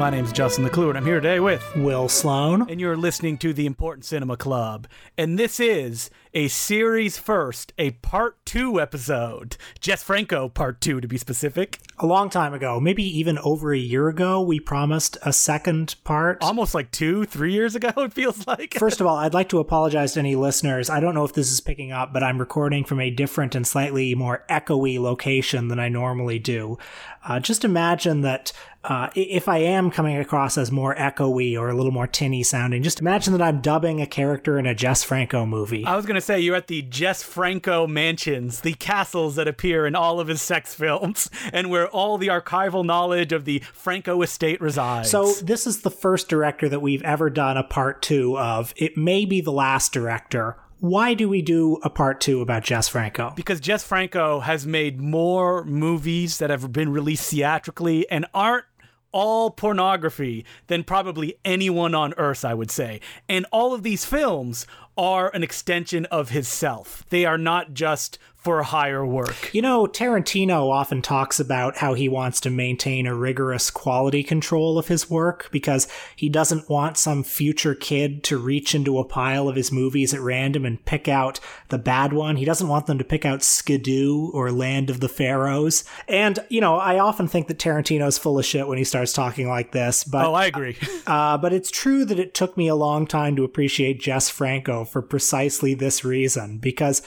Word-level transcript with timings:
My 0.00 0.08
name's 0.08 0.32
Justin 0.32 0.64
Decloux, 0.64 0.88
and 0.88 0.96
I'm 0.96 1.04
here 1.04 1.20
today 1.20 1.40
with 1.40 1.62
Will 1.76 2.08
Sloan. 2.08 2.70
And 2.70 2.80
you're 2.80 2.96
listening 2.96 3.36
to 3.36 3.52
the 3.52 3.66
Important 3.66 4.06
Cinema 4.06 4.34
Club. 4.38 4.88
And 5.18 5.38
this 5.38 5.60
is 5.60 6.08
a 6.32 6.48
series 6.48 7.18
first, 7.18 7.72
a 7.78 7.90
part 7.90 8.44
two 8.44 8.80
episode. 8.80 9.56
Jess 9.80 10.02
Franco, 10.02 10.48
part 10.48 10.80
two 10.80 11.00
to 11.00 11.08
be 11.08 11.18
specific. 11.18 11.78
A 11.98 12.06
long 12.06 12.30
time 12.30 12.54
ago, 12.54 12.78
maybe 12.80 13.02
even 13.02 13.38
over 13.38 13.72
a 13.72 13.78
year 13.78 14.08
ago, 14.08 14.40
we 14.40 14.60
promised 14.60 15.18
a 15.22 15.32
second 15.32 15.96
part. 16.04 16.38
Almost 16.40 16.74
like 16.74 16.90
two, 16.90 17.24
three 17.24 17.52
years 17.52 17.74
ago, 17.74 17.90
it 17.96 18.12
feels 18.12 18.46
like. 18.46 18.74
First 18.74 19.00
of 19.00 19.06
all, 19.06 19.16
I'd 19.16 19.34
like 19.34 19.48
to 19.50 19.58
apologize 19.58 20.14
to 20.14 20.20
any 20.20 20.36
listeners. 20.36 20.88
I 20.88 21.00
don't 21.00 21.14
know 21.14 21.24
if 21.24 21.32
this 21.32 21.50
is 21.50 21.60
picking 21.60 21.92
up, 21.92 22.12
but 22.12 22.22
I'm 22.22 22.38
recording 22.38 22.84
from 22.84 23.00
a 23.00 23.10
different 23.10 23.54
and 23.54 23.66
slightly 23.66 24.14
more 24.14 24.44
echoey 24.48 24.98
location 24.98 25.68
than 25.68 25.80
I 25.80 25.88
normally 25.88 26.38
do. 26.38 26.78
Uh, 27.22 27.38
just 27.38 27.64
imagine 27.64 28.22
that 28.22 28.52
uh, 28.82 29.10
if 29.14 29.46
I 29.46 29.58
am 29.58 29.90
coming 29.90 30.16
across 30.16 30.56
as 30.56 30.72
more 30.72 30.94
echoey 30.94 31.58
or 31.58 31.68
a 31.68 31.74
little 31.74 31.92
more 31.92 32.06
tinny 32.06 32.42
sounding, 32.42 32.82
just 32.82 33.00
imagine 33.00 33.34
that 33.34 33.42
I'm 33.42 33.60
dubbing 33.60 34.00
a 34.00 34.06
character 34.06 34.58
in 34.58 34.64
a 34.64 34.74
Jess 34.74 35.04
Franco 35.04 35.44
movie. 35.44 35.84
I 35.84 35.96
was 35.96 36.06
going 36.06 36.14
to 36.14 36.19
say 36.20 36.40
you're 36.40 36.56
at 36.56 36.66
the 36.68 36.82
Jess 36.82 37.22
Franco 37.22 37.86
mansions, 37.86 38.60
the 38.60 38.74
castles 38.74 39.36
that 39.36 39.48
appear 39.48 39.86
in 39.86 39.94
all 39.94 40.20
of 40.20 40.28
his 40.28 40.42
sex 40.42 40.74
films, 40.74 41.30
and 41.52 41.70
where 41.70 41.88
all 41.88 42.18
the 42.18 42.28
archival 42.28 42.84
knowledge 42.84 43.32
of 43.32 43.44
the 43.44 43.60
Franco 43.72 44.22
estate 44.22 44.60
resides. 44.60 45.10
So, 45.10 45.32
this 45.42 45.66
is 45.66 45.82
the 45.82 45.90
first 45.90 46.28
director 46.28 46.68
that 46.68 46.80
we've 46.80 47.02
ever 47.02 47.30
done 47.30 47.56
a 47.56 47.62
part 47.62 48.02
two 48.02 48.38
of. 48.38 48.72
It 48.76 48.96
may 48.96 49.24
be 49.24 49.40
the 49.40 49.52
last 49.52 49.92
director 49.92 50.56
why 50.80 51.12
do 51.12 51.28
we 51.28 51.42
do 51.42 51.78
a 51.82 51.90
part 51.90 52.22
two 52.22 52.40
about 52.40 52.62
Jess 52.62 52.88
Franco? 52.88 53.34
Because 53.36 53.60
Jess 53.60 53.84
Franco 53.84 54.40
has 54.40 54.66
made 54.66 54.98
more 54.98 55.62
movies 55.64 56.38
that 56.38 56.48
have 56.48 56.72
been 56.72 56.90
released 56.90 57.30
theatrically 57.30 58.10
and 58.10 58.24
aren't 58.32 58.64
all 59.12 59.50
pornography 59.50 60.44
than 60.68 60.84
probably 60.84 61.34
anyone 61.44 61.94
on 61.94 62.14
earth, 62.16 62.44
I 62.44 62.54
would 62.54 62.70
say. 62.70 63.00
And 63.28 63.46
all 63.52 63.74
of 63.74 63.82
these 63.82 64.04
films 64.04 64.66
are 65.00 65.34
an 65.34 65.42
extension 65.42 66.04
of 66.06 66.28
his 66.28 66.46
self. 66.46 67.06
They 67.08 67.24
are 67.24 67.38
not 67.38 67.72
just 67.72 68.18
for 68.40 68.62
higher 68.62 69.04
work. 69.04 69.52
You 69.52 69.60
know, 69.60 69.86
Tarantino 69.86 70.70
often 70.70 71.02
talks 71.02 71.38
about 71.38 71.76
how 71.76 71.92
he 71.92 72.08
wants 72.08 72.40
to 72.40 72.50
maintain 72.50 73.06
a 73.06 73.14
rigorous 73.14 73.70
quality 73.70 74.22
control 74.22 74.78
of 74.78 74.88
his 74.88 75.10
work 75.10 75.50
because 75.52 75.86
he 76.16 76.30
doesn't 76.30 76.68
want 76.70 76.96
some 76.96 77.22
future 77.22 77.74
kid 77.74 78.24
to 78.24 78.38
reach 78.38 78.74
into 78.74 78.98
a 78.98 79.04
pile 79.04 79.46
of 79.46 79.56
his 79.56 79.70
movies 79.70 80.14
at 80.14 80.20
random 80.20 80.64
and 80.64 80.82
pick 80.86 81.06
out 81.06 81.38
the 81.68 81.76
bad 81.76 82.14
one. 82.14 82.36
He 82.36 82.46
doesn't 82.46 82.68
want 82.68 82.86
them 82.86 82.96
to 82.96 83.04
pick 83.04 83.26
out 83.26 83.42
Skidoo 83.42 84.30
or 84.32 84.50
Land 84.50 84.88
of 84.88 85.00
the 85.00 85.08
Pharaohs. 85.08 85.84
And, 86.08 86.38
you 86.48 86.62
know, 86.62 86.76
I 86.76 86.98
often 86.98 87.28
think 87.28 87.46
that 87.48 87.58
Tarantino's 87.58 88.16
full 88.16 88.38
of 88.38 88.46
shit 88.46 88.66
when 88.66 88.78
he 88.78 88.84
starts 88.84 89.12
talking 89.12 89.48
like 89.48 89.72
this, 89.72 90.02
but 90.02 90.24
Oh, 90.24 90.32
I 90.32 90.46
agree. 90.46 90.78
uh, 91.06 91.36
but 91.36 91.52
it's 91.52 91.70
true 91.70 92.06
that 92.06 92.18
it 92.18 92.32
took 92.32 92.56
me 92.56 92.68
a 92.68 92.74
long 92.74 93.06
time 93.06 93.36
to 93.36 93.44
appreciate 93.44 94.00
Jess 94.00 94.30
Franco 94.30 94.86
for 94.86 95.02
precisely 95.02 95.74
this 95.74 96.04
reason 96.06 96.56
because 96.56 97.02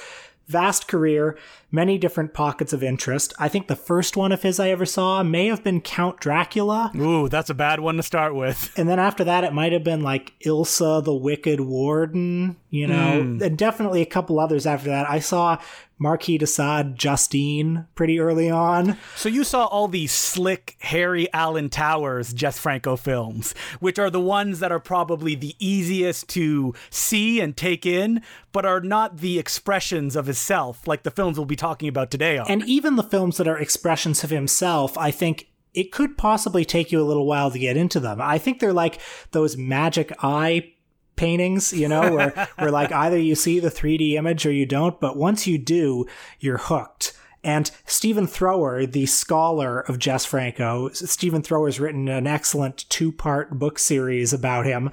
vast 0.48 0.88
career, 0.88 1.38
many 1.74 1.98
different 1.98 2.34
pockets 2.34 2.72
of 2.72 2.84
interest. 2.84 3.34
I 3.40 3.50
think 3.50 3.68
the 3.68 3.76
first 3.76 4.16
one 4.16 4.32
of 4.32 4.44
his 4.44 4.60
I 4.60 4.70
ever 4.70 4.86
saw 4.86 5.24
may 5.24 5.48
have 5.48 5.64
been 5.64 5.82
Count 5.82 6.20
Dracula. 6.20 6.92
Ooh, 6.96 7.28
that's 7.28 7.50
a 7.50 7.56
bad 7.56 7.80
one 7.80 7.98
to 7.98 8.04
start 8.04 8.36
with. 8.36 8.72
And 8.84 8.90
then 8.90 9.00
after 9.00 9.24
that, 9.24 9.46
it 9.46 9.54
might 9.54 9.72
have 9.72 9.84
been 9.84 10.02
like 10.02 10.34
Ilsa 10.46 11.04
the 11.04 11.14
Wicked 11.14 11.62
Warden, 11.62 12.58
you 12.70 12.86
know, 12.86 13.22
mm. 13.24 13.42
and 13.42 13.58
definitely 13.58 14.02
a 14.02 14.06
couple 14.06 14.40
others 14.40 14.68
after 14.68 14.90
that. 14.90 15.10
I 15.10 15.20
saw 15.20 15.58
Marquis 16.04 16.38
de 16.38 16.46
Sade 16.46 16.98
Justine 16.98 17.88
pretty 17.96 18.20
early 18.20 18.50
on. 18.50 18.98
So 19.16 19.30
you 19.30 19.46
saw 19.46 19.66
all 19.68 19.88
these 19.88 20.12
slick 20.12 20.76
Harry 20.82 21.32
Alan 21.32 21.70
Towers 21.70 22.34
Jess 22.34 22.60
Franco 22.60 22.98
films, 22.98 23.56
which 23.80 23.98
are 23.98 24.10
the 24.10 24.20
ones 24.20 24.60
that 24.60 24.72
are 24.72 24.82
probably 24.82 25.36
the 25.36 25.56
easiest 25.60 26.28
to 26.30 26.74
see 26.90 27.40
and 27.40 27.56
take 27.56 27.86
in, 27.86 28.22
but 28.52 28.66
are 28.66 28.82
not 28.82 29.18
the 29.18 29.40
expressions 29.40 30.18
of 30.18 30.26
himself 30.26 30.86
like 30.88 31.04
the 31.04 31.12
films 31.12 31.38
we'll 31.38 31.46
be 31.46 31.56
talking 31.64 31.88
about 31.88 32.12
today 32.12 32.38
are. 32.38 32.46
And 32.50 32.62
even 32.68 32.98
the 32.98 33.04
films 33.04 33.38
that 33.38 33.48
are 33.48 33.58
expressions 33.58 34.22
of 34.22 34.30
himself, 34.30 34.98
I 34.98 35.12
think 35.12 35.48
it 35.74 35.94
could 35.94 36.18
possibly 36.18 36.66
take 36.66 36.92
you 36.92 37.02
a 37.02 37.08
little 37.08 37.26
while 37.26 37.50
to 37.52 37.58
get 37.58 37.78
into 37.78 38.02
them. 38.02 38.20
I 38.22 38.38
think 38.38 38.60
they're 38.60 38.74
like 38.74 39.00
those 39.32 39.56
magic 39.56 40.12
eye 40.22 40.74
paintings, 41.16 41.72
you 41.72 41.88
know, 41.88 42.14
where, 42.14 42.50
where 42.58 42.70
like 42.70 42.92
either 42.92 43.18
you 43.18 43.34
see 43.36 43.62
the 43.62 43.72
3D 43.72 44.16
image 44.16 44.46
or 44.46 44.52
you 44.52 44.66
don't, 44.66 45.00
but 45.00 45.16
once 45.16 45.48
you 45.48 45.58
do, 45.58 46.06
you're 46.38 46.58
hooked. 46.58 47.14
And 47.46 47.72
Stephen 47.86 48.28
Thrower, 48.28 48.86
the 48.86 49.06
scholar 49.06 49.80
of 49.80 50.00
Jess 50.00 50.26
Franco, 50.26 50.90
Stephen 50.90 51.42
Thrower's 51.42 51.80
written 51.80 52.10
an 52.10 52.28
excellent 52.28 52.90
two 52.90 53.14
part 53.14 53.58
book 53.58 53.80
series 53.80 54.34
about 54.34 54.66
him, 54.66 54.92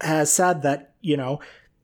has 0.00 0.32
said 0.32 0.62
that, 0.62 0.94
you 1.00 1.16
know, 1.16 1.38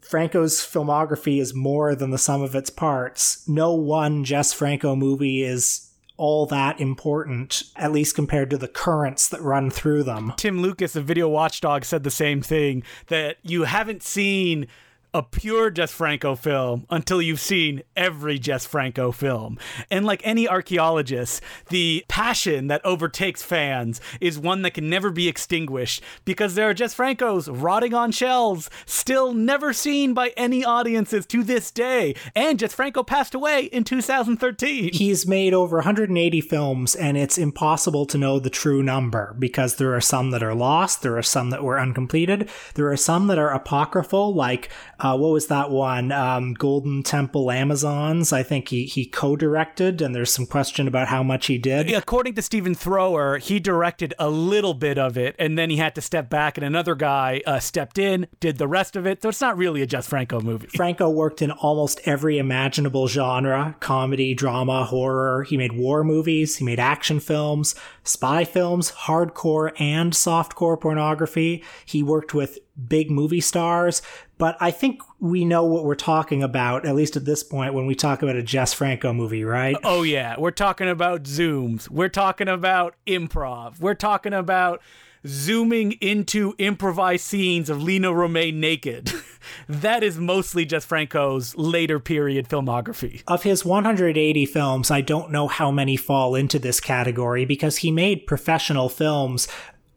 Franco's 0.09 0.61
filmography 0.61 1.41
is 1.41 1.55
more 1.55 1.95
than 1.95 2.11
the 2.11 2.19
sum 2.19 2.43
of 2.43 2.55
its 2.55 2.71
parts. 2.71 3.47
No 3.49 3.73
one 3.73 4.25
Jess 4.25 4.53
Franco 4.53 4.95
movie 4.95 5.43
is 5.43 5.91
all 6.17 6.47
that 6.47 6.81
important, 6.81 7.65
at 7.77 7.93
least 7.93 8.15
compared 8.15 8.51
to 8.51 8.59
the 8.59 8.69
currents 8.69 9.29
that 9.29 9.41
run 9.41 9.71
through 9.71 10.05
them. 10.05 10.33
Tim 10.37 10.61
Lucas 10.61 10.95
of 10.95 11.05
Video 11.05 11.29
Watchdog 11.29 11.85
said 11.85 12.05
the 12.05 12.11
same 12.11 12.41
thing 12.41 12.85
that 13.09 13.39
you 13.43 13.65
haven't 13.65 14.03
seen 14.03 14.69
a 15.15 15.23
pure 15.23 15.71
Jess 15.71 15.93
Franco 15.93 16.35
film 16.35 16.87
until 16.91 17.23
you've 17.23 17.41
seen 17.41 17.83
every 17.97 18.37
Jess 18.37 18.67
Franco 18.67 19.13
film. 19.13 19.57
And 19.89 20.05
like 20.05 20.21
any 20.25 20.49
archaeologist, 20.49 21.41
the 21.71 22.05
passion 22.09 22.67
that 22.67 22.85
overtakes 22.85 23.43
fans 23.43 24.01
is 24.21 24.41
one 24.41 24.63
that 24.63 24.73
can 24.73 24.91
never 24.91 25.13
be 25.13 25.29
extinguished 25.29 26.03
because 26.25 26.57
there 26.57 26.69
are 26.69 26.75
Jess 26.75 26.97
Francos 26.97 27.49
rotting 27.49 27.95
on 27.95 28.11
shelves, 28.11 28.69
still 28.87 29.33
never 29.33 29.73
seen 29.73 30.15
by 30.15 30.33
any 30.37 30.65
audiences 30.65 31.27
to 31.27 31.45
this 31.45 31.71
day. 31.71 32.17
And 32.35 32.59
Jess 32.59 32.75
Franco 32.75 33.05
passed 33.05 33.37
away 33.37 33.67
in 33.67 33.85
2013. 33.85 34.91
He's 34.93 35.29
made 35.29 35.55
over 35.55 35.77
180 35.77 36.41
films, 36.41 36.97
and 36.97 37.17
it's 37.17 37.39
impossible 37.39 38.05
to 38.07 38.19
know 38.19 38.41
the 38.41 38.51
true 38.51 38.83
number 38.83 39.37
because 39.39 39.77
there 39.77 39.95
are 39.95 40.01
some 40.01 40.33
that 40.33 40.43
are 40.43 40.55
lost, 40.55 41.03
there 41.03 41.17
are 41.17 41.23
some 41.23 41.51
that 41.51 41.63
were 41.63 41.79
uncompleted, 41.79 42.51
there 42.75 42.91
are 42.91 42.97
some 42.97 43.29
that 43.29 43.39
are 43.39 43.55
apocryphal, 43.55 44.35
like 44.35 44.69
uh, 45.05 45.15
what 45.15 45.33
was 45.33 45.49
that 45.49 45.71
one? 45.71 46.11
Um, 46.11 46.55
Golden 46.55 47.03
Temple 47.03 47.51
Amazons. 47.51 48.33
I 48.33 48.43
think 48.43 48.69
he 48.69 48.87
he 48.87 49.05
co-directed, 49.05 50.01
and 50.01 50.15
there's 50.15 50.33
some 50.33 50.47
question 50.47 50.89
about 50.89 51.09
how 51.09 51.23
much 51.23 51.47
he 51.47 51.59
did. 51.59 51.93
According 51.93 52.37
to 52.37 52.43
Stephen 52.43 52.75
Thrower, 52.75 53.37
he 53.37 53.61
directed 53.61 54.15
a 54.19 54.31
little 54.31 54.73
bit 54.73 54.97
of 54.97 55.19
it, 55.19 55.37
and 55.39 55.59
then 55.59 55.69
he 55.69 55.77
had 55.77 55.95
to 55.97 56.01
step 56.01 56.31
back, 56.31 56.57
and 56.57 56.65
another 56.65 56.95
guy 56.95 57.43
uh, 57.47 57.61
stepped 57.61 57.99
in, 57.99 58.27
did 58.41 58.57
the 58.57 58.67
rest 58.67 58.97
of 58.97 59.07
it. 59.07 59.21
So 59.21 59.29
it's 59.29 59.43
not 59.43 59.59
really 59.59 59.83
a 59.83 59.87
Jess 59.87 60.07
Franco 60.07 60.41
movie. 60.41 60.69
Franco 60.75 61.11
worked 61.11 61.43
in 61.43 61.51
almost 61.51 62.01
every 62.07 62.39
imaginable 62.39 63.07
genre: 63.07 63.77
comedy, 63.81 64.33
drama, 64.33 64.85
horror. 64.85 65.43
He 65.43 65.59
made 65.59 65.73
war 65.73 66.03
movies. 66.03 66.57
He 66.57 66.65
made 66.65 66.81
action 66.81 67.21
films, 67.21 67.75
spy 68.05 68.45
films, 68.47 68.91
hardcore 68.93 69.79
and 69.79 70.15
softcore 70.15 70.81
pornography. 70.81 71.63
He 71.85 72.03
worked 72.03 72.33
with 72.33 72.59
big 72.89 73.11
movie 73.11 73.41
stars, 73.41 74.03
but 74.39 74.57
I 74.61 74.71
think 74.71 75.01
we 75.21 75.45
know 75.45 75.65
what 75.65 75.85
we're 75.85 75.95
talking 75.95 76.43
about, 76.43 76.85
at 76.85 76.95
least 76.95 77.17
at 77.17 77.25
this 77.25 77.43
point, 77.43 77.75
when 77.75 77.87
we 77.87 77.95
talk 77.95 78.23
about 78.23 78.37
a 78.37 78.43
Jess 78.43 78.73
Franco 78.73 79.13
movie, 79.13 79.45
right? 79.45 79.77
Oh, 79.85 80.03
yeah. 80.03 80.35
We're 80.39 80.51
talking 80.51 80.89
about 80.89 81.23
zooms. 81.25 81.89
We're 81.89 82.09
talking 82.09 82.49
about 82.49 82.97
improv. 83.07 83.81
We're 83.81 83.95
talking 83.95 84.33
about 84.33 84.83
zooming 85.27 85.93
into 86.01 86.55
improvised 86.59 87.25
scenes 87.25 87.71
of 87.71 87.83
Lina 87.83 88.11
Romay 88.11 88.53
naked. 88.53 89.13
that 89.69 90.03
is 90.03 90.19
mostly 90.19 90.65
Jess 90.65 90.85
Franco's 90.85 91.57
later 91.57 91.99
period 91.99 92.49
filmography. 92.49 93.23
Of 93.27 93.43
his 93.43 93.65
180 93.65 94.47
films, 94.47 94.91
I 94.91 95.01
don't 95.01 95.31
know 95.31 95.49
how 95.49 95.71
many 95.71 95.97
fall 95.97 96.35
into 96.35 96.59
this 96.59 96.81
category 96.81 97.45
because 97.45 97.79
he 97.79 97.91
made 97.91 98.27
professional 98.27 98.89
films 98.89 99.49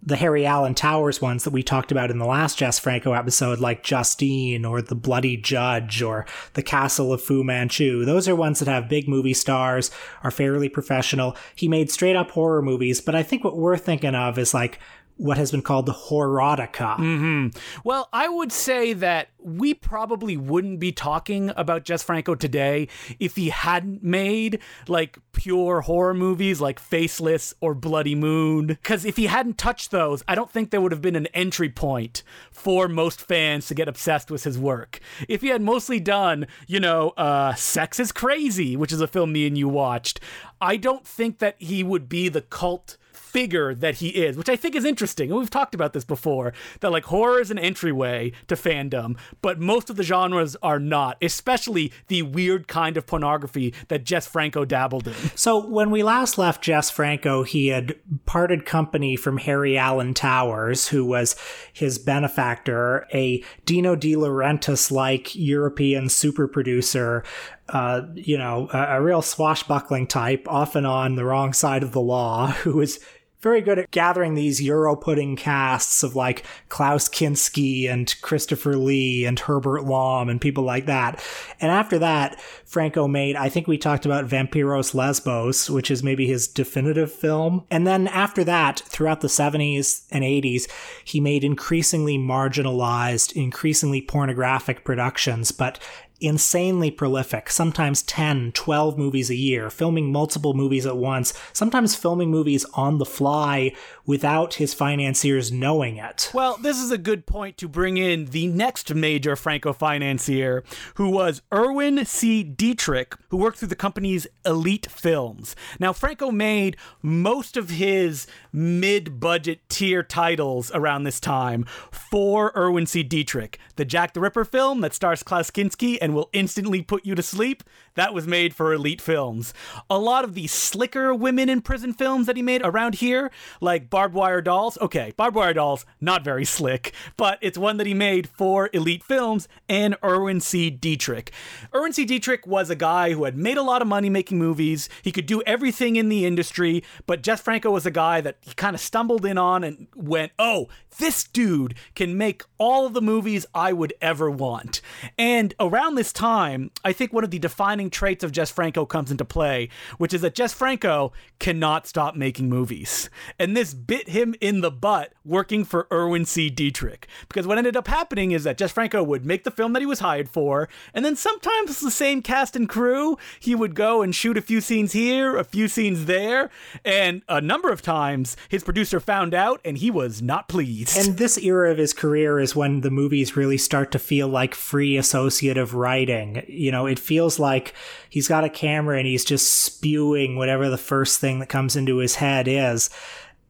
the 0.03 0.15
Harry 0.15 0.45
Alan 0.45 0.75
Towers 0.75 1.21
ones 1.21 1.43
that 1.43 1.53
we 1.53 1.63
talked 1.63 1.91
about 1.91 2.11
in 2.11 2.17
the 2.17 2.25
last 2.25 2.57
Jess 2.57 2.79
Franco 2.79 3.13
episode, 3.13 3.59
like 3.59 3.83
Justine 3.83 4.63
or 4.63 4.81
The 4.81 4.95
Bloody 4.95 5.37
Judge 5.37 6.01
or 6.01 6.25
The 6.53 6.63
Castle 6.63 7.11
of 7.11 7.21
Fu 7.21 7.43
Manchu. 7.43 8.05
Those 8.05 8.27
are 8.27 8.35
ones 8.35 8.59
that 8.59 8.67
have 8.67 8.87
big 8.87 9.07
movie 9.07 9.33
stars, 9.33 9.91
are 10.23 10.31
fairly 10.31 10.69
professional. 10.69 11.35
He 11.55 11.67
made 11.67 11.91
straight 11.91 12.15
up 12.15 12.31
horror 12.31 12.61
movies, 12.61 13.01
but 13.01 13.15
I 13.15 13.23
think 13.23 13.43
what 13.43 13.57
we're 13.57 13.77
thinking 13.77 14.15
of 14.15 14.37
is 14.37 14.53
like 14.53 14.79
what 15.17 15.37
has 15.37 15.51
been 15.51 15.61
called 15.61 15.85
the 15.85 15.93
horotica. 15.93 16.95
Mm-hmm. 16.97 17.57
Well, 17.83 18.07
I 18.13 18.29
would 18.29 18.51
say 18.51 18.93
that 18.93 19.29
we 19.39 19.73
probably 19.73 20.37
wouldn't 20.37 20.79
be 20.79 20.91
talking 20.91 21.51
about 21.55 21.83
Jess 21.83 22.03
Franco 22.03 22.35
today 22.35 22.87
if 23.19 23.35
he 23.35 23.49
hadn't 23.49 24.03
made 24.03 24.59
like 24.87 25.17
pure 25.33 25.81
horror 25.81 26.13
movies 26.13 26.61
like 26.61 26.79
Faceless 26.79 27.53
or 27.61 27.73
Bloody 27.73 28.15
Moon. 28.15 28.67
Because 28.67 29.05
if 29.05 29.17
he 29.17 29.25
hadn't 29.25 29.57
touched 29.57 29.91
those, 29.91 30.23
I 30.27 30.35
don't 30.35 30.51
think 30.51 30.69
there 30.69 30.81
would 30.81 30.91
have 30.91 31.01
been 31.01 31.15
an 31.15 31.27
entry 31.27 31.69
point 31.69 32.23
for 32.51 32.87
most 32.87 33.21
fans 33.21 33.67
to 33.67 33.73
get 33.73 33.87
obsessed 33.87 34.29
with 34.29 34.43
his 34.43 34.57
work. 34.57 34.99
If 35.27 35.41
he 35.41 35.47
had 35.47 35.61
mostly 35.61 35.99
done, 35.99 36.47
you 36.67 36.79
know, 36.79 37.09
uh, 37.17 37.55
Sex 37.55 37.99
is 37.99 38.11
Crazy, 38.11 38.75
which 38.75 38.91
is 38.91 39.01
a 39.01 39.07
film 39.07 39.31
me 39.31 39.47
and 39.47 39.57
you 39.57 39.67
watched, 39.67 40.19
I 40.61 40.77
don't 40.77 41.05
think 41.05 41.39
that 41.39 41.55
he 41.59 41.83
would 41.83 42.07
be 42.09 42.29
the 42.29 42.41
cult 42.41 42.97
figure 43.37 43.75
that 43.75 43.97
he 43.97 44.09
is, 44.09 44.35
which 44.35 44.49
I 44.49 44.55
think 44.55 44.75
is 44.75 44.83
interesting. 44.83 45.29
And 45.29 45.37
we've 45.37 45.47
talked 45.47 45.75
about 45.75 45.93
this 45.93 46.03
before 46.03 46.53
that 46.79 46.91
like 46.91 47.05
horror 47.05 47.39
is 47.39 47.51
an 47.51 47.59
entryway 47.59 48.31
to 48.47 48.55
fandom, 48.55 49.15
but 49.43 49.59
most 49.59 49.91
of 49.91 49.95
the 49.95 50.01
genres 50.01 50.55
are 50.63 50.79
not, 50.79 51.17
especially 51.21 51.93
the 52.07 52.23
weird 52.23 52.67
kind 52.67 52.97
of 52.97 53.05
pornography 53.05 53.75
that 53.89 54.05
Jess 54.05 54.25
Franco 54.25 54.65
dabbled 54.65 55.07
in. 55.07 55.13
So 55.35 55.63
when 55.63 55.91
we 55.91 56.01
last 56.01 56.39
left 56.39 56.63
Jess 56.63 56.89
Franco, 56.89 57.43
he 57.43 57.67
had 57.67 57.93
parted 58.25 58.65
company 58.65 59.15
from 59.15 59.37
Harry 59.37 59.77
Alan 59.77 60.15
Towers, 60.15 60.87
who 60.87 61.05
was 61.05 61.35
his 61.71 61.99
benefactor, 61.99 63.05
a 63.13 63.43
Dino 63.65 63.95
De 63.95 64.15
Laurentiis 64.15 64.89
like 64.89 65.35
European 65.35 66.09
super 66.09 66.47
producer 66.47 67.23
uh, 67.69 68.03
you 68.13 68.37
know, 68.37 68.69
a, 68.71 68.95
a, 68.95 69.01
real 69.01 69.21
swashbuckling 69.21 70.07
type, 70.07 70.45
often 70.47 70.85
on 70.85 71.15
the 71.15 71.25
wrong 71.25 71.51
side 71.51 71.83
of 71.83 71.91
the 71.91 71.99
law, 71.99 72.47
who 72.63 72.77
was 72.77 72.99
very 73.39 73.61
good 73.61 73.77
at 73.77 73.91
gathering 73.91 74.33
these 74.33 74.61
Euro 74.61 74.95
pudding 74.95 75.35
casts 75.35 76.01
of 76.03 76.15
like 76.15 76.43
Klaus 76.69 77.07
Kinski 77.07 77.89
and 77.89 78.13
Christopher 78.21 78.75
Lee 78.75 79.25
and 79.25 79.39
Herbert 79.39 79.83
Lom 79.83 80.27
and 80.27 80.41
people 80.41 80.63
like 80.63 80.87
that. 80.87 81.23
And 81.61 81.71
after 81.71 81.99
that, 81.99 82.39
Franco 82.65 83.07
made, 83.07 83.35
I 83.35 83.49
think 83.49 83.67
we 83.67 83.77
talked 83.77 84.05
about 84.05 84.27
Vampiros 84.27 84.93
Lesbos, 84.93 85.69
which 85.69 85.91
is 85.91 86.03
maybe 86.03 86.25
his 86.25 86.47
definitive 86.47 87.11
film. 87.11 87.65
And 87.69 87.85
then 87.85 88.07
after 88.07 88.43
that, 88.43 88.79
throughout 88.79 89.21
the 89.21 89.27
70s 89.27 90.05
and 90.11 90.23
80s, 90.23 90.69
he 91.03 91.19
made 91.19 91.43
increasingly 91.43 92.17
marginalized, 92.17 93.33
increasingly 93.33 94.01
pornographic 94.01 94.83
productions, 94.83 95.51
but 95.51 95.79
insanely 96.19 96.91
prolific, 96.91 97.49
sometimes 97.49 98.01
10, 98.03 98.51
12 98.53 98.97
movies 98.97 99.29
a 99.29 99.35
year, 99.35 99.69
filming 99.69 100.11
multiple 100.11 100.53
movies 100.53 100.85
at 100.85 100.97
once, 100.97 101.33
sometimes 101.53 101.95
filming 101.95 102.31
movies 102.31 102.65
on 102.73 102.97
the 102.97 103.05
fly 103.05 103.73
without 104.05 104.55
his 104.55 104.73
financiers 104.73 105.51
knowing 105.51 105.97
it. 105.97 106.31
Well, 106.33 106.57
this 106.57 106.79
is 106.79 106.91
a 106.91 106.97
good 106.97 107.25
point 107.25 107.57
to 107.57 107.67
bring 107.67 107.97
in 107.97 108.25
the 108.25 108.47
next 108.47 108.93
major 108.93 109.35
Franco 109.35 109.73
financier, 109.73 110.63
who 110.95 111.09
was 111.09 111.41
Erwin 111.53 112.05
C. 112.05 112.43
Dietrich, 112.43 113.15
who 113.29 113.37
worked 113.37 113.59
through 113.59 113.67
the 113.67 113.75
company's 113.75 114.27
Elite 114.45 114.89
Films. 114.89 115.55
Now, 115.79 115.93
Franco 115.93 116.31
made 116.31 116.77
most 117.01 117.57
of 117.57 117.69
his 117.69 118.27
mid 118.51 119.19
budget 119.19 119.59
tier 119.69 120.03
titles 120.03 120.71
around 120.73 121.03
this 121.03 121.19
time 121.19 121.65
for 121.91 122.51
Erwin 122.55 122.85
C. 122.85 123.03
Dietrich. 123.03 123.59
The 123.75 123.85
Jack 123.85 124.13
the 124.13 124.21
Ripper 124.21 124.45
film 124.45 124.81
that 124.81 124.93
stars 124.93 125.21
Klaus 125.21 125.51
Kinski 125.51 125.97
and 126.01 126.06
will 126.13 126.29
instantly 126.33 126.81
put 126.81 127.05
you 127.05 127.15
to 127.15 127.23
sleep, 127.23 127.63
that 127.97 128.13
was 128.13 128.25
made 128.25 128.55
for 128.55 128.73
Elite 128.73 129.01
Films. 129.01 129.53
A 129.89 129.97
lot 129.97 130.23
of 130.23 130.35
the 130.35 130.47
slicker 130.47 131.13
women 131.13 131.49
in 131.49 131.61
prison 131.61 131.93
films 131.93 132.27
that 132.27 132.37
he 132.37 132.41
made 132.41 132.61
around 132.63 132.95
here, 132.95 133.31
like 133.59 133.89
Barbed 133.89 134.13
Wire 134.13 134.41
Dolls, 134.41 134.77
okay, 134.79 135.13
Barbed 135.17 135.35
Wire 135.35 135.53
Dolls, 135.53 135.85
not 135.99 136.23
very 136.23 136.45
slick, 136.45 136.93
but 137.17 137.39
it's 137.41 137.57
one 137.57 137.77
that 137.77 137.87
he 137.87 137.93
made 137.93 138.29
for 138.29 138.69
Elite 138.71 139.03
Films 139.03 139.47
and 139.67 139.97
Erwin 140.03 140.39
C. 140.39 140.69
Dietrich. 140.69 141.31
Erwin 141.73 141.91
C. 141.91 142.05
Dietrich 142.05 142.45
was 142.45 142.69
a 142.69 142.75
guy 142.75 143.13
who 143.13 143.23
had 143.25 143.35
made 143.35 143.57
a 143.57 143.63
lot 143.63 143.81
of 143.81 143.87
money 143.87 144.09
making 144.09 144.37
movies. 144.37 144.89
He 145.01 145.11
could 145.11 145.25
do 145.25 145.41
everything 145.41 145.95
in 145.95 146.09
the 146.09 146.25
industry, 146.25 146.83
but 147.07 147.23
Jess 147.23 147.41
Franco 147.41 147.71
was 147.71 147.85
a 147.85 147.91
guy 147.91 148.21
that 148.21 148.37
he 148.41 148.53
kind 148.53 148.75
of 148.75 148.79
stumbled 148.79 149.25
in 149.25 149.37
on 149.37 149.63
and 149.63 149.87
went, 149.95 150.31
oh, 150.37 150.69
this 150.99 151.23
dude 151.23 151.75
can 151.95 152.17
make 152.17 152.43
all 152.57 152.85
of 152.85 152.93
the 152.93 153.01
movies 153.01 153.45
I 153.53 153.73
would 153.73 153.93
ever 154.01 154.29
want. 154.29 154.81
And 155.17 155.53
around 155.59 155.95
this 155.95 156.13
time, 156.13 156.71
I 156.83 156.93
think 156.93 157.11
one 157.11 157.23
of 157.23 157.31
the 157.31 157.39
defining 157.39 157.86
traits 157.89 158.23
of 158.23 158.31
Jess 158.31 158.51
Franco 158.51 158.85
comes 158.85 159.11
into 159.11 159.25
play, 159.25 159.69
which 159.97 160.13
is 160.13 160.21
that 160.21 160.35
Jess 160.35 160.53
Franco 160.53 161.13
cannot 161.39 161.87
stop 161.87 162.15
making 162.15 162.49
movies. 162.49 163.09
And 163.39 163.55
this 163.55 163.73
bit 163.73 164.09
him 164.09 164.35
in 164.41 164.61
the 164.61 164.71
butt 164.71 165.13
working 165.25 165.63
for 165.63 165.87
Erwin 165.91 166.25
C. 166.25 166.49
Dietrich. 166.49 167.07
Because 167.27 167.47
what 167.47 167.57
ended 167.57 167.75
up 167.75 167.87
happening 167.87 168.31
is 168.31 168.43
that 168.43 168.57
Jess 168.57 168.71
Franco 168.71 169.03
would 169.03 169.25
make 169.25 169.43
the 169.43 169.51
film 169.51 169.73
that 169.73 169.81
he 169.81 169.85
was 169.85 169.99
hired 169.99 170.29
for, 170.29 170.69
and 170.93 171.03
then 171.03 171.15
sometimes 171.15 171.79
the 171.79 171.91
same 171.91 172.21
cast 172.21 172.55
and 172.55 172.69
crew, 172.69 173.17
he 173.39 173.55
would 173.55 173.75
go 173.75 174.01
and 174.01 174.15
shoot 174.15 174.37
a 174.37 174.41
few 174.41 174.61
scenes 174.61 174.93
here, 174.93 175.37
a 175.37 175.43
few 175.43 175.67
scenes 175.67 176.05
there, 176.05 176.49
and 176.83 177.21
a 177.27 177.41
number 177.41 177.69
of 177.69 177.81
times 177.81 178.37
his 178.49 178.63
producer 178.63 178.99
found 178.99 179.33
out 179.33 179.61
and 179.63 179.77
he 179.77 179.91
was 179.91 180.21
not 180.21 180.47
pleased. 180.47 180.97
And 180.97 181.17
this 181.17 181.37
era 181.37 181.71
of 181.71 181.77
his 181.77 181.93
career 181.93 182.39
is 182.39 182.55
when 182.55 182.81
the 182.81 182.91
movies 182.91 183.35
really 183.35 183.57
start 183.57 183.91
to 183.91 183.99
feel 183.99 184.27
like 184.27 184.55
free 184.55 184.97
associative 184.97 185.73
writing. 185.73 186.43
You 186.47 186.71
know, 186.71 186.85
it 186.85 186.99
feels 186.99 187.39
like 187.39 187.73
he's 188.09 188.27
got 188.27 188.43
a 188.43 188.49
camera 188.49 188.97
and 188.97 189.07
he's 189.07 189.25
just 189.25 189.53
spewing 189.53 190.35
whatever 190.35 190.69
the 190.69 190.77
first 190.77 191.19
thing 191.19 191.39
that 191.39 191.49
comes 191.49 191.75
into 191.75 191.97
his 191.97 192.15
head 192.15 192.47
is. 192.47 192.89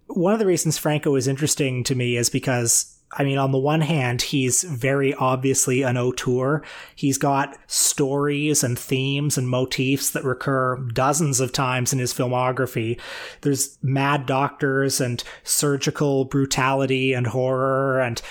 One 0.08 0.34
of 0.34 0.40
the 0.40 0.46
reasons 0.46 0.78
Franco 0.78 1.16
is 1.16 1.28
interesting 1.28 1.84
to 1.86 1.96
me 1.96 2.16
is 2.16 2.30
because 2.30 2.98
I 3.14 3.24
mean, 3.24 3.38
on 3.38 3.52
the 3.52 3.58
one 3.58 3.82
hand, 3.82 4.22
he's 4.22 4.64
very 4.64 5.14
obviously 5.14 5.82
an 5.82 5.98
auteur. 5.98 6.62
He's 6.94 7.18
got 7.18 7.58
stories 7.68 8.64
and 8.64 8.78
themes 8.78 9.38
and 9.38 9.48
motifs 9.48 10.12
that 10.12 10.26
recur 10.26 10.76
dozens 10.94 11.40
of 11.40 11.54
times 11.54 11.94
in 11.94 12.00
his 12.00 12.14
filmography. 12.14 13.00
There's 13.42 13.78
mad 13.82 14.26
doctors 14.26 15.00
and 15.00 15.24
surgical 15.44 16.26
brutality 16.26 17.14
and 17.14 17.28
horror 17.28 18.02
and 18.02 18.22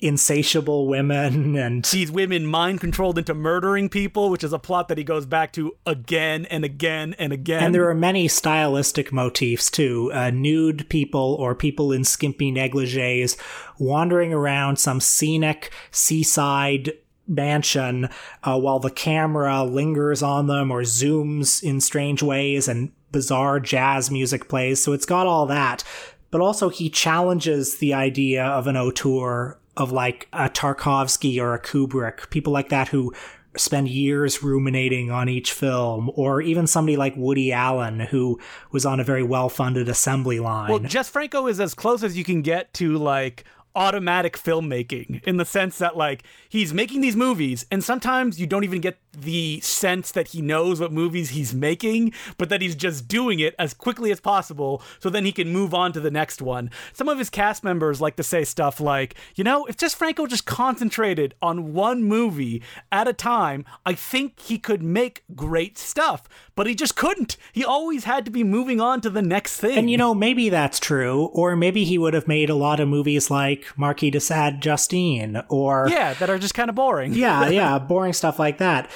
insatiable 0.00 0.86
women 0.86 1.56
and 1.56 1.84
these 1.86 2.10
women 2.10 2.46
mind 2.46 2.80
controlled 2.80 3.18
into 3.18 3.34
murdering 3.34 3.88
people 3.88 4.30
which 4.30 4.44
is 4.44 4.52
a 4.52 4.58
plot 4.58 4.88
that 4.88 4.98
he 4.98 5.04
goes 5.04 5.26
back 5.26 5.52
to 5.52 5.76
again 5.86 6.46
and 6.46 6.64
again 6.64 7.14
and 7.18 7.32
again. 7.32 7.64
And 7.64 7.74
there 7.74 7.88
are 7.88 7.94
many 7.94 8.28
stylistic 8.28 9.12
motifs 9.12 9.70
too. 9.70 10.12
Uh, 10.12 10.30
nude 10.30 10.88
people 10.88 11.36
or 11.40 11.54
people 11.54 11.92
in 11.92 12.04
skimpy 12.04 12.52
negligees 12.52 13.36
wandering 13.78 14.32
around 14.32 14.78
some 14.78 15.00
scenic 15.00 15.72
seaside 15.90 16.92
mansion 17.26 18.08
uh, 18.42 18.58
while 18.58 18.78
the 18.78 18.90
camera 18.90 19.64
lingers 19.64 20.22
on 20.22 20.46
them 20.46 20.70
or 20.70 20.82
zooms 20.82 21.62
in 21.62 21.80
strange 21.80 22.22
ways 22.22 22.68
and 22.68 22.90
bizarre 23.12 23.60
jazz 23.60 24.10
music 24.10 24.48
plays. 24.48 24.82
So 24.82 24.92
it's 24.92 25.06
got 25.06 25.26
all 25.26 25.46
that. 25.46 25.84
But 26.30 26.40
also 26.40 26.68
he 26.68 26.90
challenges 26.90 27.78
the 27.78 27.94
idea 27.94 28.44
of 28.44 28.66
an 28.66 28.76
auteur 28.76 29.58
of 29.78 29.92
like 29.92 30.28
a 30.32 30.48
Tarkovsky 30.48 31.40
or 31.40 31.54
a 31.54 31.60
Kubrick, 31.60 32.28
people 32.30 32.52
like 32.52 32.68
that 32.68 32.88
who 32.88 33.12
spend 33.56 33.88
years 33.88 34.42
ruminating 34.42 35.10
on 35.10 35.28
each 35.28 35.52
film, 35.52 36.10
or 36.14 36.40
even 36.40 36.66
somebody 36.66 36.96
like 36.96 37.14
Woody 37.16 37.52
Allen, 37.52 38.00
who 38.00 38.38
was 38.70 38.84
on 38.84 39.00
a 39.00 39.04
very 39.04 39.22
well 39.22 39.48
funded 39.48 39.88
assembly 39.88 40.38
line. 40.38 40.70
Well, 40.70 40.78
Jess 40.80 41.08
Franco 41.08 41.46
is 41.46 41.58
as 41.60 41.74
close 41.74 42.02
as 42.02 42.16
you 42.16 42.24
can 42.24 42.42
get 42.42 42.72
to 42.74 42.98
like 42.98 43.44
automatic 43.78 44.36
filmmaking 44.36 45.22
in 45.22 45.36
the 45.36 45.44
sense 45.44 45.78
that 45.78 45.96
like 45.96 46.24
he's 46.48 46.74
making 46.74 47.00
these 47.00 47.14
movies 47.14 47.64
and 47.70 47.84
sometimes 47.84 48.40
you 48.40 48.46
don't 48.46 48.64
even 48.64 48.80
get 48.80 48.98
the 49.16 49.60
sense 49.60 50.10
that 50.10 50.28
he 50.28 50.42
knows 50.42 50.80
what 50.80 50.92
movies 50.92 51.30
he's 51.30 51.54
making 51.54 52.12
but 52.38 52.48
that 52.48 52.60
he's 52.60 52.74
just 52.74 53.06
doing 53.06 53.38
it 53.38 53.54
as 53.56 53.72
quickly 53.72 54.10
as 54.10 54.20
possible 54.20 54.82
so 54.98 55.08
then 55.08 55.24
he 55.24 55.30
can 55.30 55.52
move 55.52 55.72
on 55.72 55.92
to 55.92 56.00
the 56.00 56.10
next 56.10 56.42
one. 56.42 56.68
Some 56.92 57.08
of 57.08 57.18
his 57.18 57.30
cast 57.30 57.62
members 57.62 58.00
like 58.00 58.16
to 58.16 58.24
say 58.24 58.42
stuff 58.42 58.80
like 58.80 59.14
you 59.36 59.44
know 59.44 59.64
if 59.66 59.76
Jess 59.76 59.94
Franco 59.94 60.26
just 60.26 60.44
concentrated 60.44 61.36
on 61.40 61.72
one 61.72 62.02
movie 62.02 62.62
at 62.90 63.06
a 63.06 63.12
time 63.12 63.64
i 63.86 63.94
think 63.94 64.40
he 64.40 64.58
could 64.58 64.82
make 64.82 65.22
great 65.34 65.78
stuff 65.78 66.28
but 66.58 66.66
he 66.66 66.74
just 66.74 66.96
couldn't 66.96 67.36
he 67.52 67.64
always 67.64 68.02
had 68.02 68.24
to 68.24 68.30
be 68.32 68.42
moving 68.42 68.80
on 68.80 69.00
to 69.00 69.08
the 69.08 69.22
next 69.22 69.60
thing 69.60 69.78
and 69.78 69.88
you 69.88 69.96
know 69.96 70.12
maybe 70.12 70.48
that's 70.48 70.80
true 70.80 71.26
or 71.32 71.54
maybe 71.54 71.84
he 71.84 71.96
would 71.96 72.14
have 72.14 72.26
made 72.26 72.50
a 72.50 72.54
lot 72.56 72.80
of 72.80 72.88
movies 72.88 73.30
like 73.30 73.64
Marquis 73.76 74.10
de 74.10 74.18
Sade 74.18 74.60
Justine 74.60 75.40
or 75.48 75.86
yeah, 75.88 76.14
that 76.14 76.28
are 76.28 76.38
just 76.38 76.54
kind 76.54 76.68
of 76.68 76.74
boring. 76.74 77.14
yeah, 77.14 77.48
yeah, 77.48 77.78
boring 77.78 78.12
stuff 78.12 78.38
like 78.38 78.58
that. 78.58 78.90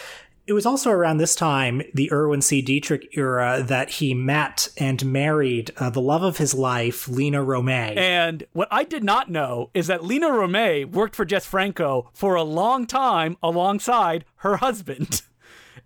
It 0.44 0.54
was 0.54 0.66
also 0.66 0.90
around 0.90 1.18
this 1.18 1.36
time, 1.36 1.82
the 1.94 2.10
Erwin 2.12 2.42
C. 2.42 2.62
Dietrich 2.62 3.16
era, 3.16 3.62
that 3.64 3.90
he 3.90 4.12
met 4.12 4.68
and 4.76 5.04
married 5.04 5.70
uh, 5.76 5.88
the 5.88 6.00
love 6.00 6.24
of 6.24 6.38
his 6.38 6.52
life, 6.52 7.06
Lina 7.06 7.38
Romay. 7.38 7.96
And 7.96 8.42
what 8.52 8.66
I 8.72 8.82
did 8.82 9.04
not 9.04 9.30
know 9.30 9.70
is 9.72 9.86
that 9.86 10.02
Lina 10.02 10.28
Romay 10.28 10.84
worked 10.84 11.14
for 11.14 11.24
Jess 11.24 11.46
Franco 11.46 12.10
for 12.12 12.34
a 12.34 12.42
long 12.42 12.86
time 12.86 13.36
alongside 13.40 14.24
her 14.38 14.56
husband. 14.56 15.22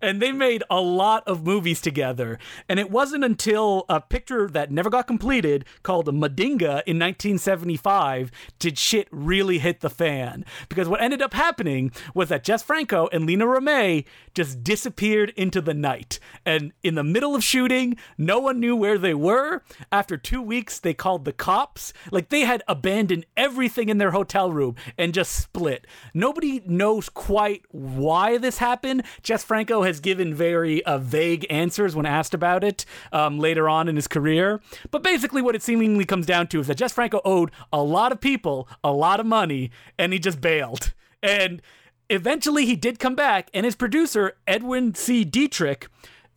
and 0.01 0.21
they 0.21 0.31
made 0.31 0.63
a 0.69 0.81
lot 0.81 1.27
of 1.27 1.45
movies 1.45 1.81
together. 1.81 2.39
And 2.69 2.79
it 2.79 2.91
wasn't 2.91 3.23
until 3.23 3.85
a 3.89 4.01
picture 4.01 4.47
that 4.49 4.71
never 4.71 4.89
got 4.89 5.07
completed 5.07 5.65
called 5.83 6.07
Madinga 6.07 6.83
in 6.85 6.99
1975 6.99 8.31
did 8.59 8.77
shit 8.77 9.07
really 9.11 9.59
hit 9.59 9.81
the 9.81 9.89
fan. 9.89 10.45
Because 10.69 10.87
what 10.87 11.01
ended 11.01 11.21
up 11.21 11.33
happening 11.33 11.91
was 12.13 12.29
that 12.29 12.43
Jess 12.43 12.63
Franco 12.63 13.07
and 13.11 13.25
Lina 13.25 13.45
Romay 13.45 14.05
just 14.33 14.63
disappeared 14.63 15.33
into 15.35 15.61
the 15.61 15.73
night. 15.73 16.19
And 16.45 16.73
in 16.83 16.95
the 16.95 17.03
middle 17.03 17.35
of 17.35 17.43
shooting, 17.43 17.97
no 18.17 18.39
one 18.39 18.59
knew 18.59 18.75
where 18.75 18.97
they 18.97 19.13
were. 19.13 19.63
After 19.91 20.17
two 20.17 20.41
weeks, 20.41 20.79
they 20.79 20.93
called 20.93 21.25
the 21.25 21.33
cops. 21.33 21.93
Like 22.11 22.29
they 22.29 22.41
had 22.41 22.63
abandoned 22.67 23.25
everything 23.35 23.89
in 23.89 23.97
their 23.97 24.11
hotel 24.11 24.51
room 24.51 24.75
and 24.97 25.13
just 25.13 25.31
split. 25.33 25.87
Nobody 26.13 26.61
knows 26.65 27.09
quite 27.09 27.63
why 27.71 28.37
this 28.37 28.57
happened. 28.57 29.03
Jess 29.23 29.43
Franco 29.43 29.76
has 29.83 29.99
given 29.99 30.33
very 30.33 30.83
uh, 30.85 30.97
vague 30.97 31.45
answers 31.49 31.95
when 31.95 32.05
asked 32.05 32.33
about 32.33 32.63
it 32.63 32.85
um, 33.11 33.39
later 33.39 33.69
on 33.69 33.87
in 33.87 33.95
his 33.95 34.07
career. 34.07 34.61
But 34.91 35.03
basically, 35.03 35.41
what 35.41 35.55
it 35.55 35.63
seemingly 35.63 36.05
comes 36.05 36.25
down 36.25 36.47
to 36.47 36.59
is 36.59 36.67
that 36.67 36.77
Jess 36.77 36.93
Franco 36.93 37.21
owed 37.23 37.51
a 37.71 37.81
lot 37.81 38.11
of 38.11 38.19
people 38.19 38.67
a 38.83 38.91
lot 38.91 39.19
of 39.19 39.25
money, 39.25 39.71
and 39.97 40.13
he 40.13 40.19
just 40.19 40.41
bailed. 40.41 40.93
And 41.23 41.61
eventually, 42.09 42.65
he 42.65 42.75
did 42.75 42.99
come 42.99 43.15
back, 43.15 43.49
and 43.53 43.65
his 43.65 43.75
producer 43.75 44.37
Erwin 44.49 44.93
C. 44.95 45.23
Dietrich 45.23 45.87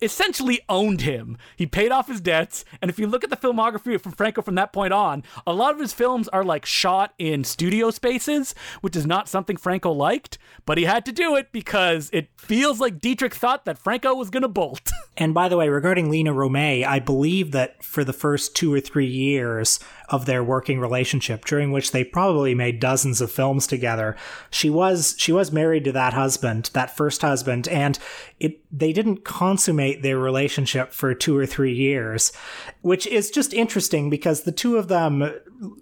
essentially 0.01 0.61
owned 0.67 1.01
him. 1.01 1.37
He 1.55 1.65
paid 1.65 1.91
off 1.91 2.07
his 2.07 2.21
debts, 2.21 2.65
and 2.81 2.89
if 2.89 2.97
you 2.99 3.07
look 3.07 3.23
at 3.23 3.29
the 3.29 3.37
filmography 3.37 3.99
from 3.99 4.13
Franco 4.13 4.41
from 4.41 4.55
that 4.55 4.73
point 4.73 4.93
on, 4.93 5.23
a 5.45 5.53
lot 5.53 5.73
of 5.73 5.79
his 5.79 5.93
films 5.93 6.27
are 6.29 6.43
like 6.43 6.65
shot 6.65 7.13
in 7.17 7.43
studio 7.43 7.91
spaces, 7.91 8.55
which 8.81 8.95
is 8.95 9.05
not 9.05 9.29
something 9.29 9.57
Franco 9.57 9.91
liked, 9.91 10.37
but 10.65 10.77
he 10.77 10.85
had 10.85 11.05
to 11.05 11.11
do 11.11 11.35
it 11.35 11.51
because 11.51 12.09
it 12.13 12.29
feels 12.37 12.79
like 12.79 12.99
Dietrich 12.99 13.35
thought 13.35 13.65
that 13.65 13.77
Franco 13.77 14.15
was 14.15 14.29
going 14.29 14.43
to 14.43 14.47
bolt. 14.47 14.91
And 15.17 15.33
by 15.33 15.49
the 15.49 15.57
way, 15.57 15.67
regarding 15.69 16.09
Lina 16.09 16.33
Romay, 16.33 16.83
I 16.85 16.97
believe 16.97 17.51
that 17.51 17.83
for 17.83 18.03
the 18.03 18.13
first 18.13 18.55
two 18.55 18.73
or 18.73 18.79
three 18.79 19.05
years 19.05 19.79
of 20.11 20.25
their 20.25 20.43
working 20.43 20.79
relationship, 20.79 21.45
during 21.45 21.71
which 21.71 21.91
they 21.91 22.03
probably 22.03 22.53
made 22.53 22.79
dozens 22.79 23.21
of 23.21 23.31
films 23.31 23.65
together, 23.65 24.15
she 24.51 24.69
was 24.69 25.15
she 25.17 25.31
was 25.31 25.51
married 25.51 25.85
to 25.85 25.91
that 25.93 26.13
husband, 26.13 26.69
that 26.73 26.95
first 26.95 27.21
husband, 27.21 27.67
and 27.69 27.97
it 28.39 28.59
they 28.71 28.93
didn't 28.93 29.23
consummate 29.23 30.03
their 30.03 30.19
relationship 30.19 30.91
for 30.91 31.15
two 31.15 31.35
or 31.35 31.45
three 31.45 31.73
years, 31.73 32.31
which 32.81 33.07
is 33.07 33.31
just 33.31 33.53
interesting 33.53 34.09
because 34.09 34.41
the 34.41 34.51
two 34.51 34.77
of 34.77 34.89
them, 34.89 35.33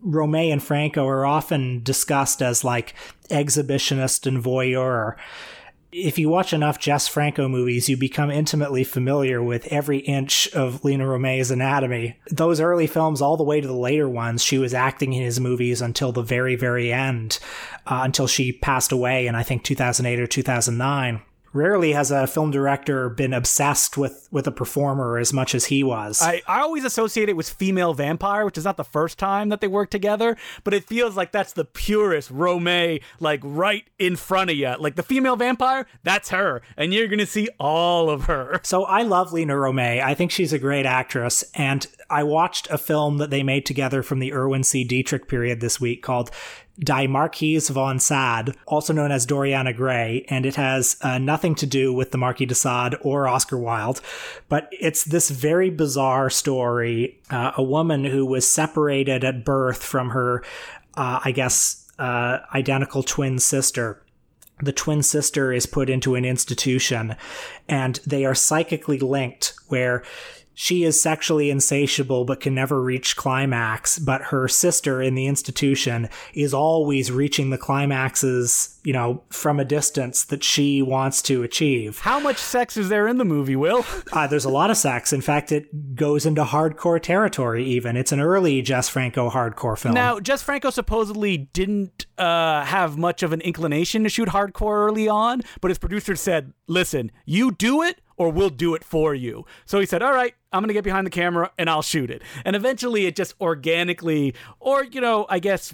Romay 0.05 0.53
and 0.53 0.63
Franco, 0.63 1.07
are 1.07 1.25
often 1.25 1.81
discussed 1.83 2.41
as 2.41 2.63
like 2.63 2.93
exhibitionist 3.29 4.27
and 4.27 4.41
voyeur 4.43 5.15
if 5.91 6.19
you 6.19 6.29
watch 6.29 6.53
enough 6.53 6.79
Jess 6.79 7.07
Franco 7.07 7.47
movies, 7.47 7.89
you 7.89 7.97
become 7.97 8.29
intimately 8.29 8.83
familiar 8.83 9.41
with 9.41 9.65
every 9.67 9.99
inch 9.99 10.47
of 10.53 10.83
Lina 10.83 11.07
Romay's 11.07 11.49
anatomy. 11.49 12.17
Those 12.29 12.59
early 12.59 12.87
films, 12.87 13.21
all 13.21 13.37
the 13.37 13.43
way 13.43 13.59
to 13.59 13.67
the 13.67 13.73
later 13.73 14.07
ones, 14.07 14.43
she 14.43 14.59
was 14.59 14.73
acting 14.73 15.13
in 15.13 15.23
his 15.23 15.39
movies 15.39 15.81
until 15.81 16.11
the 16.11 16.21
very, 16.21 16.55
very 16.55 16.93
end, 16.93 17.39
uh, 17.87 18.01
until 18.03 18.27
she 18.27 18.51
passed 18.51 18.91
away 18.91 19.25
in, 19.25 19.35
I 19.35 19.43
think, 19.43 19.63
2008 19.63 20.19
or 20.19 20.27
2009. 20.27 21.21
Rarely 21.53 21.93
has 21.93 22.11
a 22.11 22.27
film 22.27 22.51
director 22.51 23.09
been 23.09 23.33
obsessed 23.33 23.97
with 23.97 24.27
with 24.31 24.47
a 24.47 24.51
performer 24.51 25.17
as 25.17 25.33
much 25.33 25.55
as 25.55 25.65
he 25.65 25.83
was. 25.83 26.21
I, 26.21 26.41
I 26.47 26.61
always 26.61 26.83
associate 26.83 27.29
it 27.29 27.35
with 27.35 27.49
female 27.49 27.93
vampire, 27.93 28.45
which 28.45 28.57
is 28.57 28.65
not 28.65 28.77
the 28.77 28.83
first 28.83 29.17
time 29.17 29.49
that 29.49 29.61
they 29.61 29.67
work 29.67 29.89
together, 29.89 30.37
but 30.63 30.73
it 30.73 30.85
feels 30.85 31.17
like 31.17 31.31
that's 31.31 31.53
the 31.53 31.65
purest 31.65 32.31
Romay, 32.31 33.01
like 33.19 33.39
right 33.43 33.85
in 33.97 34.15
front 34.15 34.49
of 34.51 34.55
you. 34.57 34.75
Like 34.77 34.95
the 34.95 35.03
female 35.03 35.35
vampire, 35.35 35.87
that's 36.03 36.29
her, 36.29 36.61
and 36.77 36.93
you're 36.93 37.07
gonna 37.07 37.25
see 37.25 37.49
all 37.59 38.09
of 38.09 38.25
her. 38.25 38.61
So 38.69 38.83
I 38.83 39.01
love 39.01 39.33
Lina 39.33 39.55
Romay. 39.55 39.99
I 40.03 40.13
think 40.13 40.29
she's 40.29 40.53
a 40.53 40.59
great 40.59 40.85
actress, 40.85 41.43
and 41.55 41.87
I 42.09 42.23
watched 42.23 42.69
a 42.69 42.77
film 42.77 43.17
that 43.17 43.31
they 43.31 43.41
made 43.41 43.65
together 43.65 44.03
from 44.03 44.19
the 44.19 44.31
Erwin 44.31 44.63
C. 44.63 44.83
Dietrich 44.83 45.27
period 45.27 45.59
this 45.59 45.81
week 45.81 46.03
called 46.03 46.29
Die 46.79 47.07
Marquise 47.07 47.69
von 47.69 47.99
Sade, 47.99 48.55
also 48.65 48.93
known 48.93 49.11
as 49.11 49.25
Doriana 49.25 49.75
Gray, 49.75 50.25
and 50.29 50.45
it 50.45 50.55
has 50.55 50.97
uh, 51.01 51.17
nothing 51.17 51.55
to 51.55 51.65
do 51.65 51.93
with 51.93 52.11
the 52.11 52.17
Marquis 52.17 52.45
de 52.45 52.55
Sade 52.55 52.95
or 53.01 53.27
Oscar 53.27 53.57
Wilde, 53.57 54.01
but 54.47 54.69
it's 54.71 55.03
this 55.03 55.29
very 55.29 55.69
bizarre 55.69 56.29
story. 56.29 57.19
Uh, 57.29 57.51
a 57.57 57.63
woman 57.63 58.05
who 58.05 58.25
was 58.25 58.49
separated 58.49 59.23
at 59.23 59.43
birth 59.43 59.83
from 59.83 60.11
her, 60.11 60.43
uh, 60.95 61.19
I 61.23 61.31
guess, 61.31 61.87
uh, 61.99 62.39
identical 62.53 63.03
twin 63.03 63.39
sister 63.39 64.01
the 64.61 64.73
twin 64.73 65.01
sister 65.01 65.53
is 65.53 65.65
put 65.65 65.89
into 65.89 66.15
an 66.15 66.25
institution 66.25 67.15
and 67.67 67.99
they 68.05 68.25
are 68.25 68.35
psychically 68.35 68.99
linked 68.99 69.53
where 69.67 70.03
she 70.61 70.83
is 70.83 71.01
sexually 71.01 71.49
insatiable 71.49 72.25
but 72.25 72.41
can 72.41 72.53
never 72.53 72.81
reach 72.81 73.15
climax, 73.15 73.97
but 73.97 74.23
her 74.23 74.49
sister 74.49 75.01
in 75.01 75.15
the 75.15 75.25
institution 75.25 76.09
is 76.33 76.53
always 76.53 77.13
reaching 77.13 77.49
the 77.49 77.57
climaxes, 77.57 78.77
you 78.83 78.91
know, 78.91 79.23
from 79.29 79.57
a 79.57 79.63
distance 79.63 80.25
that 80.25 80.43
she 80.43 80.81
wants 80.81 81.21
to 81.21 81.43
achieve. 81.43 81.99
How 81.99 82.19
much 82.19 82.35
sex 82.35 82.75
is 82.75 82.89
there 82.89 83.07
in 83.07 83.17
the 83.17 83.23
movie, 83.23 83.55
Will? 83.55 83.85
Uh, 84.11 84.25
there's 84.25 84.45
a 84.45 84.49
lot 84.49 84.71
of 84.71 84.75
sex. 84.75 85.13
In 85.13 85.21
fact, 85.21 85.51
it 85.51 85.95
goes 85.95 86.25
into 86.25 86.43
hardcore 86.43 87.01
territory, 87.01 87.63
even. 87.63 87.95
It's 87.95 88.11
an 88.11 88.19
early 88.19 88.61
Jess 88.61 88.89
Franco 88.89 89.29
hardcore 89.29 89.77
film. 89.77 89.93
Now, 89.93 90.19
Jess 90.19 90.41
Franco 90.41 90.71
supposedly 90.71 91.37
didn't 91.37 92.07
uh, 92.17 92.65
have 92.65 92.97
much 92.97 93.21
of 93.21 93.31
an 93.31 93.39
inclination 93.41 94.03
to 94.03 94.09
shoot 94.09 94.29
hardcore 94.29 94.87
early 94.87 95.07
on, 95.07 95.41
but 95.61 95.69
his 95.69 95.77
producer 95.77 96.15
said, 96.15 96.53
listen, 96.67 97.11
you 97.25 97.51
do 97.51 97.83
it 97.83 98.01
or 98.19 98.29
we'll 98.29 98.51
do 98.51 98.75
it 98.75 98.83
for 98.83 99.15
you. 99.15 99.45
So 99.65 99.79
he 99.79 99.87
said, 99.87 100.03
All 100.03 100.13
right, 100.13 100.35
I'm 100.53 100.61
going 100.61 100.67
to 100.67 100.73
get 100.73 100.83
behind 100.83 101.07
the 101.07 101.11
camera 101.11 101.51
and 101.57 101.67
I'll 101.67 101.81
shoot 101.81 102.11
it. 102.11 102.21
And 102.45 102.55
eventually 102.55 103.07
it 103.07 103.15
just 103.15 103.33
organically, 103.41 104.35
or, 104.59 104.83
you 104.83 105.01
know, 105.01 105.25
I 105.29 105.39
guess 105.39 105.73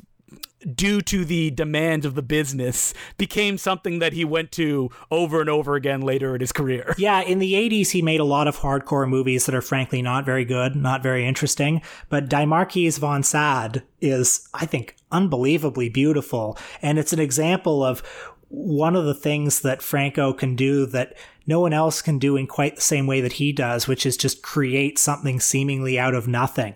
due 0.74 1.00
to 1.00 1.26
the 1.26 1.52
demands 1.52 2.06
of 2.06 2.16
the 2.16 2.22
business 2.22 2.94
became 3.18 3.58
something 3.58 4.00
that 4.00 4.14
he 4.14 4.26
went 4.26 4.52
to 4.52 4.90
over 5.12 5.40
and 5.40 5.50
over 5.50 5.76
again 5.76 6.02
later 6.02 6.34
in 6.34 6.42
his 6.42 6.52
career. 6.52 6.94
Yeah, 7.06 7.22
in 7.22 7.40
the 7.40 7.54
80s 7.54 7.92
he 7.92 8.02
made 8.02 8.20
a 8.20 8.26
lot 8.26 8.48
of 8.48 8.58
hardcore 8.60 9.08
movies 9.08 9.46
that 9.46 9.54
are 9.54 9.62
frankly 9.62 10.02
not 10.02 10.26
very 10.26 10.46
good, 10.46 10.76
not 10.76 11.04
very 11.04 11.28
interesting, 11.28 11.82
but 12.10 12.30
Die 12.30 12.46
Marquise 12.46 12.98
von 12.98 13.22
Sade 13.22 13.84
is 14.02 14.48
I 14.54 14.66
think 14.66 14.96
unbelievably 15.12 15.90
beautiful 15.90 16.58
and 16.82 16.98
it's 16.98 17.14
an 17.14 17.20
example 17.20 17.84
of 17.84 18.02
one 18.50 18.96
of 18.96 19.06
the 19.06 19.14
things 19.14 19.62
that 19.62 19.82
Franco 19.82 20.34
can 20.34 20.56
do 20.56 20.86
that 20.88 21.16
no 21.48 21.60
one 21.60 21.74
else 21.74 22.02
can 22.02 22.20
do 22.20 22.36
in 22.36 22.48
quite 22.48 22.76
the 22.76 22.82
same 22.82 23.08
way 23.08 23.22
that 23.22 23.34
he 23.34 23.52
does, 23.52 23.88
which 23.88 24.06
is 24.06 24.18
just 24.18 24.42
create 24.42 24.98
something 24.98 25.40
seemingly 25.40 26.00
out 26.00 26.14
of 26.14 26.28
nothing. 26.28 26.76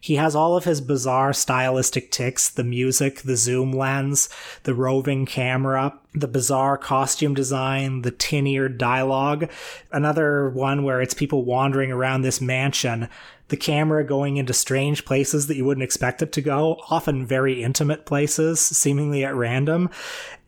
He 0.00 0.16
has 0.16 0.36
all 0.36 0.56
of 0.56 0.62
his 0.64 0.80
bizarre 0.80 1.32
stylistic 1.32 2.12
ticks 2.12 2.48
the 2.48 2.62
music, 2.62 3.22
the 3.22 3.36
zoom 3.36 3.72
lens, 3.72 4.28
the 4.62 4.74
roving 4.74 5.26
camera, 5.26 5.98
the 6.14 6.28
bizarre 6.28 6.78
costume 6.78 7.34
design, 7.34 8.02
the 8.02 8.12
tin 8.12 8.46
eared 8.46 8.78
dialogue. 8.78 9.50
Another 9.90 10.48
one 10.50 10.84
where 10.84 11.00
it's 11.00 11.14
people 11.14 11.44
wandering 11.44 11.90
around 11.90 12.22
this 12.22 12.40
mansion, 12.40 13.08
the 13.48 13.56
camera 13.56 14.04
going 14.04 14.36
into 14.36 14.52
strange 14.52 15.04
places 15.04 15.48
that 15.48 15.56
you 15.56 15.64
wouldn't 15.64 15.84
expect 15.84 16.22
it 16.22 16.30
to 16.32 16.40
go, 16.40 16.80
often 16.88 17.26
very 17.26 17.62
intimate 17.62 18.06
places, 18.06 18.60
seemingly 18.60 19.24
at 19.24 19.34
random. 19.34 19.90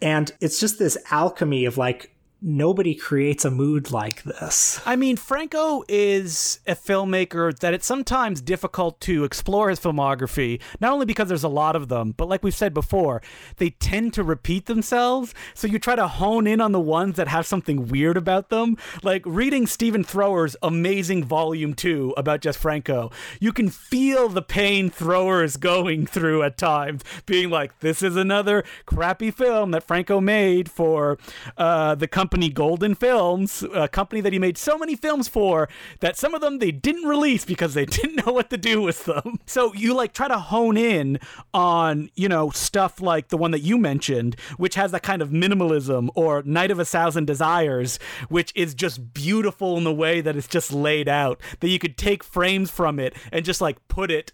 And 0.00 0.30
it's 0.40 0.60
just 0.60 0.78
this 0.78 0.96
alchemy 1.10 1.64
of 1.64 1.76
like 1.76 2.12
nobody 2.40 2.94
creates 2.94 3.44
a 3.44 3.50
mood 3.50 3.90
like 3.90 4.22
this. 4.22 4.80
I 4.86 4.94
mean, 4.94 5.16
Franco 5.16 5.82
is 5.88 6.60
a 6.68 6.76
filmmaker 6.76 7.56
that 7.58 7.74
it's 7.74 7.86
sometimes 7.86 8.40
difficult 8.40 9.00
to 9.00 9.24
explore 9.24 9.70
his 9.70 9.80
filmography, 9.80 10.60
not 10.80 10.92
only 10.92 11.04
because 11.04 11.28
there's 11.28 11.42
a 11.42 11.48
lot 11.48 11.74
of 11.74 11.88
them, 11.88 12.14
but 12.16 12.28
like 12.28 12.44
we've 12.44 12.54
said 12.54 12.72
before, 12.72 13.22
they 13.56 13.70
tend 13.70 14.14
to 14.14 14.22
repeat 14.22 14.66
themselves. 14.66 15.34
So 15.54 15.66
you 15.66 15.80
try 15.80 15.96
to 15.96 16.06
hone 16.06 16.46
in 16.46 16.60
on 16.60 16.70
the 16.70 16.78
ones 16.78 17.16
that 17.16 17.26
have 17.26 17.44
something 17.44 17.88
weird 17.88 18.16
about 18.16 18.50
them. 18.50 18.76
Like 19.02 19.22
reading 19.26 19.66
Stephen 19.66 20.04
Thrower's 20.04 20.54
amazing 20.62 21.24
volume 21.24 21.74
two 21.74 22.14
about 22.16 22.40
Jess 22.40 22.56
Franco, 22.56 23.10
you 23.40 23.52
can 23.52 23.68
feel 23.68 24.28
the 24.28 24.42
pain 24.42 24.90
Thrower 24.90 25.42
is 25.42 25.56
going 25.56 26.06
through 26.06 26.44
at 26.44 26.56
times, 26.56 27.02
being 27.26 27.50
like, 27.50 27.80
this 27.80 28.00
is 28.00 28.14
another 28.14 28.62
crappy 28.86 29.32
film 29.32 29.72
that 29.72 29.82
Franco 29.82 30.20
made 30.20 30.70
for 30.70 31.18
uh, 31.56 31.96
the 31.96 32.06
company 32.06 32.27
company 32.28 32.50
Golden 32.50 32.94
Films, 32.94 33.64
a 33.72 33.88
company 33.88 34.20
that 34.20 34.34
he 34.34 34.38
made 34.38 34.58
so 34.58 34.76
many 34.76 34.94
films 34.94 35.28
for 35.28 35.66
that 36.00 36.18
some 36.18 36.34
of 36.34 36.42
them 36.42 36.58
they 36.58 36.70
didn't 36.70 37.08
release 37.08 37.46
because 37.46 37.72
they 37.72 37.86
didn't 37.86 38.26
know 38.26 38.34
what 38.34 38.50
to 38.50 38.58
do 38.58 38.82
with 38.82 39.06
them. 39.06 39.40
So 39.46 39.72
you 39.72 39.94
like 39.94 40.12
try 40.12 40.28
to 40.28 40.38
hone 40.38 40.76
in 40.76 41.20
on, 41.54 42.10
you 42.16 42.28
know, 42.28 42.50
stuff 42.50 43.00
like 43.00 43.28
the 43.28 43.38
one 43.38 43.52
that 43.52 43.60
you 43.60 43.78
mentioned, 43.78 44.38
which 44.58 44.74
has 44.74 44.90
that 44.90 45.02
kind 45.02 45.22
of 45.22 45.30
minimalism 45.30 46.10
or 46.14 46.42
Night 46.42 46.70
of 46.70 46.78
a 46.78 46.84
Thousand 46.84 47.26
Desires, 47.26 47.98
which 48.28 48.52
is 48.54 48.74
just 48.74 49.14
beautiful 49.14 49.78
in 49.78 49.84
the 49.84 49.94
way 49.94 50.20
that 50.20 50.36
it's 50.36 50.48
just 50.48 50.70
laid 50.70 51.08
out, 51.08 51.40
that 51.60 51.70
you 51.70 51.78
could 51.78 51.96
take 51.96 52.22
frames 52.22 52.70
from 52.70 53.00
it 53.00 53.16
and 53.32 53.42
just 53.42 53.62
like 53.62 53.88
put 53.88 54.10
it 54.10 54.32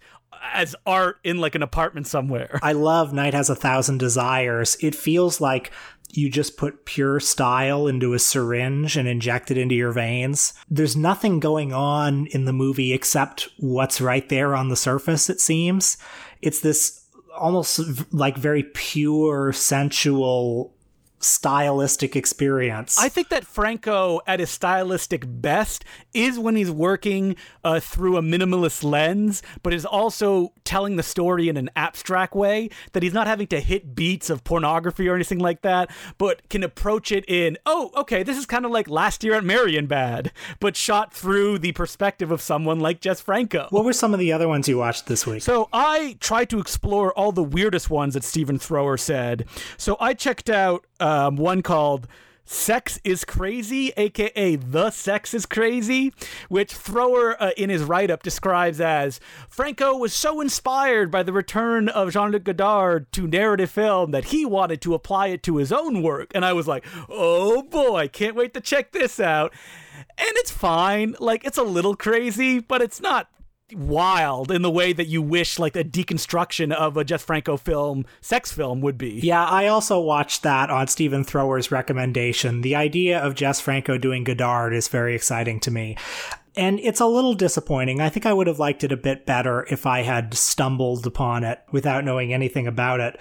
as 0.53 0.75
art 0.85 1.19
in 1.23 1.37
like 1.37 1.55
an 1.55 1.63
apartment 1.63 2.07
somewhere. 2.07 2.59
I 2.61 2.73
love 2.73 3.13
Night 3.13 3.33
Has 3.33 3.49
a 3.49 3.55
Thousand 3.55 3.99
Desires. 3.99 4.77
It 4.81 4.95
feels 4.95 5.41
like 5.41 5.71
you 6.15 6.29
just 6.29 6.57
put 6.57 6.85
pure 6.85 7.19
style 7.19 7.87
into 7.87 8.13
a 8.13 8.19
syringe 8.19 8.97
and 8.97 9.07
inject 9.07 9.51
it 9.51 9.57
into 9.57 9.75
your 9.75 9.91
veins. 9.91 10.53
There's 10.69 10.95
nothing 10.95 11.39
going 11.39 11.73
on 11.73 12.27
in 12.27 12.45
the 12.45 12.53
movie 12.53 12.93
except 12.93 13.49
what's 13.57 14.01
right 14.01 14.27
there 14.29 14.55
on 14.55 14.69
the 14.69 14.75
surface, 14.75 15.29
it 15.29 15.39
seems. 15.39 15.97
It's 16.41 16.59
this 16.59 17.05
almost 17.37 18.13
like 18.13 18.37
very 18.37 18.63
pure, 18.63 19.51
sensual 19.53 20.74
stylistic 21.25 22.15
experience. 22.15 22.97
I 22.99 23.09
think 23.09 23.29
that 23.29 23.45
Franco, 23.45 24.21
at 24.27 24.39
his 24.39 24.49
stylistic 24.49 25.23
best, 25.27 25.83
is 26.13 26.37
when 26.37 26.55
he's 26.55 26.71
working 26.71 27.35
uh, 27.63 27.79
through 27.79 28.17
a 28.17 28.21
minimalist 28.21 28.83
lens, 28.83 29.41
but 29.63 29.73
is 29.73 29.85
also 29.85 30.53
telling 30.63 30.95
the 30.95 31.03
story 31.03 31.49
in 31.49 31.57
an 31.57 31.69
abstract 31.75 32.35
way. 32.35 32.69
That 32.93 33.03
he's 33.03 33.13
not 33.13 33.27
having 33.27 33.47
to 33.47 33.59
hit 33.59 33.95
beats 33.95 34.29
of 34.29 34.43
pornography 34.43 35.07
or 35.07 35.15
anything 35.15 35.39
like 35.39 35.61
that, 35.61 35.89
but 36.17 36.47
can 36.49 36.63
approach 36.63 37.11
it 37.11 37.25
in, 37.27 37.57
oh, 37.65 37.91
okay, 37.95 38.23
this 38.23 38.37
is 38.37 38.45
kind 38.45 38.65
of 38.65 38.71
like 38.71 38.87
last 38.87 39.23
year 39.23 39.33
at 39.33 39.43
Marienbad, 39.43 40.31
but 40.59 40.75
shot 40.75 41.13
through 41.13 41.59
the 41.59 41.71
perspective 41.71 42.31
of 42.31 42.41
someone 42.41 42.79
like 42.79 43.01
Jess 43.01 43.21
Franco. 43.21 43.67
what 43.71 43.85
were 43.85 43.93
some 43.93 44.13
of 44.13 44.19
the 44.19 44.31
other 44.31 44.47
ones 44.47 44.67
you 44.67 44.77
watched 44.77 45.07
this 45.07 45.25
week? 45.25 45.41
So 45.41 45.69
I 45.73 46.17
tried 46.19 46.49
to 46.51 46.59
explore 46.59 47.13
all 47.13 47.31
the 47.31 47.43
weirdest 47.43 47.89
ones 47.89 48.13
that 48.13 48.23
Stephen 48.23 48.59
Thrower 48.59 48.97
said. 48.97 49.45
So 49.77 49.97
I 49.99 50.13
checked 50.13 50.49
out 50.49 50.85
um, 51.15 51.37
one 51.37 51.61
called 51.61 52.07
Sex 52.43 52.99
is 53.03 53.23
Crazy, 53.23 53.91
aka 53.95 54.55
The 54.57 54.91
Sex 54.91 55.33
is 55.33 55.45
Crazy, 55.45 56.13
which 56.49 56.73
Thrower 56.73 57.41
uh, 57.41 57.51
in 57.57 57.69
his 57.69 57.83
write 57.83 58.11
up 58.11 58.21
describes 58.21 58.81
as 58.81 59.19
Franco 59.49 59.95
was 59.95 60.13
so 60.13 60.41
inspired 60.41 61.09
by 61.09 61.23
the 61.23 61.33
return 61.33 61.87
of 61.89 62.11
Jean 62.11 62.31
Luc 62.31 62.43
Godard 62.43 63.11
to 63.13 63.27
narrative 63.27 63.71
film 63.71 64.11
that 64.11 64.25
he 64.25 64.45
wanted 64.45 64.81
to 64.81 64.93
apply 64.93 65.27
it 65.27 65.41
to 65.43 65.57
his 65.57 65.71
own 65.71 66.03
work. 66.03 66.31
And 66.35 66.43
I 66.43 66.53
was 66.53 66.67
like, 66.67 66.85
oh 67.09 67.63
boy, 67.63 68.09
can't 68.09 68.35
wait 68.35 68.53
to 68.53 68.61
check 68.61 68.91
this 68.91 69.19
out. 69.19 69.53
And 70.17 70.31
it's 70.35 70.51
fine. 70.51 71.15
Like, 71.19 71.45
it's 71.45 71.57
a 71.57 71.63
little 71.63 71.95
crazy, 71.95 72.59
but 72.59 72.81
it's 72.81 73.01
not 73.01 73.29
wild 73.73 74.51
in 74.51 74.61
the 74.61 74.69
way 74.69 74.93
that 74.93 75.07
you 75.07 75.21
wish 75.21 75.57
like 75.57 75.75
a 75.75 75.83
deconstruction 75.83 76.71
of 76.71 76.97
a 76.97 77.03
Jess 77.03 77.23
Franco 77.23 77.57
film, 77.57 78.05
sex 78.21 78.51
film 78.51 78.81
would 78.81 78.97
be. 78.97 79.19
Yeah, 79.23 79.43
I 79.43 79.67
also 79.67 79.99
watched 79.99 80.43
that 80.43 80.69
on 80.69 80.87
Stephen 80.87 81.23
Thrower's 81.23 81.71
recommendation. 81.71 82.61
The 82.61 82.75
idea 82.75 83.19
of 83.19 83.35
Jess 83.35 83.59
Franco 83.59 83.97
doing 83.97 84.23
Godard 84.23 84.73
is 84.73 84.87
very 84.87 85.15
exciting 85.15 85.59
to 85.61 85.71
me. 85.71 85.97
And 86.57 86.79
it's 86.79 87.01
a 87.01 87.05
little 87.05 87.33
disappointing. 87.33 87.99
I 87.99 88.09
think 88.09 88.25
I 88.25 88.31
would 88.31 88.47
have 88.47 88.59
liked 88.59 88.83
it 88.83 88.91
a 88.91 88.97
bit 88.97 89.25
better 89.25 89.65
if 89.69 89.85
I 89.85 90.03
had 90.03 90.33
stumbled 90.33 91.05
upon 91.05 91.43
it 91.43 91.59
without 91.71 92.05
knowing 92.05 92.33
anything 92.33 92.65
about 92.65 93.01
it. 93.01 93.19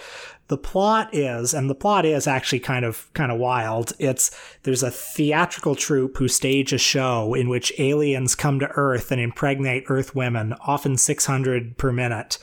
The 0.48 0.58
plot 0.58 1.14
is, 1.14 1.54
and 1.54 1.70
the 1.70 1.74
plot 1.74 2.04
is 2.04 2.26
actually 2.26 2.60
kind 2.60 2.84
of 2.84 3.10
kind 3.14 3.32
of 3.32 3.38
wild. 3.38 3.92
It's 3.98 4.30
there's 4.62 4.82
a 4.82 4.90
theatrical 4.90 5.74
troupe 5.74 6.18
who 6.18 6.28
stage 6.28 6.72
a 6.72 6.78
show 6.78 7.32
in 7.32 7.48
which 7.48 7.72
aliens 7.78 8.34
come 8.34 8.60
to 8.60 8.70
Earth 8.72 9.10
and 9.10 9.20
impregnate 9.20 9.84
Earth 9.88 10.14
women, 10.14 10.52
often 10.66 10.98
600 10.98 11.78
per 11.78 11.92
minute. 11.92 12.38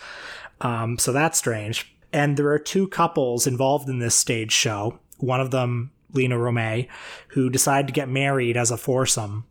Um, 0.62 0.98
so 0.98 1.12
that's 1.12 1.38
strange. 1.38 1.96
And 2.12 2.38
there 2.38 2.50
are 2.50 2.60
two 2.60 2.88
couples 2.88 3.48
involved 3.48 3.88
in 3.88 4.00
this 4.00 4.15
stage 4.15 4.51
show. 4.51 5.00
One 5.20 5.39
of 5.39 5.51
them, 5.51 5.91
Lina 6.13 6.38
Romay, 6.38 6.88
who 7.29 7.50
decide 7.50 7.88
to 7.88 7.93
get 7.93 8.10
married 8.10 8.58
as 8.58 8.72
a 8.72 8.77
foursome. 8.77 9.46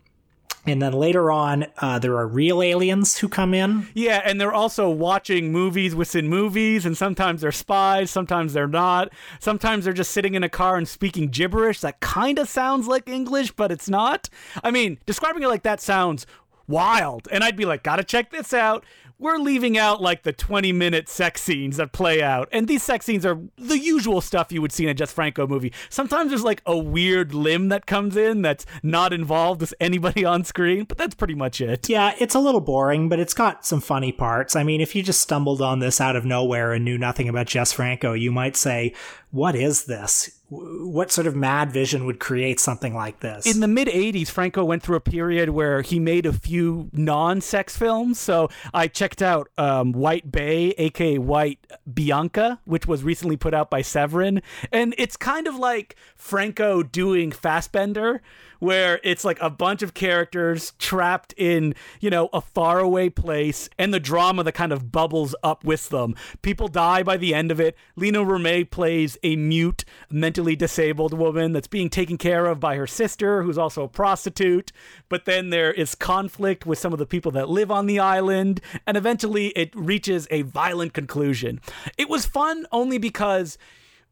And 0.67 0.83
then 0.83 0.93
later 0.93 1.31
on, 1.31 1.67
uh, 1.79 1.99
there 1.99 2.17
are 2.17 2.27
real 2.27 2.63
aliens 2.63 3.19
who 3.19 3.29
come 3.29 3.55
in. 3.55 3.89
Yeah, 3.95 4.21
and 4.25 4.41
they're 4.41 4.53
also 4.53 4.91
watching 4.91 5.53
movies 5.53 5.95
within 5.95 6.29
movies, 6.29 6.85
and 6.85 6.97
sometimes 6.97 7.41
they're 7.41 7.51
spies, 7.51 8.11
sometimes 8.11 8.53
they're 8.53 8.69
not. 8.69 9.11
Sometimes 9.41 9.85
they're 9.85 9.95
just 9.95 10.11
sitting 10.11 10.35
in 10.35 10.45
a 10.45 10.51
car 10.51 10.77
and 10.77 10.87
speaking 10.87 11.29
gibberish 11.29 11.81
that 11.81 12.01
kind 12.01 12.39
of 12.39 12.49
sounds 12.49 12.87
like 12.87 13.09
English, 13.09 13.53
but 13.53 13.73
it's 13.73 13.89
not. 13.89 14.29
I 14.63 14.71
mean, 14.71 14.99
describing 15.07 15.43
it 15.43 15.49
like 15.49 15.63
that 15.63 15.81
sounds 15.81 16.27
wild, 16.69 17.27
and 17.33 17.43
I'd 17.43 17.57
be 17.57 17.65
like, 17.65 17.83
gotta 17.83 18.05
check 18.05 18.31
this 18.31 18.53
out. 18.53 18.85
We're 19.21 19.37
leaving 19.37 19.77
out 19.77 20.01
like 20.01 20.23
the 20.23 20.33
20 20.33 20.73
minute 20.73 21.07
sex 21.07 21.43
scenes 21.43 21.77
that 21.77 21.93
play 21.93 22.23
out. 22.23 22.49
And 22.53 22.67
these 22.67 22.83
sex 22.83 23.05
scenes 23.05 23.27
are 23.27 23.39
the 23.59 23.79
usual 23.79 24.23
stuff 24.23 24.51
you 24.51 24.63
would 24.63 24.73
see 24.73 24.85
in 24.85 24.89
a 24.89 24.95
Jess 24.95 25.13
Franco 25.13 25.47
movie. 25.47 25.75
Sometimes 25.91 26.31
there's 26.31 26.43
like 26.43 26.63
a 26.65 26.79
weird 26.79 27.35
limb 27.35 27.69
that 27.69 27.85
comes 27.85 28.17
in 28.17 28.41
that's 28.41 28.65
not 28.83 29.13
involved 29.13 29.61
with 29.61 29.75
anybody 29.79 30.25
on 30.25 30.43
screen, 30.45 30.85
but 30.85 30.97
that's 30.97 31.15
pretty 31.15 31.35
much 31.35 31.61
it. 31.61 31.87
Yeah, 31.87 32.15
it's 32.19 32.35
a 32.35 32.41
little 32.41 32.63
boring, 32.63 33.11
but 33.11 33.21
it's 33.21 33.35
got 33.35 33.67
some 33.67 33.83
funny 33.83 34.11
parts. 34.11 34.57
I 34.57 34.63
mean, 34.63 34.81
if 34.81 34.97
you 34.97 35.03
just 35.03 35.21
stumbled 35.21 35.61
on 35.61 35.81
this 35.81 36.01
out 36.01 36.17
of 36.17 36.25
nowhere 36.25 36.73
and 36.73 36.83
knew 36.83 36.97
nothing 36.97 37.29
about 37.29 37.47
Jess 37.47 37.75
Franco, 37.75 38.15
you 38.15 38.33
might 38.33 38.57
say, 38.57 38.95
What 39.31 39.55
is 39.55 39.85
this? 39.85 40.40
What 40.51 41.13
sort 41.13 41.29
of 41.29 41.37
mad 41.37 41.71
vision 41.71 42.07
would 42.07 42.19
create 42.19 42.59
something 42.59 42.93
like 42.93 43.21
this? 43.21 43.47
In 43.47 43.61
the 43.61 43.69
mid 43.69 43.87
80s, 43.87 44.29
Franco 44.29 44.65
went 44.65 44.83
through 44.83 44.97
a 44.97 45.01
period 45.01 45.51
where 45.51 45.81
he 45.83 46.01
made 46.01 46.27
a 46.27 46.33
few 46.33 46.91
non 46.93 47.41
sex 47.41 47.77
films. 47.77 48.19
So 48.19 48.49
I 48.75 48.89
checked 48.89 49.23
out 49.23 49.49
um, 49.57 49.93
White 49.93 50.33
Bay, 50.33 50.71
aka 50.77 51.19
White 51.19 51.65
Bianca, 51.93 52.61
which 52.65 52.87
was 52.87 53.05
recently 53.05 53.37
put 53.37 53.55
out 53.55 53.71
by 53.71 53.83
Severin. 53.83 54.43
And 54.73 54.93
it's 54.99 55.17
kind 55.17 55.47
of 55.47 55.55
like 55.55 55.95
Franco 56.17 56.83
doing 56.83 57.31
Fassbinder 57.31 58.21
where 58.61 59.01
it's 59.03 59.25
like 59.25 59.39
a 59.41 59.51
bunch 59.51 59.83
of 59.83 59.95
characters 59.95 60.73
trapped 60.79 61.35
in, 61.37 61.75
you 61.99 62.09
know, 62.09 62.29
a 62.33 62.41
faraway 62.41 63.09
place 63.09 63.69
and 63.79 63.93
the 63.93 63.99
drama 63.99 64.45
that 64.45 64.53
kind 64.53 64.73
of 64.73 64.93
bubbles 64.93 65.35
up 65.43 65.65
with 65.65 65.89
them. 65.89 66.15
People 66.43 66.69
die 66.69 67.03
by 67.03 67.17
the 67.17 67.35
end 67.35 67.51
of 67.51 67.59
it. 67.59 67.77
Lina 67.97 68.21
Romay 68.21 68.71
plays 68.71 69.19
a 69.23 69.35
mute, 69.35 69.85
mentally 70.11 70.55
disabled 70.55 71.13
woman 71.13 71.53
that's 71.53 71.67
being 71.67 71.91
taken 71.91 72.17
care 72.17 72.47
of 72.47 72.61
by 72.61 72.77
her 72.77 72.87
sister, 72.87 73.43
who's 73.43 73.59
also 73.59 73.83
a 73.83 73.89
prostitute. 73.89 74.71
But 75.09 75.25
then 75.25 75.51
there 75.51 75.73
is 75.73 75.95
conflict 75.95 76.67
with 76.67 76.79
some 76.79 76.93
of 76.93 76.99
the 76.99 77.07
people 77.07 77.33
that 77.33 77.49
live 77.49 77.71
on 77.71 77.87
the 77.87 77.99
island, 77.99 78.61
and 78.87 78.97
eventually 78.97 79.49
it 79.49 79.75
reaches 79.75 80.29
a 80.31 80.43
violent 80.43 80.93
conclusion. 80.93 81.61
It 81.97 82.09
was 82.09 82.27
fun 82.27 82.67
only 82.71 82.99
because 82.99 83.59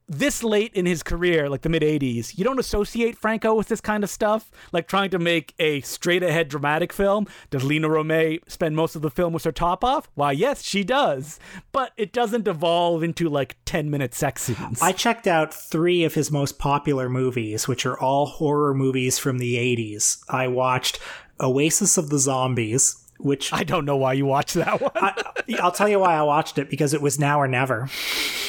this 0.09 0.43
late 0.43 0.73
in 0.75 0.87
his 0.87 1.03
career, 1.03 1.49
like 1.49 1.63
the 1.63 1.69
mid 1.69 1.83
80s, 1.83 2.39
you 2.39 2.45
don't 2.45 2.59
associate 2.59 3.19
Franco 3.19 3.55
with 3.55 3.69
this 3.69 3.81
kind 3.81 4.03
of 4.03 4.11
stuff, 4.11 4.51
like 4.73 4.89
trying 4.89 5.11
to 5.11 5.19
make 5.19 5.55
a 5.59 5.81
straight 5.83 6.23
ahead 6.23 6.49
dramatic 6.49 6.93
film. 6.93 7.27
Does 7.51 7.63
Lina 7.63 7.89
Romay 7.89 8.41
spend 8.49 8.75
most 8.75 8.97
of 8.97 9.03
the 9.03 9.11
film 9.11 9.33
with 9.33 9.45
her 9.45 9.53
top 9.53 9.85
off? 9.85 10.09
Why, 10.15 10.33
yes, 10.33 10.63
she 10.63 10.83
does. 10.83 11.39
But 11.73 11.93
it 11.97 12.13
doesn't 12.13 12.49
evolve 12.49 13.03
into 13.03 13.29
like 13.29 13.57
10 13.67 13.91
minute 13.91 14.15
sex 14.15 14.43
scenes. 14.43 14.81
I 14.81 14.93
checked 14.93 15.27
out 15.27 15.53
three 15.53 16.05
of 16.05 16.15
his 16.15 16.31
most 16.31 16.59
popular 16.59 17.09
movies, 17.09 17.69
which 17.69 17.85
are 17.85 17.99
all 17.99 18.27
horror 18.27 18.75
movies 18.75 19.19
from 19.19 19.39
the 19.39 19.57
80s. 19.57 20.19
I 20.29 20.49
watched 20.49 20.99
Oasis 21.41 21.99
of 21.99 22.09
the 22.11 22.19
Zombies, 22.19 23.08
which 23.19 23.53
I 23.53 23.65
don't 23.65 23.85
know 23.85 23.97
why 23.97 24.15
you 24.15 24.27
watched 24.27 24.55
that 24.55 24.81
one. 24.81 24.93
I, 24.95 25.23
will 25.63 25.71
tell 25.71 25.89
you 25.89 26.01
why 26.01 26.15
I 26.15 26.23
watched 26.23 26.59
it 26.59 26.71
because 26.71 26.95
it 26.95 27.03
was 27.03 27.19
now 27.19 27.41
or 27.41 27.49
never. 27.49 27.89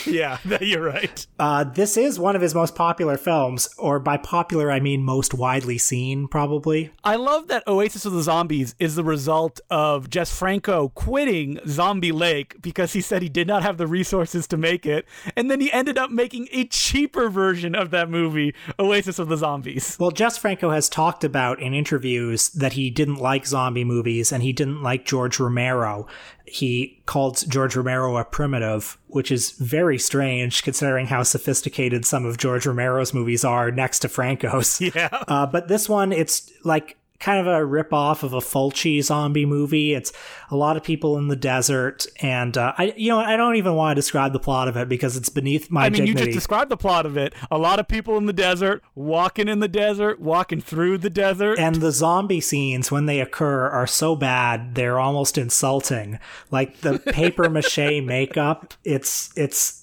yeah, 0.06 0.38
you're 0.62 0.84
right. 0.84 1.26
Uh, 1.38 1.64
this 1.64 1.98
is 1.98 2.20
one 2.20 2.36
of 2.36 2.42
his 2.42 2.56
most 2.56 2.76
popular 2.76 3.18
films, 3.18 3.70
or 3.78 4.00
by 4.00 4.18
popular 4.18 4.72
I 4.72 4.80
mean 4.80 5.04
most 5.04 5.34
widely 5.34 5.78
seen, 5.78 6.28
probably. 6.28 6.92
I 7.04 7.16
love 7.16 7.48
that 7.48 7.68
Oasis 7.68 8.06
of 8.06 8.14
the 8.14 8.24
Zombies 8.24 8.76
is 8.80 8.96
the 8.96 9.04
result 9.04 9.60
of 9.70 10.10
Jess 10.10 10.36
Franco 10.36 10.90
quitting 10.90 11.60
Zombie 11.68 12.12
Lake 12.12 12.62
because 12.62 12.94
he 12.94 13.02
said 13.02 13.22
he 13.22 13.30
did 13.30 13.48
not 13.48 13.64
have 13.64 13.78
the 13.78 13.88
resources 13.88 14.48
to 14.48 14.58
make 14.58 14.86
it, 14.86 15.06
and 15.36 15.50
then 15.50 15.60
he 15.60 15.72
ended 15.72 15.98
up 15.98 16.12
making 16.12 16.48
a 16.52 16.66
cheaper 16.66 17.30
version 17.30 17.76
of 17.76 17.92
that 17.92 18.10
movie, 18.10 18.54
Oasis 18.80 19.20
of 19.20 19.30
the 19.30 19.38
Zombies. 19.38 19.98
Well, 20.00 20.12
Jess 20.12 20.38
Franco 20.38 20.72
has 20.72 20.90
talked 20.90 21.24
about 21.24 21.62
in 21.62 21.74
interviews 21.74 22.50
that 22.50 22.74
he 22.74 22.90
didn't 22.90 23.16
like 23.16 23.46
zombie 23.46 23.84
movies 23.84 24.32
and 24.32 24.44
he 24.44 24.54
didn't 24.60 24.84
like 24.84 25.06
George 25.06 25.40
Romero. 25.40 26.06
He 26.46 27.02
called 27.06 27.50
George 27.50 27.78
Romero 27.78 28.18
a 28.18 28.26
primitive, 28.26 28.98
which 29.08 29.32
is 29.32 29.52
very 29.52 29.98
strange 29.98 30.64
considering 30.64 31.08
how 31.08 31.24
sophisticated 31.24 32.06
some 32.06 32.26
of 32.26 32.38
George 32.38 32.68
Romero's 32.68 33.14
movies 33.14 33.46
are 33.46 33.72
next 33.72 34.00
to 34.00 34.10
Franco's. 34.10 34.82
Yeah. 34.94 35.10
Uh, 35.28 35.46
but 35.46 35.68
this 35.68 35.88
one, 35.88 36.12
it's 36.12 36.52
like 36.64 36.98
kind 37.20 37.40
of 37.40 37.48
a 37.48 37.66
rip 37.66 37.94
off 37.94 38.24
of 38.24 38.34
a 38.34 38.40
Fulci 38.40 39.04
zombie 39.04 39.46
movie. 39.46 39.94
It's 39.94 40.12
a 40.50 40.56
lot 40.56 40.78
of 40.78 40.84
people 40.84 41.18
in 41.18 41.28
the 41.28 41.36
desert, 41.36 42.08
and 42.22 42.58
uh, 42.58 42.74
I, 42.78 42.94
you 42.96 43.10
know, 43.10 43.20
I 43.20 43.36
don't 43.36 43.56
even 43.56 43.76
want 43.76 43.92
to 43.92 43.96
describe 43.96 44.34
the 44.34 44.40
plot 44.40 44.68
of 44.68 44.78
it 44.78 44.88
because 44.88 45.18
it's 45.18 45.30
beneath 45.30 45.70
my. 45.70 45.86
I 45.86 45.90
mean, 45.90 46.06
dignity. 46.06 46.20
you 46.20 46.26
just 46.28 46.36
described 46.36 46.72
the 46.72 46.78
plot 46.78 47.06
of 47.06 47.18
it. 47.18 47.34
A 47.52 47.58
lot 47.58 47.80
of 47.80 47.88
people 47.88 48.18
in 48.18 48.26
the 48.26 48.34
desert, 48.34 48.84
walking 48.96 49.48
in 49.48 49.60
the 49.60 49.68
desert, 49.68 50.20
walking 50.20 50.62
through 50.62 51.00
the 51.00 51.10
desert, 51.10 51.60
and 51.60 51.76
the 51.76 51.92
zombie 51.92 52.42
scenes 52.42 52.92
when 52.92 53.06
they 53.06 53.20
occur 53.20 53.68
are 53.68 53.88
so 53.88 54.16
bad 54.16 54.76
they're 54.76 55.00
almost 55.00 55.38
insulting. 55.38 56.20
Like 56.52 56.82
the 56.82 57.00
paper 57.14 57.50
mache 57.50 57.78
makeup, 58.04 58.74
it's 58.84 59.32
it's. 59.36 59.79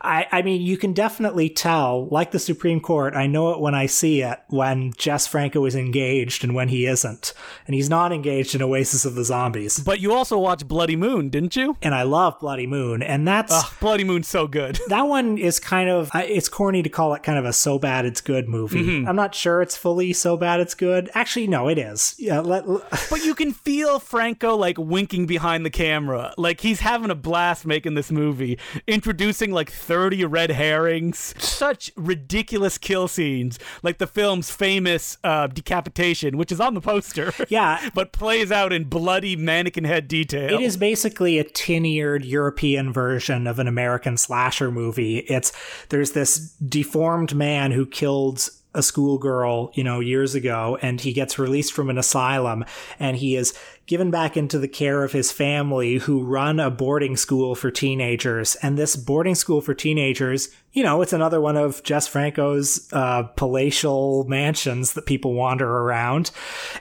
I 0.00 0.26
I 0.30 0.42
mean, 0.42 0.62
you 0.62 0.76
can 0.76 0.92
definitely 0.92 1.48
tell. 1.48 2.08
Like 2.10 2.30
the 2.30 2.38
Supreme 2.38 2.80
Court, 2.80 3.14
I 3.14 3.26
know 3.26 3.52
it 3.52 3.60
when 3.60 3.74
I 3.74 3.86
see 3.86 4.22
it. 4.22 4.38
When 4.48 4.92
Jess 4.96 5.26
Franco 5.26 5.64
is 5.64 5.74
engaged 5.74 6.44
and 6.44 6.54
when 6.54 6.68
he 6.68 6.86
isn't. 6.86 7.32
And 7.66 7.74
he's 7.74 7.90
not 7.90 8.12
engaged 8.12 8.54
in 8.54 8.62
Oasis 8.62 9.04
of 9.04 9.14
the 9.14 9.24
Zombies. 9.24 9.80
But 9.80 10.00
you 10.00 10.12
also 10.12 10.38
watched 10.38 10.68
Bloody 10.68 10.96
Moon, 10.96 11.28
didn't 11.28 11.56
you? 11.56 11.76
And 11.82 11.94
I 11.94 12.02
love 12.02 12.38
Bloody 12.38 12.66
Moon. 12.66 13.02
And 13.02 13.26
that's. 13.26 13.52
Ugh, 13.52 13.72
Bloody 13.80 14.04
Moon's 14.04 14.28
so 14.28 14.46
good. 14.46 14.78
that 14.88 15.02
one 15.02 15.38
is 15.38 15.58
kind 15.58 15.90
of. 15.90 16.10
It's 16.14 16.48
corny 16.48 16.82
to 16.82 16.88
call 16.88 17.14
it 17.14 17.22
kind 17.22 17.38
of 17.38 17.44
a 17.44 17.52
so 17.52 17.78
bad 17.78 18.04
it's 18.04 18.20
good 18.20 18.48
movie. 18.48 18.82
Mm-hmm. 18.82 19.08
I'm 19.08 19.16
not 19.16 19.34
sure 19.34 19.62
it's 19.62 19.76
fully 19.76 20.12
so 20.12 20.36
bad 20.36 20.60
it's 20.60 20.74
good. 20.74 21.10
Actually, 21.14 21.46
no, 21.46 21.68
it 21.68 21.78
is. 21.78 22.14
Yeah, 22.18 22.40
let, 22.40 22.64
but 23.10 23.24
you 23.24 23.34
can 23.34 23.52
feel 23.52 23.98
Franco 23.98 24.56
like 24.56 24.78
winking 24.78 25.26
behind 25.26 25.64
the 25.66 25.70
camera. 25.70 26.34
Like 26.36 26.60
he's 26.60 26.80
having 26.80 27.10
a 27.10 27.14
blast 27.14 27.66
making 27.66 27.94
this 27.94 28.10
movie, 28.10 28.58
introducing 28.86 29.31
like 29.52 29.70
30 29.70 30.24
red 30.26 30.50
herrings. 30.50 31.34
Such 31.38 31.90
ridiculous 31.96 32.78
kill 32.78 33.08
scenes. 33.08 33.58
Like 33.82 33.98
the 33.98 34.06
film's 34.06 34.50
famous 34.50 35.18
uh, 35.24 35.46
decapitation, 35.46 36.36
which 36.36 36.52
is 36.52 36.60
on 36.60 36.74
the 36.74 36.80
poster. 36.80 37.32
Yeah. 37.48 37.90
but 37.94 38.12
plays 38.12 38.50
out 38.50 38.72
in 38.72 38.84
bloody 38.84 39.36
mannequin 39.36 39.84
head 39.84 40.08
detail. 40.08 40.58
It 40.58 40.62
is 40.62 40.76
basically 40.76 41.38
a 41.38 41.44
tin-eared 41.44 42.24
European 42.24 42.92
version 42.92 43.46
of 43.46 43.58
an 43.58 43.66
American 43.68 44.16
slasher 44.16 44.70
movie. 44.70 45.18
It's 45.18 45.52
there's 45.90 46.12
this 46.12 46.50
deformed 46.56 47.34
man 47.34 47.72
who 47.72 47.84
killed 47.84 48.48
a 48.74 48.82
schoolgirl, 48.82 49.70
you 49.74 49.84
know, 49.84 50.00
years 50.00 50.34
ago, 50.34 50.78
and 50.80 51.00
he 51.00 51.12
gets 51.12 51.38
released 51.38 51.72
from 51.72 51.90
an 51.90 51.98
asylum 51.98 52.64
and 52.98 53.16
he 53.16 53.36
is 53.36 53.54
given 53.86 54.10
back 54.10 54.36
into 54.36 54.58
the 54.58 54.68
care 54.68 55.02
of 55.02 55.12
his 55.12 55.32
family 55.32 55.98
who 55.98 56.22
run 56.22 56.60
a 56.60 56.70
boarding 56.70 57.16
school 57.16 57.54
for 57.54 57.70
teenagers. 57.70 58.54
And 58.56 58.78
this 58.78 58.96
boarding 58.96 59.34
school 59.34 59.60
for 59.60 59.74
teenagers, 59.74 60.48
you 60.72 60.82
know, 60.82 61.02
it's 61.02 61.12
another 61.12 61.40
one 61.40 61.56
of 61.56 61.82
Jess 61.82 62.06
Franco's 62.06 62.88
uh, 62.92 63.24
palatial 63.24 64.24
mansions 64.24 64.94
that 64.94 65.06
people 65.06 65.34
wander 65.34 65.68
around. 65.68 66.30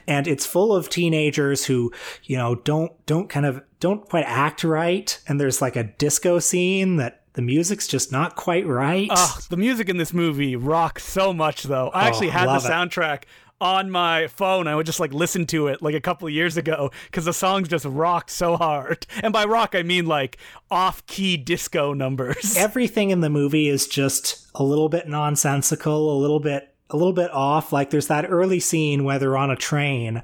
And 0.08 0.27
it's 0.27 0.45
full 0.45 0.73
of 0.73 0.89
teenagers 0.89 1.65
who, 1.65 1.91
you 2.23 2.38
know, 2.38 2.56
don't, 2.56 2.93
don't 3.06 3.30
kind 3.30 3.45
of, 3.45 3.63
don't 3.80 4.08
quite 4.08 4.25
act 4.25 4.63
right. 4.63 5.19
And 5.27 5.39
there's 5.39 5.62
like 5.62 5.75
a 5.75 5.84
disco 5.84 6.39
scene 6.39 6.97
that 6.97 7.20
the 7.34 7.41
music's 7.41 7.88
just 7.88 8.12
not 8.12 8.36
quite 8.36 8.65
right. 8.65 9.10
Oh, 9.12 9.39
the 9.50 9.58
music 9.58 9.89
in 9.89 9.98
this 9.98 10.13
movie 10.13 10.56
rocks 10.56 11.04
so 11.04 11.34
much, 11.34 11.63
though. 11.63 11.89
I 11.89 12.04
oh, 12.04 12.08
actually 12.08 12.30
had 12.30 12.48
the 12.48 12.67
soundtrack 12.67 13.24
it. 13.24 13.28
on 13.60 13.89
my 13.89 14.28
phone. 14.28 14.67
I 14.67 14.76
would 14.76 14.86
just 14.86 15.00
like 15.00 15.13
listen 15.13 15.46
to 15.48 15.67
it 15.67 15.82
like 15.82 15.96
a 15.96 16.02
couple 16.02 16.28
of 16.28 16.34
years 16.34 16.58
ago 16.58 16.91
because 17.06 17.26
the 17.26 17.34
songs 17.34 17.67
just 17.67 17.86
rock 17.86 18.30
so 18.30 18.58
hard. 18.58 19.06
And 19.24 19.32
by 19.32 19.46
rock, 19.46 19.76
I 19.76 19.84
mean 19.84 20.08
like 20.08 20.38
off 20.70 21.06
key 21.06 21.38
disco 21.38 21.94
numbers. 21.94 22.56
Everything 22.58 23.12
in 23.12 23.22
the 23.22 23.30
movie 23.30 23.70
is 23.70 23.88
just 23.88 24.48
a 24.56 24.63
little 24.63 24.89
bit 24.89 25.08
nonsensical, 25.08 26.17
a 26.17 26.20
little 26.20 26.39
bit 26.39 26.74
a 26.89 26.98
little 26.98 27.13
bit 27.13 27.32
off. 27.32 27.72
Like 27.72 27.89
there's 27.89 28.08
that 28.08 28.30
early 28.30 28.60
scene 28.60 29.04
where 29.04 29.20
they're 29.20 29.38
on 29.38 29.52
a 29.52 29.56
train 29.56 30.22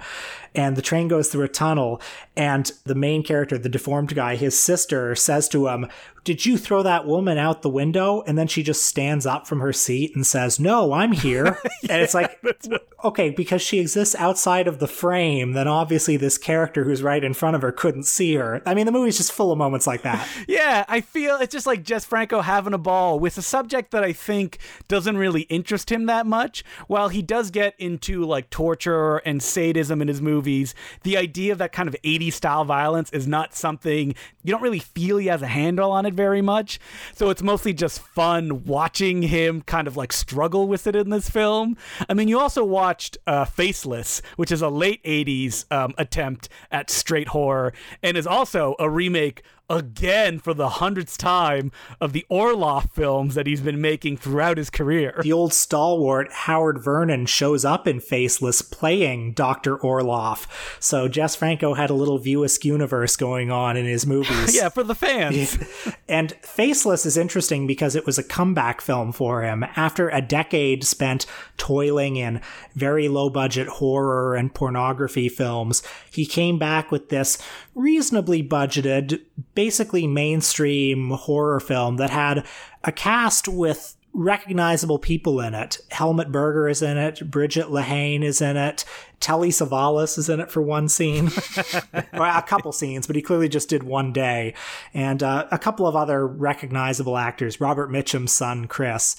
and 0.58 0.76
the 0.76 0.82
train 0.82 1.08
goes 1.08 1.30
through 1.30 1.46
a 1.46 1.48
tunnel 1.48 2.02
and 2.36 2.72
the 2.84 2.96
main 2.96 3.24
character, 3.24 3.58
the 3.58 3.70
deformed 3.70 4.14
guy, 4.14 4.36
his 4.36 4.60
sister 4.60 5.16
says 5.16 5.48
to 5.50 5.68
him, 5.68 5.88
did 6.28 6.46
you 6.46 6.58
throw 6.58 6.84
that 6.84 7.06
woman 7.06 7.38
out 7.38 7.62
the 7.62 7.70
window? 7.70 8.22
And 8.28 8.38
then 8.38 8.48
she 8.48 8.62
just 8.62 8.86
stands 8.86 9.26
up 9.26 9.48
from 9.48 9.62
her 9.62 9.72
seat 9.72 10.14
and 10.14 10.28
says, 10.28 10.60
No, 10.60 10.92
I'm 10.92 11.14
here. 11.14 11.58
yeah, 11.84 11.94
and 11.94 12.02
it's 12.02 12.14
like, 12.14 12.38
okay, 13.06 13.30
because 13.30 13.62
she 13.62 13.80
exists 13.80 14.14
outside 14.14 14.68
of 14.68 14.80
the 14.80 14.90
frame, 14.90 15.54
then 15.54 15.70
obviously 15.70 16.18
this 16.18 16.38
character 16.38 16.84
who's 16.84 17.02
right 17.02 17.24
in 17.24 17.34
front 17.34 17.56
of 17.56 17.62
her 17.62 17.72
couldn't 17.72 18.04
see 18.04 18.36
her. 18.36 18.62
I 18.66 18.74
mean, 18.74 18.86
the 18.86 18.92
movie's 18.92 19.16
just 19.16 19.32
full 19.32 19.54
of 19.54 19.58
moments 19.58 19.88
like 19.88 20.02
that. 20.02 20.28
yeah, 20.50 20.84
I 20.90 21.00
feel 21.00 21.38
it's 21.38 21.54
just 21.54 21.66
like 21.66 21.84
Jess 21.84 22.04
Franco 22.04 22.42
having 22.42 22.74
a 22.74 22.78
ball 22.78 23.22
with 23.22 23.38
a 23.38 23.42
subject 23.42 23.92
that 23.92 24.04
I 24.04 24.12
think 24.12 24.58
doesn't 24.90 25.18
really 25.18 25.44
interest 25.44 25.90
him 25.90 26.08
that 26.08 26.26
much. 26.26 26.62
While 26.88 27.08
he 27.08 27.22
does 27.22 27.52
get 27.52 27.74
into 27.80 28.26
like 28.26 28.50
torture 28.50 29.20
and 29.20 29.42
sadism 29.42 30.02
in 30.02 30.10
his 30.10 30.22
movies, 30.48 30.74
the 31.04 31.18
idea 31.18 31.52
of 31.52 31.58
that 31.58 31.72
kind 31.74 31.90
of 31.90 31.96
80s 32.04 32.34
style 32.34 32.64
violence 32.64 33.12
is 33.12 33.28
not 33.28 33.54
something 33.54 34.16
you 34.44 34.52
don't 34.52 34.62
really 34.62 34.80
feel 34.80 35.18
he 35.18 35.28
has 35.28 35.42
a 35.42 35.48
handle 35.48 35.92
on 35.92 36.06
it 36.06 36.14
very 36.14 36.42
much. 36.42 36.80
So 37.14 37.30
it's 37.30 37.44
mostly 37.44 37.74
just 37.74 38.00
fun 38.00 38.64
watching 38.64 39.24
him 39.24 39.62
kind 39.62 39.88
of 39.88 39.98
like 39.98 40.14
struggle 40.14 40.68
with 40.70 40.88
it 40.88 40.96
in 40.96 41.10
this 41.10 41.30
film. 41.30 41.76
I 42.08 42.14
mean, 42.14 42.30
you 42.30 42.40
also 42.40 42.64
watched 42.64 43.18
uh, 43.28 43.44
Faceless, 43.44 44.22
which 44.38 44.52
is 44.52 44.62
a 44.62 44.70
late 44.70 45.04
80s 45.04 45.70
um, 45.70 45.94
attempt 45.98 46.48
at 46.72 46.90
straight 46.90 47.28
horror 47.30 47.74
and 48.02 48.16
is 48.16 48.26
also 48.26 48.76
a 48.80 48.90
remake 48.90 49.44
again 49.70 50.40
for 50.40 50.54
the 50.54 50.70
hundredth 50.70 51.18
time 51.18 51.72
of 52.00 52.14
the 52.14 52.26
Orloff 52.32 52.92
films 52.92 53.36
that 53.36 53.48
he's 53.48 53.62
been 53.62 53.82
making 53.82 54.18
throughout 54.18 54.58
his 54.58 54.70
career. 54.70 55.20
The 55.22 55.34
old 55.34 55.54
stalwart 55.54 56.32
Howard 56.32 56.80
Vernon 56.82 57.26
shows 57.26 57.66
up 57.66 57.88
in 57.88 58.00
Faceless 58.00 58.62
playing 58.62 59.34
Dr. 59.34 59.78
Orloff. 59.78 60.48
So 60.80 61.08
Jess 61.08 61.36
Franco 61.36 61.74
had 61.74 61.90
a 61.90 61.94
little 61.94 62.18
View 62.18 62.38
universe 62.64 63.16
going 63.16 63.52
on 63.52 63.76
in 63.76 63.86
his 63.86 64.06
movies. 64.06 64.56
yeah, 64.56 64.70
for 64.70 64.84
the 64.84 64.96
fans. 64.96 65.58
and 66.08 66.34
Faceless 66.42 67.06
is 67.06 67.18
interesting 67.18 67.68
because 67.68 67.96
it 67.96 68.06
was 68.06 68.18
a 68.18 68.24
comeback 68.24 68.80
film 68.80 69.12
for 69.12 69.42
him. 69.42 69.66
After 69.76 70.10
a 70.10 70.22
decade 70.22 70.84
spent 70.84 71.26
toiling 71.58 72.16
in 72.16 72.42
very 72.76 73.08
low 73.08 73.30
budget 73.30 73.68
horror 73.68 74.36
and 74.36 74.54
pornography 74.54 75.30
films, 75.30 75.84
he 76.12 76.26
came 76.26 76.60
back 76.60 76.92
with 76.92 77.10
this 77.10 77.38
reasonably 77.78 78.44
budgeted, 78.44 79.22
basically 79.54 80.08
mainstream 80.08 81.12
horror 81.12 81.60
film 81.60 81.98
that 81.98 82.10
had 82.10 82.46
a 82.84 82.92
cast 82.92 83.48
with 83.48 83.96
recognizable 84.14 84.98
people 84.98 85.40
in 85.40 85.54
it. 85.54 85.78
Helmut 85.92 86.32
Berger 86.32 86.68
is 86.68 86.82
in 86.82 86.98
it. 86.98 87.30
Brigitte 87.30 87.68
Lahaie 87.68 88.24
is 88.24 88.42
in 88.42 88.58
it. 88.58 88.84
Telly 89.20 89.50
Savalas 89.50 90.18
is 90.18 90.28
in 90.28 90.40
it 90.40 90.50
for 90.50 90.62
one 90.62 90.90
scene, 90.90 91.30
or 92.14 92.26
a 92.26 92.42
couple 92.42 92.72
scenes, 92.72 93.06
but 93.06 93.16
he 93.16 93.22
clearly 93.22 93.48
just 93.48 93.70
did 93.70 93.84
one 93.84 94.12
day. 94.12 94.56
And 94.94 95.22
uh, 95.22 95.48
a 95.52 95.60
couple 95.60 95.86
of 95.86 95.96
other 95.96 96.26
recognizable 96.26 97.16
actors. 97.16 97.62
Robert 97.62 97.92
Mitchum's 97.92 98.32
son, 98.32 98.66
Chris. 98.66 99.18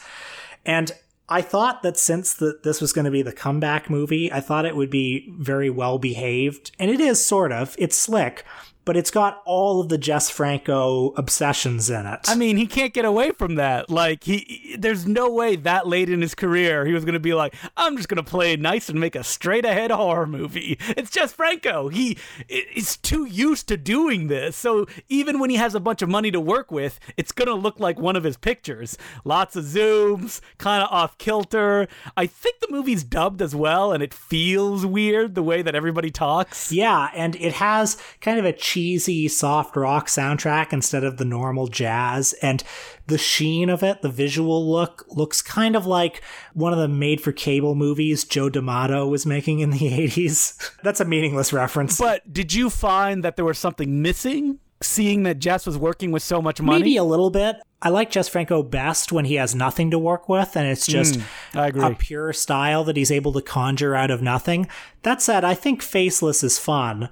And 0.67 0.91
I 1.29 1.43
thought 1.43 1.83
that 1.83 1.99
since 1.99 2.33
the, 2.33 2.59
this 2.63 2.81
was 2.81 2.93
going 2.93 3.05
to 3.05 3.11
be 3.11 3.23
the 3.23 3.33
comeback 3.33 3.91
movie, 3.91 4.33
I 4.33 4.41
thought 4.41 4.65
it 4.65 4.77
would 4.77 4.91
be 4.91 5.33
very 5.39 5.69
well 5.69 5.99
behaved. 5.99 6.71
And 6.79 6.91
it 6.91 7.01
is 7.01 7.25
sort 7.25 7.53
of. 7.53 7.77
It's 7.79 7.97
slick, 7.97 8.45
but 8.89 8.97
it's 8.97 9.11
got 9.11 9.43
all 9.45 9.83
of 9.83 9.91
the 9.91 9.99
Jess 9.99 10.31
Franco 10.31 11.11
obsessions 11.19 11.91
in 11.91 12.07
it. 12.07 12.21
I 12.27 12.35
mean, 12.35 12.57
he 12.57 12.67
can't 12.67 12.95
get 12.95 13.05
away 13.05 13.33
from 13.33 13.57
that. 13.57 13.91
Like 13.91 14.25
he 14.25 14.77
there's 14.79 15.07
no 15.07 15.31
way 15.31 15.57
that 15.57 15.87
late 15.87 16.09
in 16.09 16.23
his 16.23 16.35
career 16.35 16.87
he 16.87 16.95
was 16.95 17.05
going 17.05 17.13
to 17.13 17.21
be 17.21 17.35
like, 17.35 17.55
I'm 17.77 17.99
just 17.99 18.09
going 18.09 18.17
to 18.17 18.23
play 18.23 18.57
nice 18.57 18.89
and 18.89 18.99
make 18.99 19.15
a 19.15 19.23
straight 19.23 19.67
ahead 19.67 19.91
horror 19.91 20.27
movie. 20.27 20.79
It's 20.97 21.11
Jess 21.11 21.35
Franco. 21.35 21.89
He 21.89 22.17
is 22.49 22.97
too 22.97 23.27
used 23.27 23.69
to 23.69 23.77
doing 23.77 24.29
this. 24.29 24.57
So 24.57 24.87
even 25.11 25.39
when 25.39 25.51
he 25.51 25.57
has 25.57 25.75
a 25.75 25.81
bunch 25.81 26.01
of 26.01 26.09
money 26.09 26.31
to 26.31 26.41
work 26.41 26.73
with, 26.73 26.99
it's 27.19 27.31
going 27.31 27.49
to 27.49 27.55
look 27.55 27.79
like 27.79 27.99
one 27.99 28.17
of 28.17 28.25
his 28.25 28.39
pictures. 28.39 28.97
Lots 29.23 29.55
of 29.55 29.67
zooms, 29.67 30.41
kind 30.57 30.83
of 30.83 30.89
off 30.91 31.19
kilter. 31.19 31.89
I 32.17 32.25
think 32.25 32.61
the 32.61 32.69
movie's 32.71 33.05
dubbed 33.05 33.43
as 33.43 33.55
well 33.55 33.93
and 33.93 34.03
it 34.03 34.15
feels 34.15 34.87
weird 34.87 35.35
the 35.35 35.43
way 35.43 35.61
that 35.61 35.75
everybody 35.75 36.11
talks. 36.11 36.73
Yeah, 36.73 37.11
and 37.15 37.37
it 37.37 37.53
has 37.53 37.99
kind 38.23 38.39
of 38.39 38.47
a 38.47 38.55
cheap 38.55 38.78
cheesy 38.79 39.27
soft 39.27 39.75
rock 39.75 40.07
soundtrack 40.07 40.73
instead 40.73 41.03
of 41.03 41.17
the 41.17 41.25
normal 41.25 41.67
jazz. 41.67 42.33
And 42.35 42.63
the 43.09 43.19
sheen 43.19 43.69
of 43.69 43.83
it, 43.83 44.03
the 44.03 44.09
visual 44.09 44.71
look, 44.71 45.05
looks 45.09 45.43
kind 45.43 45.75
of 45.75 45.85
like 45.85 46.23
one 46.55 46.73
of 46.73 46.79
the 46.79 46.87
made 46.87 47.21
for 47.21 47.33
cable 47.33 47.75
movies 47.75 48.23
Joe 48.23 48.49
D'Amato 48.49 49.09
was 49.09 49.27
making 49.27 49.59
in 49.59 49.71
the 49.71 49.79
80s. 50.09 50.71
That's 50.85 51.01
a 51.01 51.05
meaningless 51.05 51.53
reference. 51.53 51.99
But 51.99 52.33
did 52.33 52.55
you 52.55 52.71
find 52.71 53.25
that 53.25 53.35
there 53.35 53.45
was 53.45 53.59
something 53.59 54.01
missing? 54.01 54.61
Seeing 54.81 55.25
that 55.25 55.41
Jess 55.41 55.67
was 55.67 55.77
working 55.77 56.13
with 56.13 56.23
so 56.23 56.41
much 56.41 56.61
money? 56.61 56.79
Maybe 56.79 56.97
a 56.99 57.03
little 57.03 57.31
bit. 57.31 57.57
I 57.83 57.89
like 57.89 58.13
Jess 58.13 58.29
Franco 58.29 58.63
best 58.63 59.11
when 59.11 59.25
he 59.25 59.35
has 59.35 59.53
nothing 59.53 59.91
to 59.91 59.99
work 59.99 60.29
with 60.29 60.57
and 60.57 60.69
it's 60.69 60.87
just 60.87 61.19
mm, 61.19 61.93
a 61.93 61.95
pure 61.97 62.33
style 62.33 62.85
that 62.85 62.97
he's 62.97 63.11
able 63.11 63.33
to 63.33 63.43
conjure 63.43 63.97
out 63.97 64.13
of 64.13 64.23
nothing. 64.23 64.69
That 65.03 65.21
said, 65.21 65.45
I 65.45 65.55
think 65.55 65.83
Faceless 65.83 66.45
is 66.45 66.61
fun. 66.61 67.09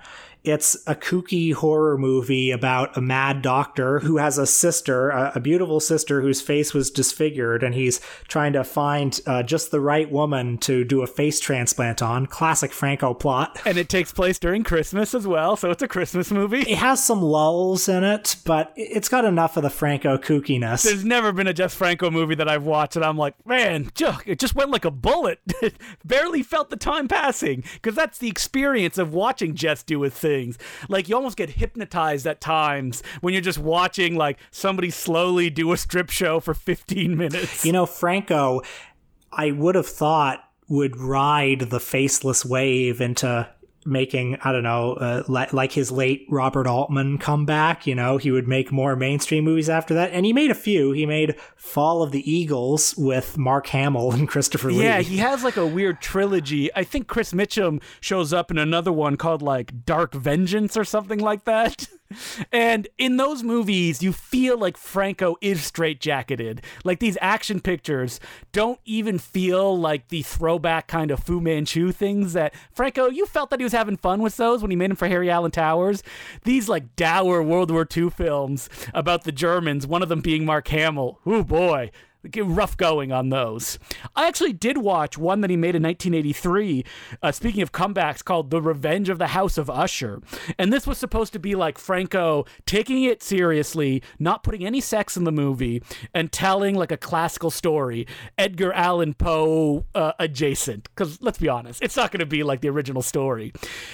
It's 0.46 0.76
a 0.86 0.94
kooky 0.94 1.52
horror 1.52 1.98
movie 1.98 2.52
about 2.52 2.96
a 2.96 3.00
mad 3.00 3.42
doctor 3.42 3.98
who 3.98 4.18
has 4.18 4.38
a 4.38 4.46
sister, 4.46 5.10
a, 5.10 5.32
a 5.34 5.40
beautiful 5.40 5.80
sister 5.80 6.22
whose 6.22 6.40
face 6.40 6.72
was 6.72 6.88
disfigured, 6.88 7.64
and 7.64 7.74
he's 7.74 8.00
trying 8.28 8.52
to 8.52 8.62
find 8.62 9.20
uh, 9.26 9.42
just 9.42 9.72
the 9.72 9.80
right 9.80 10.08
woman 10.08 10.56
to 10.58 10.84
do 10.84 11.02
a 11.02 11.06
face 11.08 11.40
transplant 11.40 12.00
on. 12.00 12.26
Classic 12.26 12.72
Franco 12.72 13.12
plot. 13.12 13.60
And 13.66 13.78
it 13.78 13.88
takes 13.88 14.12
place 14.12 14.38
during 14.38 14.62
Christmas 14.62 15.12
as 15.12 15.26
well, 15.26 15.56
so 15.56 15.72
it's 15.72 15.82
a 15.82 15.88
Christmas 15.88 16.30
movie. 16.30 16.60
It 16.60 16.78
has 16.78 17.04
some 17.04 17.20
lulls 17.20 17.88
in 17.88 18.04
it, 18.04 18.36
but 18.44 18.72
it's 18.76 19.08
got 19.08 19.24
enough 19.24 19.56
of 19.56 19.64
the 19.64 19.70
Franco 19.70 20.16
kookiness. 20.16 20.84
There's 20.84 21.04
never 21.04 21.32
been 21.32 21.48
a 21.48 21.52
Jeff 21.52 21.72
Franco 21.72 22.08
movie 22.10 22.36
that 22.36 22.48
I've 22.48 22.62
watched 22.62 22.94
and 22.94 23.04
I'm 23.04 23.18
like, 23.18 23.34
man, 23.44 23.90
it 24.24 24.38
just 24.38 24.54
went 24.54 24.70
like 24.70 24.84
a 24.84 24.90
bullet. 24.92 25.40
Barely 26.04 26.44
felt 26.44 26.70
the 26.70 26.76
time 26.76 27.08
passing 27.08 27.64
because 27.74 27.96
that's 27.96 28.18
the 28.18 28.28
experience 28.28 28.98
of 28.98 29.12
watching 29.12 29.56
Jess 29.56 29.82
do 29.82 30.04
a 30.04 30.10
thing 30.10 30.35
things. 30.36 30.58
Like 30.88 31.08
you 31.08 31.16
almost 31.16 31.36
get 31.36 31.50
hypnotized 31.50 32.26
at 32.26 32.40
times 32.40 33.02
when 33.20 33.32
you're 33.32 33.40
just 33.40 33.58
watching 33.58 34.16
like 34.16 34.38
somebody 34.50 34.90
slowly 34.90 35.50
do 35.50 35.72
a 35.72 35.76
strip 35.76 36.10
show 36.10 36.40
for 36.40 36.54
15 36.54 37.16
minutes. 37.16 37.64
You 37.64 37.72
know, 37.72 37.86
Franco, 37.86 38.62
I 39.32 39.50
would 39.50 39.74
have 39.74 39.86
thought 39.86 40.42
would 40.68 40.96
ride 40.96 41.60
the 41.70 41.80
faceless 41.80 42.44
wave 42.44 43.00
into 43.00 43.48
making 43.86 44.38
I 44.42 44.52
don't 44.52 44.62
know, 44.62 44.94
uh, 44.94 45.22
li- 45.28 45.46
like 45.52 45.72
his 45.72 45.90
late 45.90 46.26
Robert 46.28 46.66
Altman 46.66 47.18
comeback. 47.18 47.86
You 47.86 47.94
know, 47.94 48.16
he 48.16 48.30
would 48.30 48.48
make 48.48 48.72
more 48.72 48.96
mainstream 48.96 49.44
movies 49.44 49.68
after 49.68 49.94
that, 49.94 50.12
and 50.12 50.26
he 50.26 50.32
made 50.32 50.50
a 50.50 50.54
few. 50.54 50.92
He 50.92 51.06
made 51.06 51.36
Fall 51.56 52.02
of 52.02 52.12
the 52.12 52.30
Eagles 52.30 52.94
with 52.96 53.38
Mark 53.38 53.68
Hamill 53.68 54.12
and 54.12 54.28
Christopher 54.28 54.72
Lee. 54.72 54.84
Yeah, 54.84 55.00
he 55.00 55.18
has 55.18 55.44
like 55.44 55.56
a 55.56 55.66
weird 55.66 56.00
trilogy. 56.00 56.74
I 56.74 56.84
think 56.84 57.06
Chris 57.06 57.32
Mitchum 57.32 57.82
shows 58.00 58.32
up 58.32 58.50
in 58.50 58.58
another 58.58 58.92
one 58.92 59.16
called 59.16 59.42
like 59.42 59.84
Dark 59.84 60.14
Vengeance 60.14 60.76
or 60.76 60.84
something 60.84 61.18
like 61.18 61.44
that. 61.44 61.88
And 62.52 62.88
in 62.98 63.16
those 63.16 63.42
movies, 63.42 64.02
you 64.02 64.12
feel 64.12 64.58
like 64.58 64.76
Franco 64.76 65.36
is 65.40 65.58
straitjacketed. 65.60 66.60
Like 66.84 67.00
these 67.00 67.18
action 67.20 67.60
pictures 67.60 68.20
don't 68.52 68.80
even 68.84 69.18
feel 69.18 69.78
like 69.78 70.08
the 70.08 70.22
throwback 70.22 70.86
kind 70.86 71.10
of 71.10 71.20
Fu 71.20 71.40
Manchu 71.40 71.92
things 71.92 72.32
that 72.34 72.54
Franco, 72.72 73.08
you 73.08 73.26
felt 73.26 73.50
that 73.50 73.60
he 73.60 73.64
was 73.64 73.72
having 73.72 73.96
fun 73.96 74.22
with 74.22 74.36
those 74.36 74.62
when 74.62 74.70
he 74.70 74.76
made 74.76 74.90
them 74.90 74.96
for 74.96 75.08
Harry 75.08 75.30
Alan 75.30 75.50
Towers. 75.50 76.02
These 76.44 76.68
like 76.68 76.96
dour 76.96 77.42
World 77.42 77.70
War 77.70 77.86
II 77.94 78.10
films 78.10 78.68
about 78.94 79.24
the 79.24 79.32
Germans, 79.32 79.86
one 79.86 80.02
of 80.02 80.08
them 80.08 80.20
being 80.20 80.44
Mark 80.44 80.68
Hamill. 80.68 81.20
Oh 81.26 81.42
boy, 81.42 81.90
rough 82.34 82.76
going 82.76 83.12
on 83.12 83.28
those. 83.28 83.78
I 84.14 84.26
actually 84.26 84.52
did 84.52 84.78
watch 84.78 85.18
one 85.18 85.40
that 85.40 85.50
he 85.50 85.56
made 85.56 85.74
in 85.74 85.82
1983. 85.82 86.84
Uh, 87.22 87.32
speaking 87.32 87.62
of 87.62 87.72
comebacks, 87.72 88.24
called 88.24 88.50
"The 88.50 88.60
Revenge 88.60 89.08
of 89.08 89.18
the 89.18 89.28
House 89.28 89.58
of 89.58 89.70
Usher," 89.70 90.20
and 90.58 90.72
this 90.72 90.86
was 90.86 90.98
supposed 90.98 91.32
to 91.32 91.38
be 91.38 91.54
like 91.54 91.78
Franco 91.78 92.44
taking 92.64 93.04
it 93.04 93.22
seriously, 93.22 94.02
not 94.18 94.42
putting 94.42 94.64
any 94.64 94.80
sex 94.80 95.16
in 95.16 95.24
the 95.24 95.32
movie, 95.32 95.82
and 96.14 96.32
telling 96.32 96.74
like 96.74 96.92
a 96.92 96.96
classical 96.96 97.50
story, 97.50 98.06
Edgar 98.38 98.72
Allan 98.72 99.14
Poe 99.14 99.84
uh, 99.94 100.12
adjacent. 100.18 100.84
Because 100.84 101.20
let's 101.20 101.38
be 101.38 101.48
honest, 101.48 101.82
it's 101.82 101.96
not 101.96 102.10
going 102.10 102.20
to 102.20 102.26
be 102.26 102.42
like 102.42 102.60
the 102.60 102.68
original 102.68 103.02
story. 103.02 103.52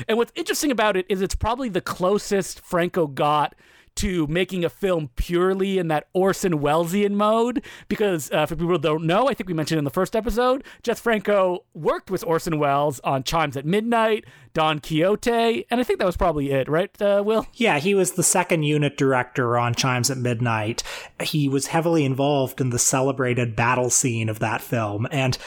And 0.09 0.19
what's 0.19 0.33
interesting 0.35 0.71
about 0.71 0.97
it 0.97 1.07
is 1.09 1.21
it's 1.21 1.35
probably 1.35 1.69
the 1.69 1.81
closest 1.81 2.61
Franco 2.61 3.07
got 3.07 3.55
to 3.97 4.27
making 4.27 4.65
a 4.65 4.71
film 4.71 5.11
purely 5.17 5.79
in 5.79 5.89
that 5.89 6.09
Orson 6.13 6.59
Wellesian 6.59 7.13
mode. 7.13 7.65
Because 7.89 8.31
uh, 8.31 8.47
for 8.47 8.57
people 8.57 8.69
who 8.69 8.79
don't 8.79 9.05
know, 9.05 9.29
I 9.29 9.35
think 9.35 9.49
we 9.49 9.55
mentioned 9.55 9.79
in 9.79 9.85
the 9.85 9.91
first 9.91 10.17
episode, 10.17 10.65
Jess 10.83 11.01
Franco 11.01 11.65
worked 11.75 12.11
with 12.11 12.25
Orson 12.25 12.59
Welles 12.59 13.01
on 13.01 13.23
Chimes 13.23 13.57
at 13.57 13.67
Midnight, 13.67 14.25
Don 14.55 14.81
Quixote, 14.81 15.67
and 15.71 15.81
I 15.81 15.85
think 15.85 15.99
that 15.99 16.07
was 16.07 16.17
probably 16.17 16.51
it, 16.51 16.69
right, 16.69 16.91
uh, 17.01 17.23
Will? 17.25 17.47
Yeah, 17.55 17.79
he 17.79 17.95
was 17.95 18.13
the 18.13 18.23
second 18.23 18.65
unit 18.65 18.97
director 18.97 19.57
on 19.57 19.75
Chimes 19.75 20.11
at 20.11 20.19
Midnight. 20.19 20.83
He 21.23 21.49
was 21.49 21.69
heavily 21.69 22.05
involved 22.05 22.61
in 22.61 22.71
the 22.71 22.79
celebrated 22.79 23.57
battle 23.57 23.91
scene 23.91 24.29
of 24.29 24.41
that 24.41 24.61
film. 24.61 25.07
And 25.11 25.39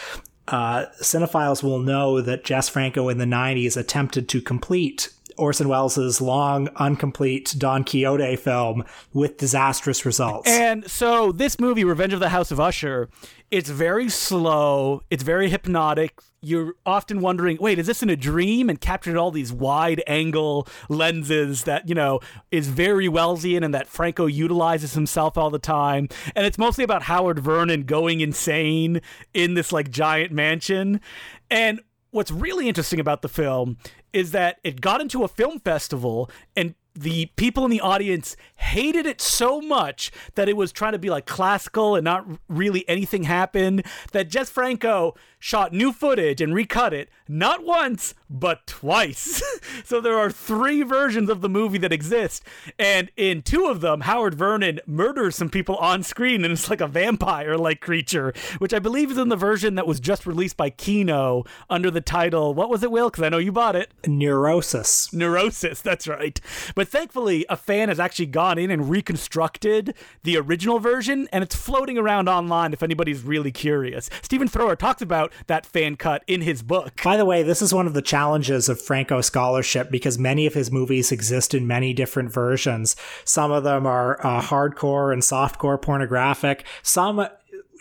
uh, 0.47 0.86
cinephiles 1.01 1.63
will 1.63 1.79
know 1.79 2.21
that 2.21 2.43
Jess 2.43 2.69
Franco 2.69 3.10
in 3.10 3.17
the 3.17 3.25
90s 3.25 3.77
attempted 3.77 4.29
to 4.29 4.41
complete 4.41 5.10
Orson 5.38 5.67
Welles' 5.67 6.21
long, 6.21 6.69
incomplete 6.80 7.56
Don 7.58 7.84
Quixote 7.84 8.36
film 8.36 8.84
with 9.13 9.38
disastrous 9.38 10.06
results. 10.06 10.50
And 10.50 10.89
so 10.89 11.32
this 11.32 11.60
movie, 11.60 11.84
Revenge 11.84 12.13
of 12.13 12.19
the 12.19 12.30
House 12.30 12.52
of 12.52 12.60
Usher, 12.60 13.10
it's 13.52 13.69
very 13.69 14.10
slow, 14.10 15.02
it's 15.10 15.24
very 15.24 15.50
hypnotic. 15.50 16.19
You're 16.41 16.74
often 16.86 17.21
wondering, 17.21 17.58
wait, 17.60 17.80
is 17.80 17.88
this 17.88 18.04
in 18.04 18.10
a 18.10 18.15
dream? 18.15 18.69
And 18.69 18.80
captured 18.80 19.17
all 19.17 19.32
these 19.32 19.52
wide 19.52 20.04
angle 20.08 20.67
lenses 20.89 21.63
that, 21.63 21.88
you 21.89 21.95
know, 21.95 22.19
is 22.52 22.67
very 22.67 23.08
Wellesian 23.08 23.63
and 23.63 23.74
that 23.74 23.88
Franco 23.88 24.26
utilizes 24.26 24.93
himself 24.93 25.38
all 25.38 25.50
the 25.50 25.60
time. 25.60 26.08
And 26.36 26.45
it's 26.45 26.58
mostly 26.58 26.84
about 26.84 27.04
Howard 27.04 27.39
Vernon 27.39 27.84
going 27.84 28.21
insane 28.21 29.02
in 29.34 29.56
this 29.56 29.71
like 29.71 29.89
giant 29.89 30.32
mansion. 30.32 31.02
And 31.50 31.82
what's 32.15 32.32
really 32.32 32.69
interesting 32.69 32.99
about 32.99 33.21
the 33.21 33.28
film 33.28 33.78
is 34.13 34.32
that 34.32 34.58
it 34.63 34.80
got 34.80 35.01
into 35.01 35.25
a 35.25 35.28
film 35.28 35.60
festival 35.60 36.30
and 36.56 36.73
the 36.95 37.27
people 37.36 37.65
in 37.65 37.71
the 37.71 37.81
audience 37.81 38.38
hated 38.55 39.05
it 39.05 39.19
so 39.19 39.60
much 39.60 40.12
that 40.36 40.47
it 40.47 40.55
was 40.55 40.71
trying 40.71 40.93
to 40.93 40.99
be 40.99 41.10
like 41.10 41.25
classical 41.25 41.95
and 41.95 42.05
not 42.05 42.25
really 42.47 42.88
anything 42.88 43.23
happened 43.23 43.86
that 44.13 44.29
Jess 44.29 44.49
Franco 44.49 45.13
shot 45.38 45.73
new 45.73 45.91
footage 45.91 46.41
and 46.41 46.55
recut 46.55 46.93
it 46.93 47.10
not 47.27 47.63
once 47.63 48.15
but 48.29 48.65
twice. 48.65 49.43
so 49.84 50.01
there 50.01 50.17
are 50.17 50.31
three 50.31 50.81
versions 50.81 51.29
of 51.29 51.41
the 51.41 51.49
movie 51.49 51.77
that 51.77 51.93
exist 51.93 52.43
and 52.79 53.12
in 53.17 53.41
two 53.41 53.65
of 53.65 53.81
them 53.81 54.01
Howard 54.01 54.34
Vernon 54.34 54.79
murders 54.88 55.36
some 55.36 55.49
people 55.49 55.75
on 55.75 56.01
screen 56.01 56.43
and 56.43 56.51
it's 56.51 56.69
like 56.69 56.81
a 56.81 56.88
vampire 56.88 57.58
like 57.58 57.81
creature 57.81 58.34
which 58.58 58.73
I 58.73 58.79
believe 58.79 59.12
is 59.12 59.17
in 59.17 59.29
the 59.29 59.36
version 59.36 59.75
that 59.75 59.86
was 59.86 59.99
just 59.99 60.25
released 60.25 60.58
by 60.58 60.69
Kino 60.69 61.43
under 61.69 61.91
the 61.91 62.01
title 62.01 62.53
what 62.53 62.69
was 62.69 62.84
it 62.84 62.91
Will 62.91 63.12
cuz 63.12 63.21
I 63.23 63.29
know 63.29 63.38
you 63.38 63.51
bought 63.51 63.75
it 63.75 63.91
Neurosis. 64.08 65.13
Neurosis 65.13 65.81
that's 65.81 66.08
right. 66.08 66.39
But 66.73 66.85
thankfully 66.86 67.45
a 67.50 67.58
fan 67.58 67.89
has 67.89 68.00
actually 68.00 68.28
gone 68.28 68.58
in 68.58 68.71
and 68.71 68.89
reconstructed 68.89 69.93
the 70.24 70.38
original 70.38 70.80
version 70.80 71.28
and 71.32 71.43
it's 71.43 71.56
floating 71.56 71.98
around 71.98 72.30
online 72.30 72.74
if 72.74 72.84
anybody's 72.84 73.24
really 73.24 73.52
curious. 73.52 74.10
Stephen 74.21 74.48
Thrower 74.48 74.78
talks 74.78 75.02
about 75.02 75.32
that 75.48 75.65
fan 75.65 75.95
cut 75.95 76.24
in 76.28 76.41
his 76.41 76.62
book. 76.62 77.02
By 77.04 77.17
the 77.17 77.26
way, 77.26 77.43
this 77.43 77.62
is 77.62 77.74
one 77.74 77.88
of 77.88 77.93
the 77.93 78.02
challenges 78.02 78.69
of 78.69 78.82
Franco 78.82 79.21
scholarship 79.21 79.91
because 79.91 80.17
many 80.17 80.45
of 80.45 80.54
his 80.54 80.71
movies 80.71 81.12
exist 81.12 81.54
in 81.54 81.67
many 81.67 81.93
different 81.93 82.32
versions. 82.32 82.95
Some 83.24 83.52
of 83.52 83.63
them 83.63 83.86
are 83.86 84.19
uh, 84.26 84.41
hardcore 84.41 85.12
and 85.12 85.21
softcore 85.21 85.82
pornographic. 85.82 86.65
Some 86.82 87.28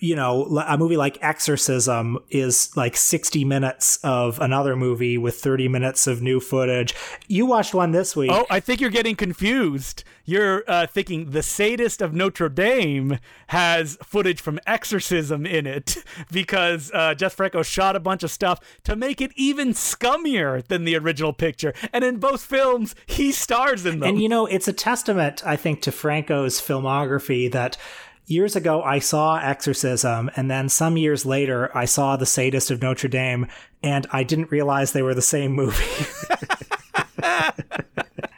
you 0.00 0.16
know, 0.16 0.44
a 0.66 0.76
movie 0.76 0.96
like 0.96 1.18
Exorcism 1.22 2.18
is 2.30 2.76
like 2.76 2.96
60 2.96 3.44
minutes 3.44 3.98
of 4.02 4.40
another 4.40 4.76
movie 4.76 5.18
with 5.18 5.36
30 5.36 5.68
minutes 5.68 6.06
of 6.06 6.22
new 6.22 6.40
footage. 6.40 6.94
You 7.28 7.46
watched 7.46 7.74
one 7.74 7.92
this 7.92 8.16
week. 8.16 8.30
Oh, 8.32 8.46
I 8.50 8.60
think 8.60 8.80
you're 8.80 8.90
getting 8.90 9.16
confused. 9.16 10.04
You're 10.24 10.64
uh, 10.66 10.86
thinking 10.86 11.30
The 11.30 11.42
Sadist 11.42 12.00
of 12.00 12.14
Notre 12.14 12.48
Dame 12.48 13.18
has 13.48 13.98
footage 14.02 14.40
from 14.40 14.58
Exorcism 14.66 15.44
in 15.44 15.66
it 15.66 15.96
because 16.32 16.90
uh, 16.94 17.14
Jess 17.14 17.34
Franco 17.34 17.62
shot 17.62 17.94
a 17.94 18.00
bunch 18.00 18.22
of 18.22 18.30
stuff 18.30 18.60
to 18.84 18.96
make 18.96 19.20
it 19.20 19.32
even 19.36 19.70
scummier 19.70 20.66
than 20.66 20.84
the 20.84 20.96
original 20.96 21.32
picture. 21.32 21.74
And 21.92 22.04
in 22.04 22.18
both 22.18 22.42
films, 22.42 22.94
he 23.06 23.32
stars 23.32 23.84
in 23.84 24.00
them. 24.00 24.10
And 24.10 24.22
you 24.22 24.28
know, 24.28 24.46
it's 24.46 24.68
a 24.68 24.72
testament, 24.72 25.46
I 25.46 25.56
think, 25.56 25.82
to 25.82 25.92
Franco's 25.92 26.60
filmography 26.60 27.50
that 27.52 27.76
years 28.26 28.56
ago 28.56 28.82
I 28.82 28.98
saw 28.98 29.38
Exorcism, 29.38 30.30
and 30.36 30.50
then 30.50 30.68
some 30.68 30.96
years 30.96 31.24
later 31.26 31.70
I 31.76 31.84
saw 31.84 32.16
The 32.16 32.26
Sadist 32.26 32.70
of 32.70 32.82
Notre 32.82 33.08
Dame, 33.08 33.46
and 33.82 34.06
I 34.12 34.22
didn't 34.24 34.50
realize 34.50 34.92
they 34.92 35.02
were 35.02 35.14
the 35.14 35.22
same 35.22 35.52
movie. 35.52 36.06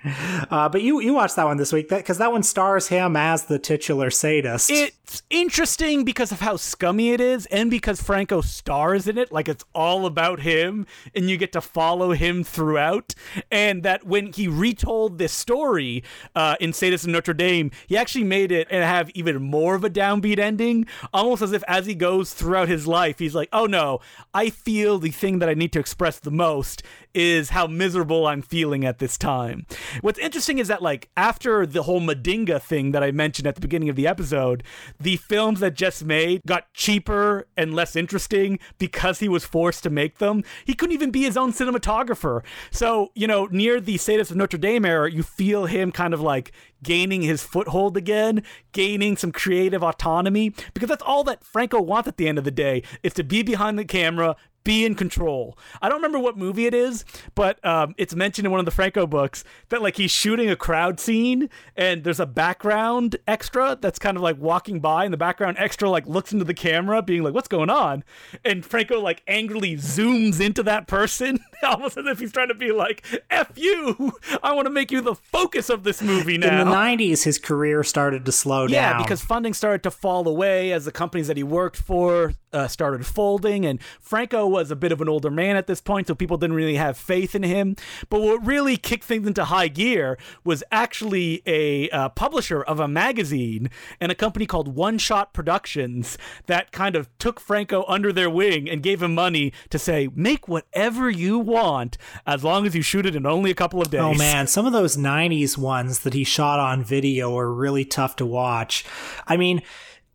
Uh, 0.50 0.68
but 0.68 0.82
you 0.82 1.00
you 1.00 1.12
watched 1.12 1.36
that 1.36 1.44
one 1.44 1.56
this 1.56 1.72
week 1.72 1.88
because 1.88 2.18
that, 2.18 2.26
that, 2.26 2.32
one 2.32 2.42
stars 2.42 2.88
him 2.88 3.16
as 3.16 3.46
the 3.46 3.58
titular 3.58 4.10
sadist. 4.10 4.70
It's 4.70 5.22
interesting 5.30 6.04
because 6.04 6.32
of 6.32 6.40
how 6.40 6.56
scummy 6.56 7.10
it 7.10 7.20
is, 7.20 7.46
and 7.46 7.70
because 7.70 8.02
Franco 8.02 8.40
stars 8.40 9.08
in 9.08 9.18
it. 9.18 9.32
Like 9.32 9.48
it's 9.48 9.64
all 9.74 10.06
about 10.06 10.40
him, 10.40 10.86
and 11.14 11.28
you 11.30 11.36
get 11.36 11.52
to 11.52 11.60
follow 11.60 12.12
him 12.12 12.44
throughout. 12.44 13.14
And 13.50 13.82
that 13.82 14.06
when 14.06 14.32
he 14.32 14.48
retold 14.48 15.18
this 15.18 15.32
story 15.32 16.02
uh, 16.34 16.56
in 16.60 16.72
Sadist 16.72 17.04
of 17.04 17.10
Notre 17.10 17.34
Dame, 17.34 17.70
he 17.86 17.96
actually 17.96 18.24
made 18.24 18.52
it 18.52 18.66
and 18.70 18.82
have 18.84 19.10
even 19.10 19.42
more 19.42 19.74
of 19.74 19.84
a 19.84 19.90
downbeat 19.90 20.38
ending, 20.38 20.86
almost 21.12 21.42
as 21.42 21.52
if 21.52 21.62
as 21.66 21.86
he 21.86 21.94
goes 21.94 22.32
throughout 22.32 22.68
his 22.68 22.86
life, 22.86 23.18
he's 23.18 23.34
like, 23.34 23.48
"Oh 23.52 23.66
no, 23.66 24.00
I 24.34 24.50
feel 24.50 24.98
the 24.98 25.10
thing 25.10 25.38
that 25.38 25.48
I 25.48 25.54
need 25.54 25.72
to 25.72 25.80
express 25.80 26.18
the 26.18 26.30
most 26.30 26.82
is 27.14 27.50
how 27.50 27.66
miserable 27.66 28.26
I'm 28.26 28.42
feeling 28.42 28.84
at 28.84 28.98
this 28.98 29.16
time." 29.16 29.66
What's 30.00 30.18
interesting 30.18 30.59
is 30.59 30.68
that 30.68 30.82
like 30.82 31.09
after 31.16 31.66
the 31.66 31.85
whole 31.85 32.00
Madinga 32.00 32.61
thing 32.61 32.92
that 32.92 33.02
I 33.02 33.11
mentioned 33.11 33.46
at 33.46 33.54
the 33.54 33.61
beginning 33.61 33.88
of 33.88 33.96
the 33.96 34.06
episode, 34.06 34.62
the 35.00 35.16
films 35.16 35.61
that 35.61 35.74
Jess 35.74 36.02
made 36.02 36.42
got 36.46 36.72
cheaper 36.72 37.46
and 37.56 37.74
less 37.74 37.96
interesting 37.96 38.59
because 38.78 39.20
he 39.20 39.28
was 39.28 39.44
forced 39.44 39.82
to 39.85 39.90
make 39.90 40.18
them. 40.18 40.44
He 40.64 40.74
couldn't 40.74 40.94
even 40.94 41.11
be 41.11 41.22
his 41.22 41.37
own 41.37 41.52
cinematographer. 41.52 42.42
So, 42.70 43.11
you 43.14 43.26
know, 43.26 43.46
near 43.46 43.80
the 43.80 43.96
Sadist 43.96 44.30
of 44.30 44.37
Notre 44.37 44.59
Dame 44.59 44.85
era, 44.85 45.11
you 45.11 45.22
feel 45.22 45.66
him 45.66 45.92
kind 45.92 46.14
of 46.14 46.20
like 46.20 46.52
gaining 46.82 47.22
his 47.22 47.42
foothold 47.42 47.96
again, 47.96 48.42
gaining 48.72 49.16
some 49.16 49.32
creative 49.32 49.82
autonomy, 49.82 50.52
because 50.74 50.88
that's 50.88 51.02
all 51.02 51.24
that 51.24 51.44
Franco 51.44 51.80
wants 51.80 52.09
at 52.09 52.16
the 52.16 52.28
end 52.28 52.38
of 52.38 52.44
the 52.44 52.50
day 52.50 52.82
is 53.02 53.14
to 53.14 53.24
be 53.24 53.42
behind 53.42 53.78
the 53.78 53.85
camera, 53.85 54.37
be 54.66 54.85
in 54.85 54.96
control. 54.96 55.57
I 55.81 55.88
don't 55.88 55.98
remember 55.98 56.18
what 56.18 56.37
movie 56.37 56.66
it 56.66 56.74
is, 56.74 57.05
but 57.37 57.64
um, 57.64 57.94
it's 57.96 58.14
mentioned 58.14 58.44
in 58.46 58.50
one 58.50 58.59
of 58.59 58.66
the 58.66 58.72
Franco 58.72 59.07
books 59.07 59.44
that 59.68 59.81
like 59.81 59.96
he's 59.96 60.11
shooting 60.11 60.50
a 60.50 60.57
crowd 60.57 60.98
scene 60.98 61.48
and 61.76 62.02
there's 62.02 62.18
a 62.18 62.26
background 62.26 63.16
extra 63.29 63.79
that's 63.81 63.98
kind 63.98 64.16
of 64.16 64.22
like 64.24 64.37
walking 64.38 64.81
by 64.81 65.05
and 65.05 65.12
the 65.12 65.18
background 65.18 65.57
extra 65.59 65.88
like 65.88 66.05
looks 66.07 66.33
into 66.33 66.44
the 66.44 66.52
camera 66.52 67.00
being 67.00 67.22
like 67.22 67.33
what's 67.33 67.46
going 67.46 67.70
on 67.70 68.02
and 68.44 68.66
Franco 68.66 69.00
like 69.00 69.22
angrily 69.29 69.76
zooms 69.76 70.40
into 70.40 70.64
that 70.64 70.88
person 70.88 71.38
almost 71.62 71.96
as 71.96 72.07
if 72.07 72.18
he's 72.18 72.33
trying 72.33 72.48
to 72.48 72.55
be 72.55 72.72
like 72.72 73.07
F 73.31 73.52
you 73.57 74.12
I 74.42 74.52
want 74.52 74.66
to 74.66 74.70
make 74.70 74.90
you 74.90 75.00
the 75.00 75.14
focus 75.14 75.70
of 75.70 75.85
this 75.85 76.02
movie 76.02 76.38
now. 76.38 76.61
In 76.61 76.68
the 76.68 76.74
90s 76.74 77.22
his 77.22 77.38
career 77.38 77.85
started 77.85 78.24
to 78.24 78.33
slow 78.33 78.66
yeah, 78.66 78.90
down. 78.90 79.00
Yeah, 79.00 79.05
because 79.05 79.22
funding 79.22 79.55
started 79.55 79.85
to 79.85 79.92
fall 79.92 80.26
away 80.26 80.72
as 80.72 80.85
the 80.85 80.92
companies 80.92 81.29
that 81.29 81.37
he 81.37 81.44
worked 81.44 81.76
for 81.76 82.33
uh, 82.52 82.66
started 82.66 83.07
folding 83.07 83.64
and 83.64 83.81
Franco 84.00 84.46
was 84.56 84.70
a 84.70 84.76
bit 84.76 84.90
of 84.90 85.00
an 85.00 85.08
older 85.08 85.30
man 85.30 85.56
at 85.56 85.66
this 85.66 85.80
point, 85.80 86.06
so 86.06 86.14
people 86.14 86.38
didn't 86.38 86.56
really 86.56 86.76
have 86.76 86.96
faith 86.96 87.34
in 87.34 87.42
him. 87.42 87.76
But 88.08 88.20
what 88.22 88.44
really 88.44 88.76
kicked 88.76 89.04
things 89.04 89.26
into 89.26 89.44
high 89.44 89.68
gear 89.68 90.18
was 90.44 90.64
actually 90.72 91.42
a 91.46 91.90
uh, 91.90 92.08
publisher 92.08 92.62
of 92.62 92.80
a 92.80 92.88
magazine 92.88 93.70
and 94.00 94.10
a 94.10 94.14
company 94.14 94.46
called 94.46 94.74
One 94.74 94.98
Shot 94.98 95.34
Productions 95.34 96.16
that 96.46 96.72
kind 96.72 96.96
of 96.96 97.08
took 97.18 97.38
Franco 97.38 97.84
under 97.86 98.12
their 98.12 98.30
wing 98.30 98.68
and 98.68 98.82
gave 98.82 99.02
him 99.02 99.14
money 99.14 99.52
to 99.70 99.78
say, 99.78 100.08
make 100.14 100.48
whatever 100.48 101.10
you 101.10 101.38
want 101.38 101.98
as 102.26 102.42
long 102.42 102.66
as 102.66 102.74
you 102.74 102.82
shoot 102.82 103.06
it 103.06 103.14
in 103.14 103.26
only 103.26 103.50
a 103.50 103.54
couple 103.54 103.82
of 103.82 103.90
days. 103.90 104.00
Oh 104.00 104.14
man, 104.14 104.46
some 104.46 104.66
of 104.66 104.72
those 104.72 104.96
90s 104.96 105.58
ones 105.58 106.00
that 106.00 106.14
he 106.14 106.24
shot 106.24 106.58
on 106.58 106.82
video 106.82 107.36
are 107.36 107.52
really 107.52 107.84
tough 107.84 108.16
to 108.16 108.26
watch. 108.26 108.84
I 109.26 109.36
mean, 109.36 109.62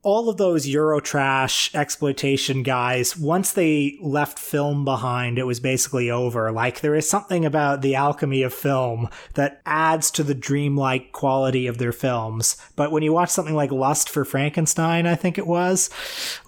all 0.04 0.30
of 0.30 0.38
those 0.38 0.68
Eurotrash 0.68 1.74
exploitation 1.76 2.64
guys, 2.64 3.16
once 3.16 3.54
they 3.54 3.98
left 4.02 4.40
film 4.40 4.84
behind, 4.84 5.38
it 5.38 5.44
was 5.44 5.60
basically 5.60 6.10
over. 6.10 6.52
Like, 6.52 6.82
there 6.82 6.96
is 6.96 7.08
something 7.08 7.46
about 7.46 7.82
the 7.82 7.96
alchemy 7.96 8.42
of 8.42 8.54
film 8.54 9.10
that 9.36 9.62
adds 9.66 10.10
to 10.12 10.24
the 10.24 10.34
dreamlike 10.34 11.12
quality 11.12 11.68
of 11.68 11.78
their 11.78 11.92
films. 11.92 12.58
But 12.76 12.92
when 12.92 13.04
you 13.04 13.14
watch 13.14 13.30
something 13.30 13.56
like 13.56 13.72
Lust 13.72 14.10
for 14.10 14.26
Frankenstein, 14.26 15.06
I 15.06 15.16
think 15.16 15.38
it 15.38 15.46
was, 15.48 15.90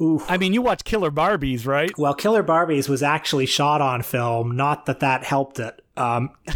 ooh. 0.02 0.24
I 0.28 0.38
mean, 0.38 0.54
you 0.54 0.62
watch 0.62 0.84
Killer 0.84 1.12
Barbies, 1.12 1.68
right? 1.68 1.92
Well, 1.98 2.16
Killer 2.16 2.44
Barbies 2.44 2.90
was 2.90 3.04
actually 3.04 3.46
shot 3.46 3.82
on 3.82 4.02
film, 4.02 4.56
not 4.56 4.88
that 4.88 5.00
that 5.02 5.24
helped 5.24 5.60
it. 5.60 5.83
Um, 5.96 6.32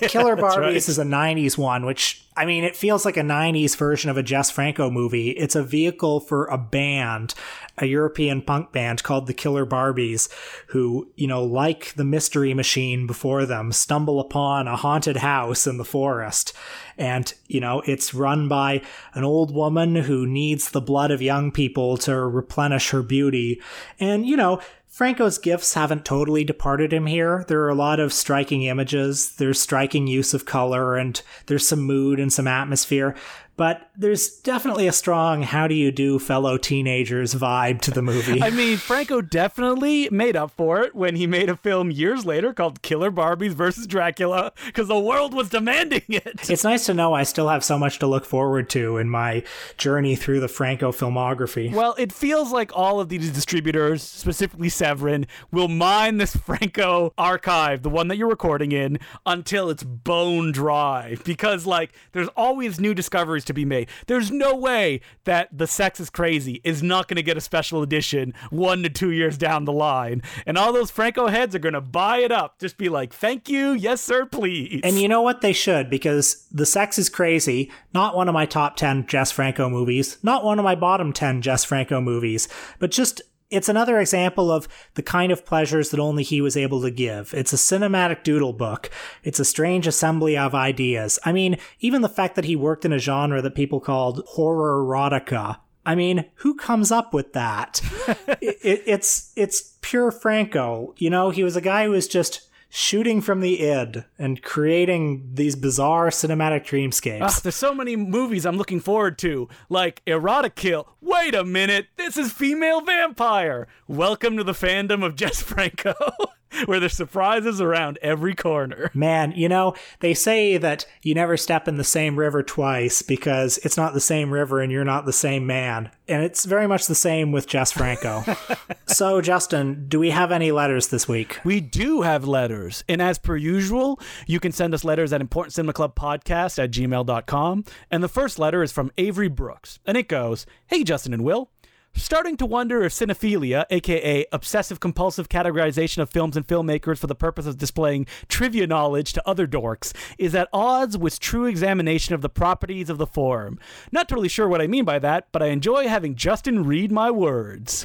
Killer 0.00 0.36
Barbies 0.36 0.56
right. 0.56 0.76
is 0.76 0.98
a 0.98 1.04
90s 1.04 1.56
one, 1.56 1.86
which, 1.86 2.26
I 2.36 2.44
mean, 2.44 2.64
it 2.64 2.76
feels 2.76 3.04
like 3.04 3.16
a 3.16 3.22
90s 3.22 3.76
version 3.76 4.10
of 4.10 4.16
a 4.16 4.22
Jess 4.22 4.50
Franco 4.50 4.90
movie. 4.90 5.30
It's 5.30 5.54
a 5.54 5.62
vehicle 5.62 6.20
for 6.20 6.46
a 6.46 6.58
band, 6.58 7.34
a 7.78 7.86
European 7.86 8.42
punk 8.42 8.72
band 8.72 9.02
called 9.02 9.26
the 9.26 9.34
Killer 9.34 9.64
Barbies, 9.64 10.28
who, 10.68 11.08
you 11.14 11.26
know, 11.28 11.44
like 11.44 11.94
the 11.94 12.04
Mystery 12.04 12.54
Machine 12.54 13.06
before 13.06 13.46
them, 13.46 13.70
stumble 13.72 14.18
upon 14.20 14.66
a 14.66 14.76
haunted 14.76 15.18
house 15.18 15.66
in 15.66 15.78
the 15.78 15.84
forest. 15.84 16.52
And, 16.98 17.32
you 17.46 17.60
know, 17.60 17.82
it's 17.86 18.14
run 18.14 18.48
by 18.48 18.82
an 19.14 19.24
old 19.24 19.54
woman 19.54 19.94
who 19.94 20.26
needs 20.26 20.70
the 20.70 20.80
blood 20.80 21.10
of 21.10 21.22
young 21.22 21.50
people 21.52 21.96
to 21.98 22.16
replenish 22.16 22.90
her 22.90 23.02
beauty. 23.02 23.62
And, 23.98 24.26
you 24.26 24.36
know, 24.36 24.60
Franco's 24.92 25.38
gifts 25.38 25.72
haven't 25.72 26.04
totally 26.04 26.44
departed 26.44 26.92
him 26.92 27.06
here. 27.06 27.46
There 27.48 27.62
are 27.62 27.70
a 27.70 27.74
lot 27.74 27.98
of 27.98 28.12
striking 28.12 28.64
images, 28.64 29.36
there's 29.36 29.58
striking 29.58 30.06
use 30.06 30.34
of 30.34 30.44
color, 30.44 30.98
and 30.98 31.20
there's 31.46 31.66
some 31.66 31.80
mood 31.80 32.20
and 32.20 32.30
some 32.30 32.46
atmosphere 32.46 33.16
but 33.56 33.90
there's 33.96 34.38
definitely 34.38 34.86
a 34.86 34.92
strong 34.92 35.42
how 35.42 35.66
do 35.66 35.74
you 35.74 35.92
do 35.92 36.18
fellow 36.18 36.56
teenagers 36.56 37.34
vibe 37.34 37.80
to 37.82 37.90
the 37.90 38.02
movie. 38.02 38.42
I 38.42 38.50
mean, 38.50 38.76
Franco 38.76 39.20
definitely 39.20 40.08
made 40.10 40.36
up 40.36 40.50
for 40.52 40.82
it 40.82 40.94
when 40.94 41.16
he 41.16 41.26
made 41.26 41.48
a 41.48 41.56
film 41.56 41.90
years 41.90 42.24
later 42.24 42.52
called 42.52 42.82
Killer 42.82 43.10
Barbys 43.10 43.52
versus 43.52 43.86
Dracula 43.86 44.52
because 44.66 44.88
the 44.88 44.98
world 44.98 45.34
was 45.34 45.48
demanding 45.50 46.02
it. 46.08 46.40
It's 46.52 46.64
nice 46.64 46.86
to 46.86 46.94
know 46.94 47.14
I 47.14 47.22
still 47.22 47.48
have 47.48 47.64
so 47.64 47.78
much 47.78 47.98
to 48.00 48.06
look 48.06 48.26
forward 48.26 48.68
to 48.70 48.98
in 48.98 49.08
my 49.08 49.42
journey 49.78 50.16
through 50.16 50.40
the 50.40 50.48
Franco 50.48 50.92
filmography. 50.92 51.72
Well, 51.72 51.94
it 51.98 52.12
feels 52.12 52.52
like 52.52 52.70
all 52.76 53.00
of 53.00 53.08
these 53.08 53.30
distributors, 53.30 54.02
specifically 54.02 54.68
Severin, 54.68 55.26
will 55.50 55.68
mine 55.68 56.18
this 56.18 56.36
Franco 56.36 57.14
archive, 57.16 57.82
the 57.82 57.88
one 57.88 58.08
that 58.08 58.16
you're 58.16 58.28
recording 58.28 58.72
in, 58.72 58.98
until 59.24 59.70
it's 59.70 59.82
bone 59.82 60.52
dry 60.52 61.16
because 61.24 61.64
like 61.66 61.92
there's 62.12 62.28
always 62.36 62.78
new 62.78 62.94
discoveries 62.94 63.41
to 63.44 63.52
be 63.52 63.64
made. 63.64 63.88
There's 64.06 64.30
no 64.30 64.54
way 64.54 65.00
that 65.24 65.48
The 65.56 65.66
Sex 65.66 66.00
is 66.00 66.10
Crazy 66.10 66.60
is 66.64 66.82
not 66.82 67.08
going 67.08 67.16
to 67.16 67.22
get 67.22 67.36
a 67.36 67.40
special 67.40 67.82
edition 67.82 68.34
one 68.50 68.82
to 68.82 68.88
two 68.88 69.10
years 69.10 69.38
down 69.38 69.64
the 69.64 69.72
line. 69.72 70.22
And 70.46 70.58
all 70.58 70.72
those 70.72 70.90
Franco 70.90 71.28
heads 71.28 71.54
are 71.54 71.60
going 71.60 71.74
to 71.74 71.80
buy 71.80 72.18
it 72.18 72.32
up. 72.32 72.58
Just 72.58 72.76
be 72.76 72.88
like, 72.88 73.12
thank 73.12 73.48
you. 73.48 73.72
Yes, 73.72 74.00
sir, 74.00 74.26
please. 74.26 74.80
And 74.84 75.00
you 75.00 75.08
know 75.08 75.22
what? 75.22 75.40
They 75.40 75.52
should, 75.52 75.90
because 75.90 76.46
The 76.50 76.66
Sex 76.66 76.98
is 76.98 77.08
Crazy, 77.08 77.70
not 77.92 78.16
one 78.16 78.28
of 78.28 78.34
my 78.34 78.46
top 78.46 78.76
10 78.76 79.06
Jess 79.06 79.32
Franco 79.32 79.68
movies, 79.68 80.18
not 80.22 80.44
one 80.44 80.58
of 80.58 80.64
my 80.64 80.74
bottom 80.74 81.12
10 81.12 81.42
Jess 81.42 81.64
Franco 81.64 82.00
movies, 82.00 82.48
but 82.78 82.90
just 82.90 83.22
it's 83.52 83.68
another 83.68 84.00
example 84.00 84.50
of 84.50 84.66
the 84.94 85.02
kind 85.02 85.30
of 85.30 85.44
pleasures 85.44 85.90
that 85.90 86.00
only 86.00 86.22
he 86.22 86.40
was 86.40 86.56
able 86.56 86.80
to 86.82 86.90
give. 86.90 87.32
It's 87.34 87.52
a 87.52 87.56
cinematic 87.56 88.22
doodle 88.22 88.52
book. 88.54 88.90
It's 89.22 89.38
a 89.38 89.44
strange 89.44 89.86
assembly 89.86 90.36
of 90.36 90.54
ideas. 90.54 91.18
I 91.24 91.32
mean, 91.32 91.58
even 91.80 92.02
the 92.02 92.08
fact 92.08 92.34
that 92.36 92.46
he 92.46 92.56
worked 92.56 92.84
in 92.84 92.92
a 92.92 92.98
genre 92.98 93.42
that 93.42 93.54
people 93.54 93.80
called 93.80 94.24
horror 94.28 94.82
erotica. 94.82 95.58
I 95.84 95.94
mean, 95.94 96.26
who 96.36 96.54
comes 96.54 96.90
up 96.90 97.12
with 97.12 97.32
that? 97.34 97.80
it, 98.40 98.58
it, 98.62 98.82
it's 98.86 99.32
it's 99.36 99.76
pure 99.80 100.10
Franco. 100.10 100.94
You 100.96 101.10
know, 101.10 101.30
he 101.30 101.42
was 101.42 101.56
a 101.56 101.60
guy 101.60 101.84
who 101.84 101.90
was 101.90 102.08
just 102.08 102.48
shooting 102.74 103.20
from 103.20 103.40
the 103.40 103.60
id 103.60 104.02
and 104.18 104.42
creating 104.42 105.28
these 105.34 105.54
bizarre 105.54 106.08
cinematic 106.08 106.64
dreamscapes. 106.64 107.20
Ah, 107.20 107.40
there's 107.42 107.54
so 107.54 107.74
many 107.74 107.96
movies 107.96 108.46
I'm 108.46 108.56
looking 108.56 108.80
forward 108.80 109.18
to, 109.18 109.46
like 109.68 110.02
Erotikill. 110.06 110.86
Wait 111.02 111.34
a 111.34 111.44
minute, 111.44 111.88
this 111.96 112.16
is 112.16 112.32
Female 112.32 112.80
Vampire. 112.80 113.68
Welcome 113.86 114.38
to 114.38 114.44
the 114.44 114.52
fandom 114.52 115.04
of 115.04 115.16
Jess 115.16 115.42
Franco. 115.42 115.92
where 116.66 116.80
there's 116.80 116.94
surprises 116.94 117.60
around 117.60 117.98
every 118.02 118.34
corner. 118.34 118.90
Man, 118.94 119.32
you 119.32 119.48
know, 119.48 119.74
they 120.00 120.14
say 120.14 120.56
that 120.56 120.86
you 121.02 121.14
never 121.14 121.36
step 121.36 121.68
in 121.68 121.76
the 121.76 121.84
same 121.84 122.18
river 122.18 122.42
twice 122.42 123.02
because 123.02 123.58
it's 123.58 123.76
not 123.76 123.94
the 123.94 124.00
same 124.00 124.32
river 124.32 124.60
and 124.60 124.70
you're 124.72 124.84
not 124.84 125.06
the 125.06 125.12
same 125.12 125.46
man. 125.46 125.90
And 126.08 126.22
it's 126.22 126.44
very 126.44 126.66
much 126.66 126.86
the 126.86 126.94
same 126.94 127.32
with 127.32 127.46
Jess 127.46 127.72
Franco. 127.72 128.24
so, 128.86 129.20
Justin, 129.20 129.86
do 129.88 129.98
we 129.98 130.10
have 130.10 130.32
any 130.32 130.52
letters 130.52 130.88
this 130.88 131.08
week? 131.08 131.38
We 131.44 131.60
do 131.60 132.02
have 132.02 132.26
letters. 132.26 132.84
And 132.88 133.00
as 133.00 133.18
per 133.18 133.36
usual, 133.36 134.00
you 134.26 134.40
can 134.40 134.52
send 134.52 134.74
us 134.74 134.84
letters 134.84 135.12
at 135.12 135.20
Important 135.20 135.54
Cinema 135.54 135.72
Club 135.72 135.94
Podcast 135.94 136.62
at 136.62 136.70
gmail.com. 136.70 137.64
And 137.90 138.02
the 138.02 138.08
first 138.08 138.38
letter 138.38 138.62
is 138.62 138.72
from 138.72 138.90
Avery 138.98 139.28
Brooks. 139.28 139.78
And 139.86 139.96
it 139.96 140.08
goes 140.08 140.46
Hey, 140.66 140.84
Justin 140.84 141.14
and 141.14 141.24
Will. 141.24 141.50
Starting 141.94 142.38
to 142.38 142.46
wonder 142.46 142.82
if 142.82 142.92
cinephilia, 142.92 143.66
aka 143.68 144.24
obsessive 144.32 144.80
compulsive 144.80 145.28
categorization 145.28 145.98
of 145.98 146.08
films 146.08 146.38
and 146.38 146.46
filmmakers 146.46 146.96
for 146.96 147.06
the 147.06 147.14
purpose 147.14 147.46
of 147.46 147.58
displaying 147.58 148.06
trivia 148.28 148.66
knowledge 148.66 149.12
to 149.12 149.28
other 149.28 149.46
dorks, 149.46 149.92
is 150.16 150.34
at 150.34 150.48
odds 150.54 150.96
with 150.96 151.20
true 151.20 151.44
examination 151.44 152.14
of 152.14 152.22
the 152.22 152.30
properties 152.30 152.88
of 152.88 152.96
the 152.96 153.06
form. 153.06 153.58
Not 153.92 154.08
totally 154.08 154.28
sure 154.28 154.48
what 154.48 154.62
I 154.62 154.66
mean 154.66 154.86
by 154.86 154.98
that, 155.00 155.28
but 155.32 155.42
I 155.42 155.48
enjoy 155.48 155.86
having 155.86 156.14
Justin 156.14 156.64
read 156.64 156.90
my 156.90 157.10
words. 157.10 157.84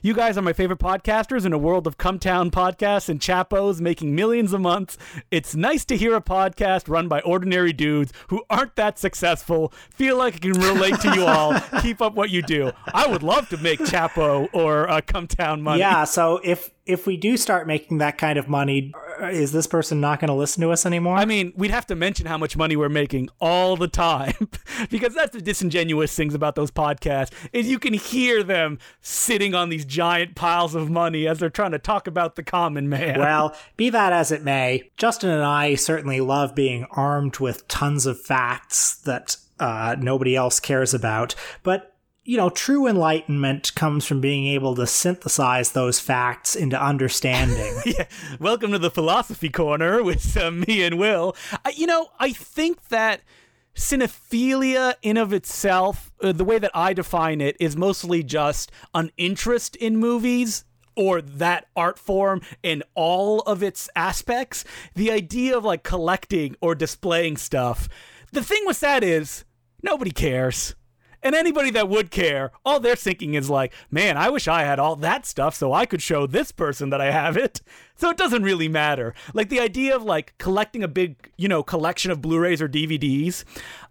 You 0.00 0.14
guys 0.14 0.38
are 0.38 0.42
my 0.42 0.52
favorite 0.52 0.78
podcasters 0.78 1.44
in 1.44 1.52
a 1.52 1.58
world 1.58 1.86
of 1.88 1.98
Cumtown 1.98 2.50
podcasts 2.50 3.08
and 3.08 3.20
chapos 3.20 3.80
making 3.80 4.14
millions 4.14 4.52
a 4.52 4.58
month. 4.58 4.96
It's 5.32 5.56
nice 5.56 5.84
to 5.86 5.96
hear 5.96 6.14
a 6.14 6.20
podcast 6.20 6.88
run 6.88 7.08
by 7.08 7.20
ordinary 7.22 7.72
dudes 7.72 8.12
who 8.28 8.44
aren't 8.48 8.76
that 8.76 8.98
successful. 8.98 9.72
Feel 9.90 10.16
like 10.16 10.36
I 10.36 10.38
can 10.38 10.52
relate 10.52 11.00
to 11.00 11.14
you 11.14 11.24
all. 11.24 11.58
Keep 11.82 12.00
up 12.00 12.14
what 12.14 12.30
you 12.30 12.42
do. 12.42 12.70
I 12.94 13.08
would 13.08 13.24
love 13.24 13.48
to 13.48 13.56
make 13.56 13.80
chapo 13.80 14.48
or 14.52 14.88
uh, 14.88 15.00
Cumtown 15.00 15.62
money. 15.62 15.80
Yeah. 15.80 16.04
So 16.04 16.40
if 16.44 16.70
if 16.88 17.06
we 17.06 17.18
do 17.18 17.36
start 17.36 17.66
making 17.66 17.98
that 17.98 18.16
kind 18.16 18.38
of 18.38 18.48
money, 18.48 18.92
is 19.20 19.52
this 19.52 19.66
person 19.66 20.00
not 20.00 20.20
going 20.20 20.28
to 20.28 20.34
listen 20.34 20.62
to 20.62 20.70
us 20.70 20.86
anymore? 20.86 21.16
I 21.16 21.26
mean, 21.26 21.52
we'd 21.54 21.70
have 21.70 21.86
to 21.88 21.94
mention 21.94 22.26
how 22.26 22.38
much 22.38 22.56
money 22.56 22.76
we're 22.76 22.88
making 22.88 23.28
all 23.40 23.76
the 23.76 23.88
time 23.88 24.48
because 24.90 25.14
that's 25.14 25.34
the 25.34 25.42
disingenuous 25.42 26.14
things 26.14 26.34
about 26.34 26.54
those 26.54 26.70
podcasts 26.70 27.30
is 27.52 27.68
you 27.68 27.78
can 27.78 27.92
hear 27.92 28.42
them 28.42 28.78
sitting 29.02 29.54
on 29.54 29.68
these 29.68 29.84
giant 29.84 30.34
piles 30.34 30.74
of 30.74 30.88
money 30.88 31.28
as 31.28 31.38
they're 31.38 31.50
trying 31.50 31.72
to 31.72 31.78
talk 31.78 32.06
about 32.06 32.36
the 32.36 32.42
common 32.42 32.88
man. 32.88 33.18
Well, 33.18 33.54
be 33.76 33.90
that 33.90 34.14
as 34.14 34.32
it 34.32 34.42
may, 34.42 34.90
Justin 34.96 35.28
and 35.28 35.42
I 35.42 35.74
certainly 35.74 36.22
love 36.22 36.54
being 36.54 36.86
armed 36.90 37.38
with 37.38 37.68
tons 37.68 38.06
of 38.06 38.18
facts 38.18 38.96
that 39.02 39.36
uh, 39.60 39.94
nobody 39.98 40.34
else 40.34 40.58
cares 40.58 40.94
about, 40.94 41.34
but 41.62 41.97
you 42.28 42.36
know, 42.36 42.50
true 42.50 42.86
enlightenment 42.86 43.74
comes 43.74 44.04
from 44.04 44.20
being 44.20 44.48
able 44.48 44.74
to 44.74 44.86
synthesize 44.86 45.72
those 45.72 45.98
facts 45.98 46.54
into 46.54 46.78
understanding. 46.78 47.74
yeah. 47.86 48.04
Welcome 48.38 48.70
to 48.72 48.78
the 48.78 48.90
philosophy 48.90 49.48
corner 49.48 50.02
with 50.02 50.36
uh, 50.36 50.50
me 50.50 50.82
and 50.82 50.98
Will. 50.98 51.34
You 51.74 51.86
know, 51.86 52.08
I 52.20 52.32
think 52.32 52.88
that 52.88 53.22
cinephilia 53.74 54.96
in 55.00 55.16
of 55.16 55.32
itself, 55.32 56.12
uh, 56.22 56.32
the 56.32 56.44
way 56.44 56.58
that 56.58 56.70
I 56.74 56.92
define 56.92 57.40
it, 57.40 57.56
is 57.58 57.78
mostly 57.78 58.22
just 58.22 58.70
an 58.92 59.10
interest 59.16 59.74
in 59.76 59.96
movies 59.96 60.66
or 60.96 61.22
that 61.22 61.68
art 61.74 61.98
form 61.98 62.42
in 62.62 62.82
all 62.94 63.40
of 63.40 63.62
its 63.62 63.88
aspects. 63.96 64.66
The 64.94 65.10
idea 65.10 65.56
of 65.56 65.64
like 65.64 65.82
collecting 65.82 66.56
or 66.60 66.74
displaying 66.74 67.38
stuff. 67.38 67.88
The 68.32 68.44
thing 68.44 68.64
with 68.66 68.80
that 68.80 69.02
is 69.02 69.46
nobody 69.82 70.10
cares. 70.10 70.74
And 71.22 71.34
anybody 71.34 71.70
that 71.72 71.88
would 71.88 72.10
care, 72.10 72.52
all 72.64 72.80
they're 72.80 72.96
thinking 72.96 73.34
is 73.34 73.50
like, 73.50 73.72
man, 73.90 74.16
I 74.16 74.30
wish 74.30 74.46
I 74.46 74.62
had 74.62 74.78
all 74.78 74.96
that 74.96 75.26
stuff 75.26 75.54
so 75.54 75.72
I 75.72 75.86
could 75.86 76.02
show 76.02 76.26
this 76.26 76.52
person 76.52 76.90
that 76.90 77.00
I 77.00 77.10
have 77.10 77.36
it. 77.36 77.60
So 77.96 78.10
it 78.10 78.16
doesn't 78.16 78.44
really 78.44 78.68
matter. 78.68 79.14
Like 79.34 79.48
the 79.48 79.60
idea 79.60 79.96
of 79.96 80.04
like 80.04 80.34
collecting 80.38 80.82
a 80.82 80.88
big, 80.88 81.30
you 81.36 81.48
know, 81.48 81.62
collection 81.62 82.10
of 82.10 82.22
Blu-rays 82.22 82.62
or 82.62 82.68
DVDs, 82.68 83.44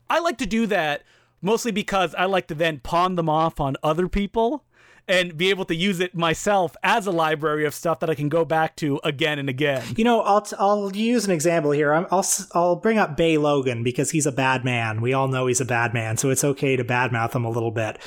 I 0.10 0.20
like 0.20 0.38
to 0.38 0.46
do 0.46 0.66
that 0.68 1.04
mostly 1.42 1.72
because 1.72 2.16
I 2.16 2.26
like 2.26 2.48
to 2.48 2.56
then 2.56 2.80
pawn 2.80 3.16
them 3.16 3.30
off 3.30 3.60
on 3.60 3.76
other 3.84 4.08
people 4.08 4.64
and 5.08 5.38
be 5.38 5.50
able 5.50 5.66
to 5.66 5.76
use 5.76 6.00
it 6.00 6.16
myself 6.16 6.76
as 6.84 7.08
a 7.08 7.12
library 7.12 7.66
of 7.66 7.74
stuff 7.74 8.00
that 8.02 8.10
I 8.10 8.16
can 8.16 8.30
go 8.30 8.44
back 8.44 8.76
to 8.78 9.00
again 9.04 9.40
and 9.40 9.50
again. 9.50 9.84
You 9.96 10.04
know, 10.04 10.22
I'll 10.22 10.42
t- 10.42 10.56
I'll 10.60 10.96
use 10.96 11.26
an 11.26 11.32
example 11.32 11.72
here. 11.72 11.94
i 11.94 12.00
will 12.00 12.26
I'll 12.54 12.76
bring 12.76 12.98
up 12.98 13.16
Bey 13.16 13.38
Logan 13.38 13.84
because 13.84 14.12
he's 14.12 14.26
a 14.26 14.32
bad 14.32 14.66
man. 14.66 15.02
We 15.02 15.14
all 15.14 15.28
know 15.28 15.48
he's 15.48 15.62
a 15.62 15.66
bad 15.66 15.94
man, 15.94 16.18
so 16.18 16.30
it's 16.30 16.44
okay 16.44 16.76
to 16.76 16.84
badmouth 16.84 17.36
him 17.36 17.46
a 17.46 17.50
little 17.50 17.72
bit. 17.72 17.98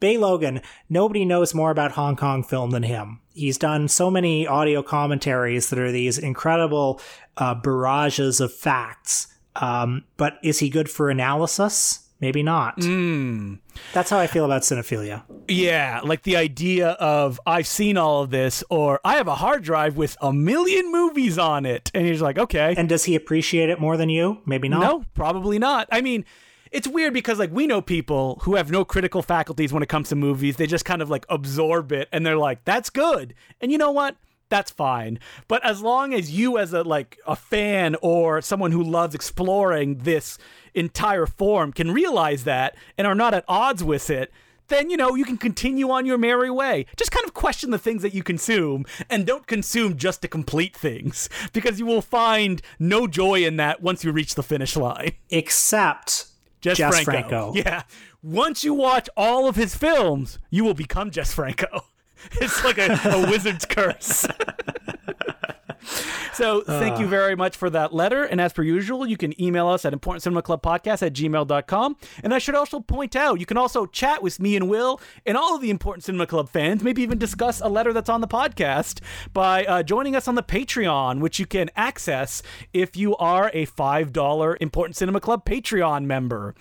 Bey 0.00 0.16
Logan, 0.16 0.60
nobody 0.88 1.24
knows 1.24 1.54
more 1.54 1.70
about 1.70 1.92
Hong 1.92 2.14
Kong 2.14 2.44
film 2.44 2.70
than 2.70 2.84
him. 2.84 3.20
He's 3.34 3.58
done 3.58 3.88
so 3.88 4.10
many 4.10 4.46
audio 4.46 4.82
commentaries 4.82 5.70
that 5.70 5.78
are 5.78 5.90
these 5.90 6.18
incredible 6.18 7.00
uh, 7.36 7.54
barrages 7.54 8.40
of 8.40 8.52
facts. 8.52 9.28
Um, 9.56 10.04
but 10.16 10.38
is 10.44 10.60
he 10.60 10.68
good 10.68 10.88
for 10.88 11.10
analysis? 11.10 12.07
Maybe 12.20 12.42
not. 12.42 12.78
Mm. 12.78 13.60
That's 13.92 14.10
how 14.10 14.18
I 14.18 14.26
feel 14.26 14.44
about 14.44 14.62
cinephilia. 14.62 15.22
Yeah, 15.46 16.00
like 16.02 16.24
the 16.24 16.36
idea 16.36 16.90
of 16.90 17.40
I've 17.46 17.66
seen 17.68 17.96
all 17.96 18.22
of 18.22 18.30
this, 18.30 18.64
or 18.68 19.00
I 19.04 19.16
have 19.16 19.28
a 19.28 19.36
hard 19.36 19.62
drive 19.62 19.96
with 19.96 20.16
a 20.20 20.32
million 20.32 20.90
movies 20.90 21.38
on 21.38 21.64
it. 21.64 21.90
And 21.94 22.06
he's 22.06 22.20
like, 22.20 22.36
okay. 22.36 22.74
And 22.76 22.88
does 22.88 23.04
he 23.04 23.14
appreciate 23.14 23.70
it 23.70 23.80
more 23.80 23.96
than 23.96 24.08
you? 24.08 24.40
Maybe 24.46 24.68
not. 24.68 24.80
No, 24.80 25.04
probably 25.14 25.60
not. 25.60 25.86
I 25.92 26.00
mean, 26.00 26.24
it's 26.72 26.88
weird 26.88 27.14
because 27.14 27.38
like 27.38 27.52
we 27.52 27.66
know 27.66 27.80
people 27.80 28.40
who 28.42 28.56
have 28.56 28.70
no 28.70 28.84
critical 28.84 29.22
faculties 29.22 29.72
when 29.72 29.82
it 29.82 29.88
comes 29.88 30.08
to 30.08 30.16
movies. 30.16 30.56
They 30.56 30.66
just 30.66 30.84
kind 30.84 31.00
of 31.02 31.08
like 31.08 31.24
absorb 31.28 31.92
it 31.92 32.08
and 32.12 32.26
they're 32.26 32.36
like, 32.36 32.64
that's 32.64 32.90
good. 32.90 33.34
And 33.60 33.70
you 33.70 33.78
know 33.78 33.92
what? 33.92 34.16
That's 34.50 34.70
fine. 34.70 35.18
But 35.46 35.64
as 35.64 35.82
long 35.82 36.14
as 36.14 36.30
you 36.30 36.58
as 36.58 36.72
a 36.72 36.82
like 36.82 37.18
a 37.26 37.36
fan 37.36 37.96
or 38.00 38.40
someone 38.40 38.72
who 38.72 38.82
loves 38.82 39.14
exploring 39.14 39.98
this 39.98 40.38
entire 40.74 41.26
form 41.26 41.72
can 41.72 41.92
realize 41.92 42.44
that 42.44 42.76
and 42.96 43.06
are 43.06 43.14
not 43.14 43.34
at 43.34 43.44
odds 43.48 43.82
with 43.82 44.10
it, 44.10 44.32
then 44.68 44.90
you 44.90 44.96
know 44.96 45.14
you 45.14 45.24
can 45.24 45.36
continue 45.36 45.90
on 45.90 46.06
your 46.06 46.18
merry 46.18 46.50
way. 46.50 46.86
Just 46.96 47.10
kind 47.10 47.26
of 47.26 47.34
question 47.34 47.70
the 47.70 47.78
things 47.78 48.02
that 48.02 48.14
you 48.14 48.22
consume 48.22 48.84
and 49.10 49.26
don't 49.26 49.46
consume 49.46 49.96
just 49.96 50.22
to 50.22 50.28
complete 50.28 50.76
things 50.76 51.28
because 51.52 51.78
you 51.78 51.86
will 51.86 52.02
find 52.02 52.62
no 52.78 53.06
joy 53.06 53.44
in 53.44 53.56
that 53.56 53.82
once 53.82 54.04
you 54.04 54.12
reach 54.12 54.34
the 54.34 54.42
finish 54.42 54.76
line. 54.76 55.12
Except 55.30 56.26
Jess, 56.60 56.76
Jess 56.78 57.04
Franco. 57.04 57.12
Franco. 57.12 57.52
Yeah. 57.54 57.82
Once 58.22 58.64
you 58.64 58.74
watch 58.74 59.08
all 59.16 59.48
of 59.48 59.56
his 59.56 59.74
films, 59.74 60.38
you 60.50 60.64
will 60.64 60.74
become 60.74 61.10
Jess 61.10 61.32
Franco. 61.32 61.84
It's 62.40 62.64
like 62.64 62.78
a, 62.78 63.00
a 63.04 63.30
wizard's 63.30 63.64
curse. 63.64 64.26
So 66.38 66.60
thank 66.60 67.00
you 67.00 67.08
very 67.08 67.34
much 67.34 67.56
for 67.56 67.68
that 67.70 67.92
letter. 67.92 68.22
And 68.22 68.40
as 68.40 68.52
per 68.52 68.62
usual, 68.62 69.08
you 69.08 69.16
can 69.16 69.38
email 69.42 69.66
us 69.66 69.84
at 69.84 69.92
importantcinemaclubpodcast 69.92 71.04
at 71.04 71.12
gmail.com. 71.12 71.96
And 72.22 72.32
I 72.32 72.38
should 72.38 72.54
also 72.54 72.78
point 72.78 73.16
out, 73.16 73.40
you 73.40 73.46
can 73.46 73.56
also 73.56 73.86
chat 73.86 74.22
with 74.22 74.38
me 74.38 74.54
and 74.54 74.68
Will 74.68 75.00
and 75.26 75.36
all 75.36 75.56
of 75.56 75.62
the 75.62 75.70
Important 75.70 76.04
Cinema 76.04 76.28
Club 76.28 76.48
fans, 76.48 76.84
maybe 76.84 77.02
even 77.02 77.18
discuss 77.18 77.60
a 77.60 77.68
letter 77.68 77.92
that's 77.92 78.08
on 78.08 78.20
the 78.20 78.28
podcast 78.28 79.00
by 79.32 79.64
uh, 79.64 79.82
joining 79.82 80.14
us 80.14 80.28
on 80.28 80.36
the 80.36 80.44
Patreon, 80.44 81.18
which 81.18 81.40
you 81.40 81.46
can 81.46 81.70
access 81.74 82.40
if 82.72 82.96
you 82.96 83.16
are 83.16 83.50
a 83.52 83.66
$5 83.66 84.56
Important 84.60 84.94
Cinema 84.94 85.18
Club 85.20 85.44
Patreon 85.44 86.04
member. 86.04 86.54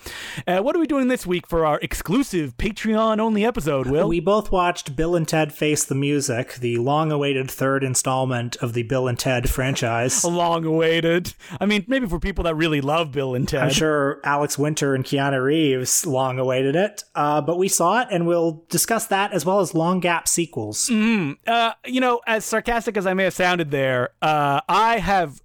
Uh, 0.48 0.58
what 0.58 0.76
are 0.76 0.80
we 0.80 0.88
doing 0.88 1.08
this 1.08 1.28
week 1.28 1.46
for 1.46 1.68
our 1.68 1.80
exclusive 1.84 2.58
Patreon 2.58 3.20
only 3.20 3.46
episode, 3.46 3.86
Will? 3.86 4.08
We 4.08 4.22
both 4.22 4.52
watched 4.52 4.96
Bill 4.96 5.16
and 5.16 5.28
Ted 5.28 5.54
Face 5.54 5.86
the 5.86 5.94
Music, 5.94 6.56
the 6.56 6.78
long 6.78 7.12
awaited 7.12 7.52
third 7.52 7.84
installment 7.84 8.56
of 8.56 8.74
the 8.74 8.82
Bill 8.82 9.08
and 9.08 9.20
Ted 9.20 9.48
franchise 9.48 9.67
franchise. 9.68 10.24
Long 10.38 10.66
awaited. 10.66 11.34
I 11.60 11.66
mean, 11.66 11.86
maybe 11.88 12.08
for 12.08 12.20
people 12.20 12.44
that 12.46 12.56
really 12.56 12.82
love 12.82 13.12
Bill 13.12 13.36
and 13.36 13.48
Ted. 13.48 13.64
I'm 13.64 13.70
sure 13.70 14.20
Alex 14.24 14.58
Winter 14.58 14.94
and 14.96 15.04
Keanu 15.04 15.44
Reeves 15.44 16.06
long 16.06 16.38
awaited 16.40 16.76
it. 16.76 17.04
Uh, 17.16 17.42
but 17.42 17.58
we 17.58 17.68
saw 17.68 18.02
it, 18.02 18.08
and 18.12 18.28
we'll 18.28 18.66
discuss 18.70 19.08
that 19.08 19.34
as 19.34 19.46
well 19.46 19.60
as 19.60 19.74
long 19.74 20.00
gap 20.00 20.28
sequels. 20.28 20.90
Mm, 20.90 21.38
uh, 21.48 21.74
you 21.86 22.02
know, 22.02 22.22
as 22.28 22.46
sarcastic 22.46 22.98
as 22.98 23.08
I 23.08 23.14
may 23.14 23.26
have 23.26 23.34
sounded 23.34 23.72
there, 23.72 24.10
uh, 24.22 24.62
I 24.70 25.00
have 25.00 25.42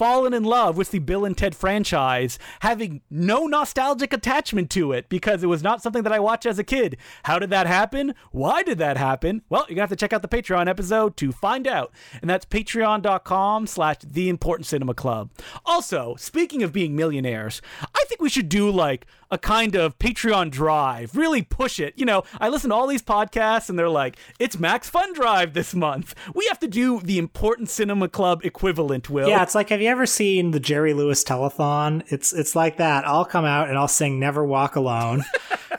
fallen 0.00 0.32
in 0.32 0.44
love 0.44 0.78
with 0.78 0.92
the 0.92 0.98
Bill 0.98 1.26
and 1.26 1.36
Ted 1.36 1.54
franchise, 1.54 2.38
having 2.60 3.02
no 3.10 3.46
nostalgic 3.46 4.14
attachment 4.14 4.70
to 4.70 4.92
it 4.92 5.10
because 5.10 5.42
it 5.42 5.46
was 5.46 5.62
not 5.62 5.82
something 5.82 6.04
that 6.04 6.12
I 6.12 6.18
watched 6.18 6.46
as 6.46 6.58
a 6.58 6.64
kid. 6.64 6.96
How 7.24 7.38
did 7.38 7.50
that 7.50 7.66
happen? 7.66 8.14
Why 8.30 8.62
did 8.62 8.78
that 8.78 8.96
happen? 8.96 9.42
Well, 9.50 9.66
you're 9.68 9.74
gonna 9.74 9.82
have 9.82 9.90
to 9.90 9.96
check 9.96 10.14
out 10.14 10.22
the 10.22 10.28
Patreon 10.28 10.68
episode 10.68 11.18
to 11.18 11.32
find 11.32 11.68
out. 11.68 11.92
And 12.22 12.30
that's 12.30 12.46
patreon.com 12.46 13.66
slash 13.66 13.96
the 14.02 14.30
important 14.30 14.64
cinema 14.64 14.94
club. 14.94 15.28
Also, 15.66 16.16
speaking 16.16 16.62
of 16.62 16.72
being 16.72 16.96
millionaires, 16.96 17.60
I 17.94 18.04
think 18.08 18.22
we 18.22 18.30
should 18.30 18.48
do 18.48 18.70
like 18.70 19.04
a 19.30 19.38
kind 19.38 19.74
of 19.76 19.98
Patreon 19.98 20.50
drive, 20.50 21.14
really 21.14 21.42
push 21.42 21.78
it. 21.78 21.94
You 21.96 22.04
know, 22.04 22.24
I 22.40 22.48
listen 22.48 22.70
to 22.70 22.76
all 22.76 22.86
these 22.86 23.02
podcasts 23.02 23.68
and 23.68 23.78
they're 23.78 23.88
like, 23.88 24.16
it's 24.38 24.58
Max 24.58 24.88
Fun 24.88 25.12
Drive 25.12 25.52
this 25.52 25.74
month. 25.74 26.14
We 26.34 26.46
have 26.48 26.58
to 26.60 26.68
do 26.68 27.00
the 27.00 27.18
important 27.18 27.68
cinema 27.68 28.08
club 28.08 28.44
equivalent, 28.44 29.08
Will. 29.08 29.28
Yeah, 29.28 29.42
it's 29.42 29.54
like, 29.54 29.68
have 29.68 29.80
you 29.80 29.89
ever 29.90 30.06
seen 30.06 30.52
the 30.52 30.60
Jerry 30.60 30.94
Lewis 30.94 31.24
telethon? 31.24 32.04
It's 32.06 32.32
it's 32.32 32.54
like 32.54 32.76
that. 32.78 33.06
I'll 33.06 33.24
come 33.24 33.44
out 33.44 33.68
and 33.68 33.76
I'll 33.76 33.88
sing 33.88 34.18
Never 34.18 34.44
Walk 34.44 34.76
Alone. 34.76 35.24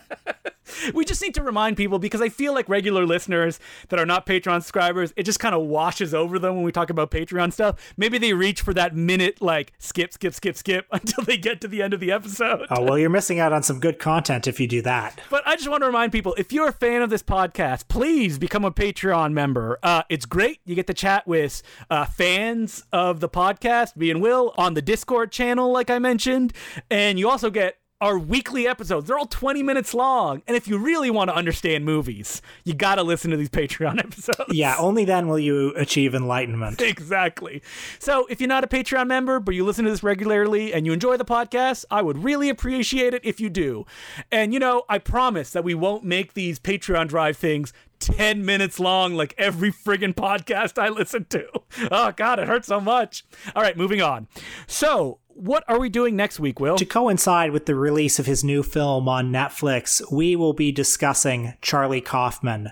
we 0.94 1.06
just 1.06 1.22
need 1.22 1.36
to 1.36 1.44
remind 1.44 1.78
people 1.78 2.00
because 2.00 2.22
I 2.22 2.30
feel 2.30 2.54
like 2.54 2.68
regular 2.70 3.06
listeners 3.06 3.60
that 3.90 4.00
are 4.00 4.06
not 4.06 4.26
Patreon 4.26 4.62
subscribers, 4.62 5.14
it 5.16 5.24
just 5.24 5.40
kind 5.40 5.56
of 5.56 5.62
washes 5.64 6.14
over 6.14 6.40
them 6.40 6.56
when 6.56 6.64
we 6.64 6.72
talk 6.72 6.90
about 6.90 7.12
Patreon 7.12 7.54
stuff. 7.54 7.94
Maybe 7.98 8.18
they 8.18 8.34
reach 8.34 8.62
for 8.62 8.74
that 8.74 8.96
minute, 8.96 9.42
like 9.42 9.74
skip, 9.80 10.14
skip, 10.14 10.34
skip, 10.34 10.56
skip 10.56 10.88
until 10.92 11.24
they 11.24 11.38
get 11.38 11.62
to 11.62 11.68
the 11.68 11.82
end 11.82 11.94
of 11.94 12.00
the 12.00 12.12
episode. 12.12 12.66
Oh, 12.70 12.84
well, 12.84 12.98
you're 12.98 13.10
missing 13.10 13.40
out 13.40 13.54
on 13.54 13.64
some 13.64 13.80
good 13.80 14.00
content 14.00 14.48
if 14.48 14.60
you 14.60 14.68
do 14.68 14.82
that. 14.84 15.22
But 15.30 15.48
I 15.48 15.56
just 15.56 15.70
want 15.70 15.82
to 15.82 15.88
remind 15.88 16.12
people 16.12 16.34
if 16.38 16.52
you're 16.52 16.68
a 16.68 16.74
fan 16.74 17.02
of 17.02 17.10
this 17.10 17.24
podcast, 17.24 17.88
please 17.88 18.38
become 18.38 18.66
a 18.66 18.72
Patreon 18.72 19.34
member. 19.34 19.80
Uh, 19.84 20.04
it's 20.10 20.26
great. 20.26 20.60
You 20.66 20.76
get 20.76 20.88
to 20.88 20.94
chat 20.94 21.28
with 21.28 21.62
uh, 21.90 22.06
fans 22.06 22.84
of 22.92 23.20
the 23.20 23.30
podcast, 23.30 23.96
me 23.96 24.10
and 24.10 24.22
Will, 24.22 24.54
on 24.58 24.74
the 24.74 24.82
Discord 24.82 25.32
channel, 25.32 25.72
like 25.72 25.90
I 25.90 26.00
mentioned. 26.00 26.54
And 26.90 27.20
you 27.20 27.30
also 27.30 27.50
get 27.50 27.81
are 28.02 28.18
weekly 28.18 28.68
episodes. 28.68 29.08
They're 29.08 29.18
all 29.18 29.28
20 29.28 29.62
minutes 29.62 29.94
long. 29.94 30.42
And 30.48 30.58
if 30.58 30.68
you 30.68 30.80
really 30.80 31.12
want 31.12 31.30
to 31.30 31.36
understand 31.36 31.86
movies, 31.86 32.42
you 32.66 32.74
got 32.74 32.96
to 32.96 33.04
listen 33.04 33.30
to 33.32 33.38
these 33.38 33.50
Patreon 33.62 34.00
episodes. 34.00 34.52
Yeah, 34.52 34.76
only 34.80 35.06
then 35.06 35.28
will 35.28 35.40
you 35.40 35.74
achieve 35.76 36.16
enlightenment. 36.16 36.82
exactly. 36.82 37.62
So 38.00 38.26
if 38.30 38.42
you're 38.42 38.48
not 38.48 38.64
a 38.64 38.68
Patreon 38.68 39.08
member, 39.08 39.40
but 39.40 39.54
you 39.54 39.64
listen 39.64 39.86
to 39.86 39.92
this 39.92 40.02
regularly 40.02 40.74
and 40.74 40.86
you 40.86 40.94
enjoy 40.94 41.18
the 41.18 41.26
podcast, 41.26 41.86
I 41.92 42.02
would 42.02 42.24
really 42.24 42.50
appreciate 42.50 43.14
it 43.14 43.24
if 43.24 43.40
you 43.40 43.50
do. 43.50 43.86
And, 44.32 44.54
you 44.54 44.60
know, 44.60 44.84
I 44.90 44.98
promise 44.98 45.52
that 45.52 45.64
we 45.64 45.76
won't 45.76 46.04
make 46.04 46.34
these 46.34 46.60
Patreon 46.60 47.08
drive 47.08 47.38
things 47.38 47.72
10 48.02 48.46
minutes 48.46 48.80
long 48.80 49.14
like 49.14 49.34
every 49.38 49.72
friggin' 49.72 50.14
podcast 50.14 50.82
I 50.82 50.90
listen 50.90 51.26
to. 51.30 51.48
Oh, 51.90 52.12
God, 52.12 52.40
it 52.40 52.48
hurts 52.48 52.68
so 52.68 52.80
much. 52.80 53.26
All 53.56 53.62
right, 53.64 53.76
moving 53.78 54.02
on. 54.02 54.28
So, 54.68 55.20
what 55.30 55.64
are 55.68 55.80
we 55.80 55.90
doing 55.90 56.16
next 56.16 56.40
week, 56.40 56.60
Will? 56.60 56.76
To 56.78 56.86
coincide 56.86 57.52
with 57.52 57.66
the 57.66 57.76
release 57.76 58.20
of 58.20 58.26
his 58.26 58.44
new 58.44 58.62
film 58.62 59.08
on 59.08 59.32
Netflix, 59.32 60.02
we 60.12 60.36
will 60.36 60.54
be 60.54 60.72
discussing 60.72 61.54
Charlie 61.62 62.02
Kaufman, 62.02 62.72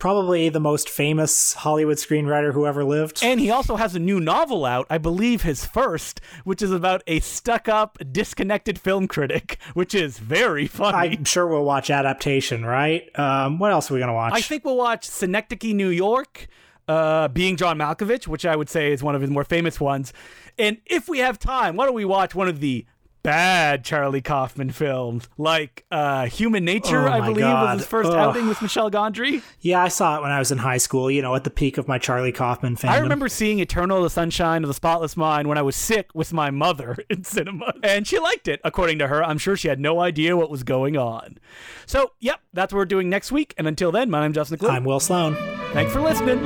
probably 0.00 0.48
the 0.48 0.58
most 0.58 0.88
famous 0.88 1.52
Hollywood 1.52 1.98
screenwriter 1.98 2.52
who 2.52 2.66
ever 2.66 2.82
lived. 2.82 3.20
And 3.22 3.38
he 3.38 3.50
also 3.50 3.76
has 3.76 3.94
a 3.94 4.00
new 4.00 4.18
novel 4.18 4.64
out, 4.64 4.86
I 4.90 4.98
believe 4.98 5.42
his 5.42 5.64
first, 5.64 6.20
which 6.44 6.62
is 6.62 6.72
about 6.72 7.02
a 7.06 7.20
stuck 7.20 7.68
up, 7.68 7.98
disconnected 8.10 8.78
film 8.78 9.06
critic, 9.06 9.58
which 9.74 9.94
is 9.94 10.18
very 10.18 10.66
funny. 10.66 11.16
I'm 11.16 11.24
sure 11.24 11.46
we'll 11.46 11.64
watch 11.64 11.90
adaptation, 11.90 12.64
right? 12.64 13.08
Um, 13.18 13.58
what 13.58 13.70
else 13.70 13.90
are 13.90 13.94
we 13.94 14.00
going 14.00 14.08
to 14.08 14.14
watch? 14.14 14.32
I 14.34 14.40
think 14.40 14.64
we'll 14.64 14.76
watch 14.76 15.04
Synecdoche, 15.04 15.74
New 15.74 15.90
York. 15.90 16.48
Uh, 16.88 17.28
being 17.28 17.56
John 17.56 17.78
Malkovich, 17.78 18.26
which 18.26 18.44
I 18.44 18.56
would 18.56 18.68
say 18.68 18.92
is 18.92 19.00
one 19.00 19.14
of 19.14 19.20
his 19.20 19.30
more 19.30 19.44
famous 19.44 19.78
ones. 19.78 20.12
And 20.58 20.78
if 20.86 21.08
we 21.08 21.18
have 21.18 21.38
time, 21.38 21.76
why 21.76 21.84
don't 21.84 21.94
we 21.94 22.04
watch 22.04 22.34
one 22.34 22.48
of 22.48 22.58
the 22.58 22.84
bad 23.22 23.84
Charlie 23.84 24.20
Kaufman 24.20 24.70
films, 24.70 25.28
like 25.38 25.84
uh, 25.90 26.26
Human 26.26 26.64
Nature, 26.64 27.08
oh 27.08 27.12
I 27.12 27.20
believe, 27.20 27.40
God. 27.40 27.74
was 27.74 27.80
his 27.80 27.88
first 27.88 28.10
Ugh. 28.10 28.16
outing 28.16 28.48
with 28.48 28.60
Michel 28.62 28.90
Gondry. 28.90 29.42
Yeah, 29.60 29.82
I 29.82 29.88
saw 29.88 30.18
it 30.18 30.22
when 30.22 30.30
I 30.30 30.38
was 30.38 30.50
in 30.50 30.58
high 30.58 30.78
school, 30.78 31.10
you 31.10 31.22
know, 31.22 31.34
at 31.34 31.44
the 31.44 31.50
peak 31.50 31.78
of 31.78 31.88
my 31.88 31.98
Charlie 31.98 32.32
Kaufman 32.32 32.76
fandom. 32.76 32.90
I 32.90 32.98
remember 32.98 33.28
seeing 33.28 33.58
Eternal, 33.60 34.02
the 34.02 34.10
Sunshine 34.10 34.64
of 34.64 34.68
the 34.68 34.74
Spotless 34.74 35.16
Mind 35.16 35.48
when 35.48 35.58
I 35.58 35.62
was 35.62 35.76
sick 35.76 36.10
with 36.14 36.32
my 36.32 36.50
mother 36.50 36.96
in 37.10 37.24
cinema, 37.24 37.74
and 37.82 38.06
she 38.06 38.18
liked 38.18 38.48
it, 38.48 38.60
according 38.64 38.98
to 39.00 39.08
her. 39.08 39.22
I'm 39.22 39.38
sure 39.38 39.56
she 39.56 39.68
had 39.68 39.80
no 39.80 40.00
idea 40.00 40.36
what 40.36 40.50
was 40.50 40.62
going 40.62 40.96
on. 40.96 41.38
So, 41.86 42.12
yep, 42.20 42.40
that's 42.52 42.72
what 42.72 42.78
we're 42.78 42.84
doing 42.86 43.08
next 43.08 43.32
week. 43.32 43.54
And 43.58 43.66
until 43.66 43.92
then, 43.92 44.10
my 44.10 44.20
name's 44.20 44.34
Justin 44.36 44.58
Decloux. 44.58 44.70
I'm 44.70 44.84
Will 44.84 45.00
Sloan. 45.00 45.34
Thanks 45.72 45.92
for 45.92 46.00
listening. 46.00 46.40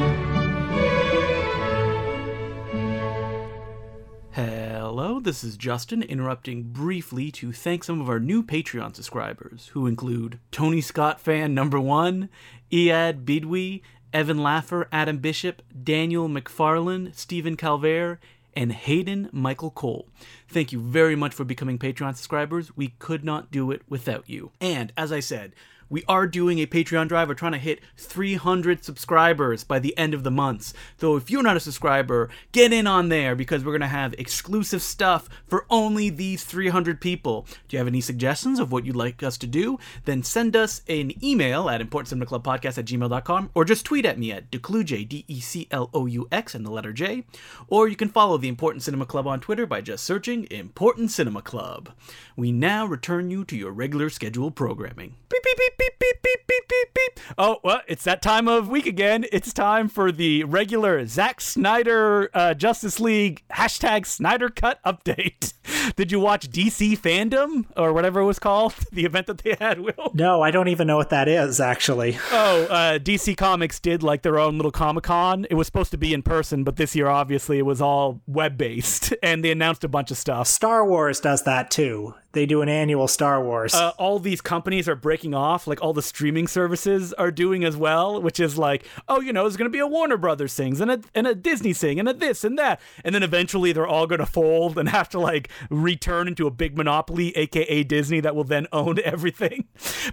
Hello, 4.97 5.19
this 5.19 5.43
is 5.43 5.57
Justin 5.57 6.05
interrupting 6.05 6.63
briefly 6.63 7.33
to 7.33 7.51
thank 7.51 7.83
some 7.83 8.01
of 8.01 8.09
our 8.09 8.21
new 8.21 8.45
Patreon 8.45 8.95
subscribers, 8.95 9.71
who 9.73 9.89
include 9.89 10.39
Tony 10.53 10.81
Scott 10.81 11.19
fan 11.19 11.53
number 11.53 11.81
one, 11.81 12.29
Iad 12.71 13.25
Bidwi, 13.25 13.83
Evan 14.13 14.37
Laffer, 14.37 14.87
Adam 14.93 15.19
Bishop, 15.19 15.63
Daniel 15.83 16.29
McFarlane, 16.29 17.13
Stephen 17.13 17.57
Calvert, 17.57 18.21
and 18.55 18.71
Hayden 18.71 19.29
Michael 19.33 19.73
Cole. 19.73 20.07
Thank 20.47 20.71
you 20.71 20.79
very 20.79 21.17
much 21.17 21.35
for 21.35 21.43
becoming 21.43 21.77
Patreon 21.77 22.15
subscribers. 22.15 22.77
We 22.77 22.95
could 23.01 23.25
not 23.25 23.51
do 23.51 23.73
it 23.73 23.83
without 23.89 24.31
you. 24.31 24.53
And 24.61 24.93
as 24.97 25.11
I 25.11 25.19
said, 25.19 25.55
we 25.95 26.03
are 26.09 26.27
doing 26.27 26.59
a 26.59 26.67
Patreon 26.67 27.07
drive. 27.07 27.29
We're 27.29 27.35
trying 27.35 27.53
to 27.53 27.59
hit 27.59 27.79
300 27.99 28.83
subscribers 28.83 29.63
by 29.63 29.79
the 29.79 29.97
end 29.97 30.13
of 30.13 30.25
the 30.25 30.31
month. 30.33 30.75
So 30.97 31.15
if 31.15 31.31
you're 31.31 31.45
not 31.45 31.57
a 31.57 31.61
subscriber, 31.61 32.31
get 32.51 32.73
in 32.73 32.89
on 32.89 33.11
there 33.11 33.37
because 33.37 33.65
we're 33.65 33.71
going 33.71 33.81
to 33.81 33.87
have 33.87 34.13
exclusive 34.15 34.83
stuff 34.83 35.29
for 35.47 35.67
only 35.71 36.11
these 36.11 36.43
300 36.43 37.01
people. 37.01 37.47
Do 37.69 37.77
you 37.77 37.79
have 37.79 37.87
any 37.87 38.01
suggestions 38.01 38.59
of 38.59 38.73
what 38.73 38.85
you'd 38.85 38.97
like 38.97 39.23
us 39.23 39.39
to 39.39 39.47
do? 39.47 39.79
Then 40.05 40.25
send 40.25 40.57
us 40.57 40.83
an 40.89 41.13
email 41.25 41.71
at 41.71 41.81
importantcinemaclubpodcast 41.81 42.77
at 42.77 42.87
gmail.com 42.87 43.51
or 43.55 43.65
just 43.65 43.85
tweet 43.85 44.05
at 44.05 44.19
me 44.19 44.33
at 44.33 44.51
Decloux, 44.51 45.09
D 45.09 45.25
E 45.29 45.39
C 45.39 45.69
L 45.71 45.91
O 45.95 46.07
U 46.07 46.27
X, 46.33 46.57
and 46.57 46.67
the 46.67 46.73
letter 46.73 46.93
J. 46.93 47.25
Or 47.69 47.87
you 47.87 47.95
can 47.95 48.09
follow 48.09 48.37
the 48.37 48.49
Important 48.49 48.83
Cinema 48.83 49.07
Club 49.07 49.29
on 49.29 49.39
Twitter 49.39 49.65
by 49.65 49.81
just 49.81 50.03
searching 50.03 50.49
Important 50.51 51.13
Cinema 51.13 51.41
Club. 51.41 51.93
We 52.35 52.51
now 52.51 52.85
return 52.85 53.31
you 53.31 53.45
to 53.45 53.57
your 53.57 53.71
regular 53.71 54.11
scheduled 54.11 54.57
programming. 54.57 55.15
Beep, 55.29 55.43
beep, 55.45 55.57
beep, 55.57 55.84
beep, 55.85 55.99
beep, 56.01 56.23
beep, 56.23 56.47
beep, 56.47 56.69
beep, 56.69 56.95
beep. 56.95 57.21
Oh, 57.39 57.59
well, 57.63 57.81
it's 57.87 58.05
that 58.05 58.23
time 58.23 58.49
of 58.49 58.69
week 58.69 58.87
again. 58.87 59.27
It's 59.33 59.53
time 59.53 59.89
for 59.89 60.13
the 60.13 60.45
regular 60.45 61.05
Zack 61.07 61.41
Snyder 61.41 62.31
uh, 62.35 62.55
Justice 62.55 63.01
League 63.01 63.43
hashtag 63.53 64.07
Snyder 64.07 64.49
Cut 64.49 64.81
update. 64.85 65.53
Did 65.97 66.13
you 66.13 66.21
watch 66.21 66.51
DC 66.51 66.99
Fandom 66.99 67.67
or 67.77 67.93
whatever 67.93 68.21
it 68.21 68.25
was 68.25 68.39
called? 68.39 68.75
The 68.95 69.05
event 69.07 69.27
that 69.27 69.39
they 69.39 69.57
had, 69.59 69.81
Will? 69.81 70.13
No, 70.15 70.41
I 70.41 70.53
don't 70.53 70.69
even 70.69 70.87
know 70.87 70.97
what 70.97 71.11
that 71.11 71.27
is, 71.27 71.59
actually. 71.59 72.17
Oh, 72.31 72.65
uh, 72.67 72.99
DC 72.99 73.37
Comics 73.37 73.81
did 73.81 74.05
like 74.05 74.23
their 74.23 74.39
own 74.39 74.57
little 74.57 74.71
Comic 74.71 75.05
Con. 75.05 75.47
It 75.51 75.55
was 75.55 75.67
supposed 75.67 75.91
to 75.91 75.99
be 75.99 76.15
in 76.15 76.23
person, 76.23 76.63
but 76.63 76.77
this 76.77 76.95
year, 76.95 77.09
obviously, 77.09 77.59
it 77.59 77.67
was 77.67 77.81
all 77.81 78.21
web 78.29 78.57
based, 78.57 79.13
and 79.23 79.45
they 79.45 79.51
announced 79.51 79.83
a 79.83 79.89
bunch 79.89 80.13
of 80.13 80.17
stuff. 80.17 80.47
Star 80.47 80.87
Wars 80.87 81.19
does 81.19 81.43
that 81.43 81.73
too. 81.73 82.15
They 82.35 82.47
do 82.47 82.63
an 82.63 82.69
annual 82.69 83.09
Star 83.09 83.43
Wars. 83.43 83.75
Uh, 83.75 83.93
all 83.97 84.19
these 84.19 84.41
companies 84.41 84.89
are 84.89 84.97
breaking 84.97 85.35
off, 85.35 85.67
like 85.67 85.83
all 85.83 85.93
the 85.93 86.03
streaming 86.03 86.47
services 86.47 87.13
are 87.15 87.31
doing 87.31 87.65
as 87.65 87.77
well, 87.77 88.21
which 88.21 88.39
is 88.39 88.59
like, 88.59 88.85
oh, 89.09 89.21
you 89.21 89.33
know, 89.33 89.45
there's 89.45 89.57
going 89.57 89.71
to 89.71 89.73
be 89.73 89.79
a 89.79 89.87
Warner 89.87 90.17
Brothers 90.17 90.55
things 90.55 90.81
and 90.81 90.91
a, 90.91 91.01
and 91.15 91.27
a 91.27 91.35
Disney 91.35 91.73
thing 91.73 91.99
and 91.99 92.09
a 92.09 92.13
this 92.13 92.45
and 92.45 92.59
that. 92.59 92.81
And 93.05 93.15
then 93.15 93.23
eventually 93.23 93.73
they're 93.73 93.87
all 93.87 94.07
going 94.07 94.19
to 94.19 94.27
fold 94.27 94.79
and 94.79 94.89
have 94.91 95.09
to 95.11 95.21
like 95.21 95.49
return 95.71 96.29
into 96.29 96.47
a 96.47 96.51
big 96.51 96.77
monopoly, 96.77 97.37
aka 97.37 97.83
Disney, 97.85 98.21
that 98.21 98.37
will 98.37 98.45
then 98.45 98.67
own 98.73 98.99
everything. 99.05 99.67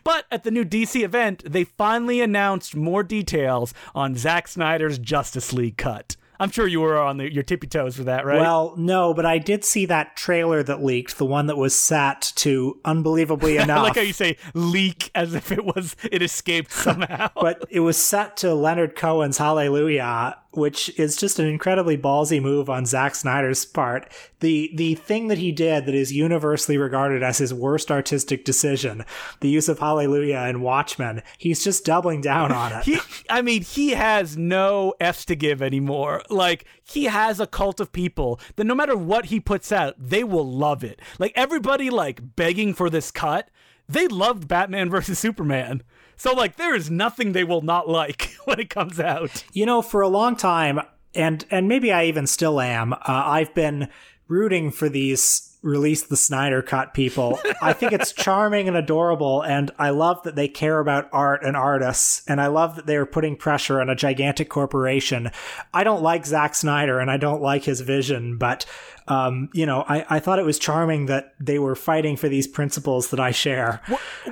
But 0.04 0.26
at 0.32 0.44
the 0.44 0.52
new 0.52 0.64
DC 0.64 1.04
event, 1.04 1.44
they 1.46 1.64
finally 1.64 2.22
announced 2.22 2.76
more 2.76 3.04
details 3.04 3.74
on 3.96 4.16
Zack 4.16 4.48
Snyder's 4.48 5.00
Justice 5.00 5.52
League 5.54 5.78
cut. 5.78 6.16
I'm 6.42 6.50
sure 6.50 6.66
you 6.66 6.82
were 6.82 6.98
on 6.98 7.18
the, 7.18 7.32
your 7.32 7.44
tippy 7.44 7.68
toes 7.68 7.98
for 7.98 8.04
that, 8.06 8.26
right? 8.26 8.42
Well, 8.42 8.74
no, 8.76 9.14
but 9.14 9.28
I 9.28 9.38
did 9.38 9.64
see 9.64 9.86
that 9.86 10.16
trailer 10.16 10.64
that 10.64 10.84
leaked, 10.84 11.20
the 11.20 11.26
one 11.26 11.46
that 11.46 11.56
was 11.56 11.80
set 11.80 12.34
to 12.38 12.80
unbelievably 12.84 13.58
enough. 13.58 13.78
I 13.78 13.82
like 13.84 13.96
how 13.96 14.02
you 14.02 14.12
say 14.12 14.38
leak 14.56 15.12
as 15.14 15.36
if 15.36 15.52
it 15.52 15.64
was 15.64 15.96
it 16.12 16.24
escaped 16.24 16.72
somehow. 16.72 17.30
but 17.36 17.64
it 17.70 17.82
was 17.82 17.96
set 17.96 18.38
to 18.38 18.56
Leonard 18.56 18.96
Cohen's 18.96 19.38
Hallelujah, 19.38 20.38
which 20.54 20.90
is 21.00 21.16
just 21.16 21.40
an 21.40 21.48
incredibly 21.48 21.98
ballsy 21.98 22.42
move 22.42 22.70
on 22.70 22.86
Zack 22.86 23.16
Snyder's 23.16 23.66
part. 23.66 24.12
The 24.40 24.72
the 24.76 24.96
thing 24.96 25.28
that 25.28 25.38
he 25.38 25.52
did 25.52 25.86
that 25.86 25.96
is 25.96 26.12
universally 26.12 26.78
regarded 26.78 27.24
as 27.24 27.38
his 27.38 27.54
worst 27.54 27.90
artistic 27.90 28.44
decision, 28.44 29.06
the 29.40 29.50
use 29.50 29.70
of 29.70 29.80
Hallelujah 29.80 30.46
in 30.50 30.62
Watchmen, 30.62 31.24
he's 31.38 31.64
just 31.64 31.86
doubling 31.86 32.22
down 32.22 32.52
on 32.52 32.74
it. 32.74 32.84
he, 32.86 33.00
I 33.30 33.42
mean, 33.42 33.62
he 33.62 33.92
has 33.92 34.36
no 34.38 34.94
F's 35.00 35.26
to 35.26 35.36
give 35.36 35.62
anymore. 35.62 36.24
Like 36.30 36.66
he 36.84 37.06
has 37.06 37.40
a 37.40 37.48
cult 37.48 37.80
of 37.80 37.94
people 37.94 38.40
that 38.56 38.66
no 38.66 38.76
matter 38.76 38.98
what 38.98 39.26
he 39.26 39.40
puts 39.40 39.72
out, 39.72 39.96
they 39.98 40.24
will 40.24 40.50
love 40.50 40.84
it. 40.84 41.02
Like 41.20 41.34
everybody 41.36 41.90
like 41.90 42.36
begging 42.36 42.74
for 42.74 42.90
this 42.90 43.12
cut. 43.12 43.50
They 43.88 44.08
loved 44.08 44.48
Batman 44.48 44.90
versus 44.90 45.20
Superman. 45.20 45.84
So 46.22 46.34
like 46.34 46.56
there 46.56 46.76
is 46.76 46.92
nothing 46.92 47.32
they 47.32 47.44
will 47.44 47.64
not 47.64 47.90
like 47.90 48.36
when 48.46 48.60
it 48.60 48.70
comes 48.70 49.00
out. 49.00 49.44
You 49.54 49.66
know, 49.66 49.82
for 49.82 50.02
a 50.02 50.08
long 50.08 50.36
time, 50.36 50.80
and 51.16 51.44
and 51.50 51.68
maybe 51.68 51.92
I 51.92 52.06
even 52.06 52.28
still 52.28 52.62
am. 52.62 52.94
Uh, 52.94 53.00
I've 53.08 53.56
been 53.56 53.90
rooting 54.28 54.70
for 54.70 54.88
these 54.88 55.58
release 55.64 56.04
the 56.04 56.18
Snyder 56.18 56.62
cut 56.62 56.94
people. 56.94 57.40
I 57.62 57.74
think 57.74 57.92
it's 57.92 58.12
charming 58.12 58.68
and 58.68 58.78
adorable, 58.78 59.42
and 59.42 59.72
I 59.80 59.90
love 59.90 60.22
that 60.24 60.36
they 60.36 60.48
care 60.48 60.78
about 60.78 61.10
art 61.12 61.44
and 61.44 61.58
artists, 61.58 62.24
and 62.28 62.40
I 62.40 62.48
love 62.48 62.76
that 62.76 62.86
they're 62.86 63.08
putting 63.08 63.36
pressure 63.36 63.82
on 63.82 63.90
a 63.90 63.96
gigantic 63.96 64.48
corporation. 64.48 65.32
I 65.74 65.84
don't 65.84 66.04
like 66.04 66.28
Zack 66.28 66.54
Snyder 66.54 67.00
and 67.00 67.10
I 67.10 67.18
don't 67.18 67.42
like 67.42 67.64
his 67.64 67.82
vision, 67.82 68.38
but 68.38 68.66
um, 69.08 69.50
you 69.54 69.66
know, 69.66 69.84
I, 69.88 70.06
I 70.10 70.20
thought 70.20 70.40
it 70.40 70.46
was 70.46 70.60
charming 70.60 71.08
that 71.08 71.34
they 71.40 71.60
were 71.60 71.76
fighting 71.76 72.18
for 72.18 72.30
these 72.30 72.48
principles 72.48 73.10
that 73.10 73.20
I 73.20 73.32
share. 73.32 73.82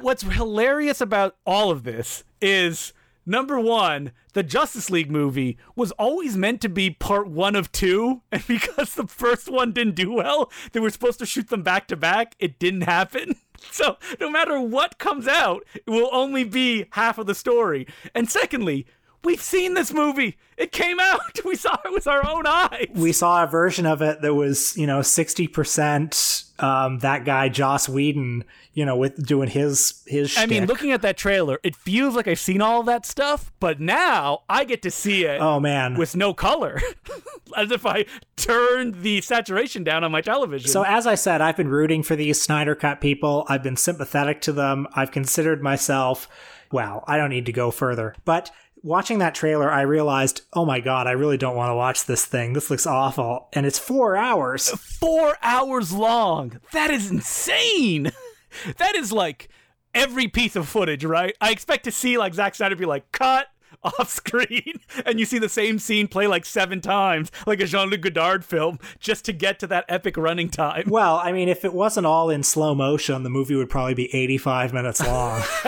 What's 0.01 0.23
hilarious 0.23 1.01
about 1.01 1.35
all 1.45 1.71
of 1.71 1.83
this 1.83 2.23
is 2.41 2.93
number 3.25 3.59
one, 3.59 4.11
the 4.33 4.43
Justice 4.43 4.89
League 4.89 5.11
movie 5.11 5.57
was 5.75 5.91
always 5.93 6.37
meant 6.37 6.61
to 6.61 6.69
be 6.69 6.91
part 6.91 7.27
one 7.27 7.55
of 7.55 7.71
two, 7.71 8.21
and 8.31 8.45
because 8.47 8.95
the 8.95 9.07
first 9.07 9.49
one 9.49 9.71
didn't 9.71 9.95
do 9.95 10.11
well, 10.11 10.51
they 10.71 10.79
were 10.79 10.89
supposed 10.89 11.19
to 11.19 11.25
shoot 11.25 11.49
them 11.49 11.63
back 11.63 11.87
to 11.87 11.95
back. 11.95 12.35
It 12.39 12.59
didn't 12.59 12.81
happen. 12.81 13.35
So 13.71 13.97
no 14.21 14.29
matter 14.29 14.61
what 14.61 14.99
comes 14.99 15.27
out, 15.27 15.65
it 15.73 15.89
will 15.89 16.07
only 16.13 16.45
be 16.45 16.85
half 16.91 17.17
of 17.17 17.25
the 17.25 17.35
story. 17.35 17.87
And 18.15 18.29
secondly, 18.29 18.85
We've 19.23 19.41
seen 19.41 19.73
this 19.73 19.93
movie. 19.93 20.37
It 20.57 20.71
came 20.71 20.99
out. 20.99 21.19
We 21.45 21.55
saw 21.55 21.77
it 21.85 21.91
with 21.93 22.05
our 22.05 22.25
own 22.29 22.45
eyes. 22.45 22.87
We 22.93 23.11
saw 23.11 23.43
a 23.43 23.47
version 23.47 23.85
of 23.85 24.01
it 24.01 24.21
that 24.21 24.33
was, 24.35 24.77
you 24.77 24.85
know, 24.85 24.99
60% 24.99 26.45
um, 26.61 26.99
that 26.99 27.23
guy 27.25 27.49
Joss 27.49 27.87
Whedon, 27.87 28.43
you 28.73 28.85
know, 28.85 28.97
with 28.97 29.25
doing 29.25 29.49
his 29.49 30.03
his 30.05 30.37
I 30.37 30.45
mean, 30.45 30.65
looking 30.65 30.91
at 30.91 31.01
that 31.01 31.17
trailer, 31.17 31.59
it 31.63 31.75
feels 31.75 32.15
like 32.15 32.27
I've 32.27 32.39
seen 32.39 32.61
all 32.61 32.83
that 32.83 33.05
stuff, 33.05 33.51
but 33.59 33.79
now 33.79 34.41
I 34.49 34.65
get 34.65 34.81
to 34.83 34.91
see 34.91 35.23
it 35.25 35.39
Oh 35.41 35.59
man. 35.59 35.95
with 35.95 36.15
no 36.15 36.33
color. 36.33 36.79
As 37.57 37.71
if 37.71 37.85
I 37.85 38.05
turned 38.35 39.01
the 39.01 39.21
saturation 39.21 39.83
down 39.83 40.03
on 40.03 40.11
my 40.11 40.21
television. 40.21 40.69
So 40.69 40.83
as 40.83 41.07
I 41.07 41.15
said, 41.15 41.41
I've 41.41 41.57
been 41.57 41.69
rooting 41.69 42.03
for 42.03 42.15
these 42.15 42.41
Snyder 42.41 42.75
Cut 42.75 42.99
people. 43.01 43.45
I've 43.47 43.63
been 43.63 43.77
sympathetic 43.77 44.41
to 44.41 44.51
them. 44.51 44.87
I've 44.93 45.11
considered 45.11 45.63
myself, 45.63 46.27
well, 46.71 47.03
I 47.07 47.17
don't 47.17 47.29
need 47.31 47.45
to 47.47 47.51
go 47.53 47.71
further. 47.71 48.13
But 48.25 48.51
watching 48.83 49.19
that 49.19 49.35
trailer, 49.35 49.71
I 49.71 49.81
realized, 49.81 50.41
oh 50.53 50.65
my 50.65 50.79
god, 50.79 51.07
I 51.07 51.11
really 51.11 51.37
don't 51.37 51.55
want 51.55 51.69
to 51.71 51.75
watch 51.75 52.05
this 52.05 52.25
thing. 52.25 52.53
This 52.53 52.69
looks 52.69 52.87
awful. 52.87 53.49
And 53.53 53.65
it's 53.65 53.79
4 53.79 54.15
hours. 54.15 54.69
four 54.69 55.37
hours 55.41 55.93
long. 55.93 56.59
That 56.71 56.91
is 56.91 57.11
insane. 57.11 58.11
that 58.77 58.95
is 58.95 59.11
like 59.11 59.49
every 59.93 60.27
piece 60.27 60.55
of 60.55 60.67
footage, 60.67 61.03
right? 61.05 61.35
I 61.41 61.51
expect 61.51 61.83
to 61.85 61.91
see 61.91 62.17
like 62.17 62.33
Zack 62.33 62.55
Snyder 62.55 62.75
be 62.75 62.85
like, 62.85 63.11
cut 63.11 63.47
off 63.83 64.09
screen, 64.09 64.73
and 65.05 65.19
you 65.19 65.25
see 65.25 65.39
the 65.39 65.49
same 65.49 65.79
scene 65.79 66.07
play 66.07 66.27
like 66.27 66.45
seven 66.45 66.81
times, 66.81 67.31
like 67.47 67.59
a 67.61 67.65
Jean 67.65 67.89
Luc 67.89 68.01
Godard 68.01 68.43
film, 68.43 68.79
just 68.99 69.25
to 69.25 69.33
get 69.33 69.59
to 69.59 69.67
that 69.67 69.85
epic 69.87 70.17
running 70.17 70.49
time. 70.49 70.83
Well, 70.87 71.15
I 71.17 71.31
mean, 71.31 71.47
if 71.49 71.63
it 71.63 71.73
wasn't 71.73 72.05
all 72.05 72.29
in 72.29 72.43
slow 72.43 72.75
motion, 72.75 73.23
the 73.23 73.29
movie 73.29 73.55
would 73.55 73.69
probably 73.69 73.93
be 73.93 74.13
85 74.13 74.73
minutes 74.73 75.01
long. 75.05 75.41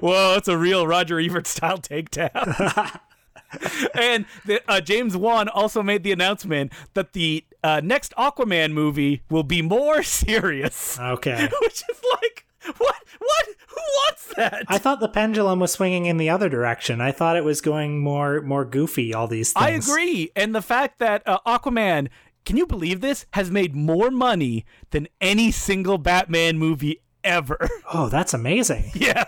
Whoa, 0.00 0.34
it's 0.36 0.48
a 0.48 0.58
real 0.58 0.86
Roger 0.86 1.18
Ebert 1.20 1.46
style 1.46 1.78
takedown. 1.78 3.00
and 3.94 4.26
the, 4.44 4.60
uh, 4.70 4.80
James 4.80 5.16
Wan 5.16 5.48
also 5.48 5.82
made 5.82 6.02
the 6.02 6.12
announcement 6.12 6.72
that 6.94 7.12
the 7.12 7.44
uh, 7.64 7.80
next 7.82 8.14
Aquaman 8.16 8.72
movie 8.72 9.22
will 9.30 9.42
be 9.42 9.62
more 9.62 10.02
serious, 10.02 10.98
Okay. 10.98 11.48
which 11.62 11.82
is 11.90 12.00
like, 12.14 12.44
what? 12.78 12.96
What? 13.18 13.46
Who 13.68 13.76
wants 13.76 14.34
that? 14.36 14.64
I 14.68 14.78
thought 14.78 15.00
the 15.00 15.08
pendulum 15.08 15.60
was 15.60 15.72
swinging 15.72 16.06
in 16.06 16.16
the 16.16 16.30
other 16.30 16.48
direction. 16.48 17.00
I 17.00 17.12
thought 17.12 17.36
it 17.36 17.44
was 17.44 17.60
going 17.60 18.00
more 18.00 18.40
more 18.42 18.64
goofy 18.64 19.14
all 19.14 19.26
these 19.26 19.52
things. 19.52 19.88
I 19.88 19.92
agree. 19.92 20.30
And 20.36 20.54
the 20.54 20.62
fact 20.62 20.98
that 20.98 21.22
uh, 21.26 21.38
Aquaman, 21.46 22.08
can 22.44 22.56
you 22.56 22.66
believe 22.66 23.00
this, 23.00 23.26
has 23.32 23.50
made 23.50 23.74
more 23.74 24.10
money 24.10 24.64
than 24.90 25.08
any 25.20 25.50
single 25.50 25.98
Batman 25.98 26.58
movie 26.58 27.00
ever. 27.24 27.68
Oh, 27.90 28.10
that's 28.10 28.34
amazing. 28.34 28.90
yeah. 28.94 29.24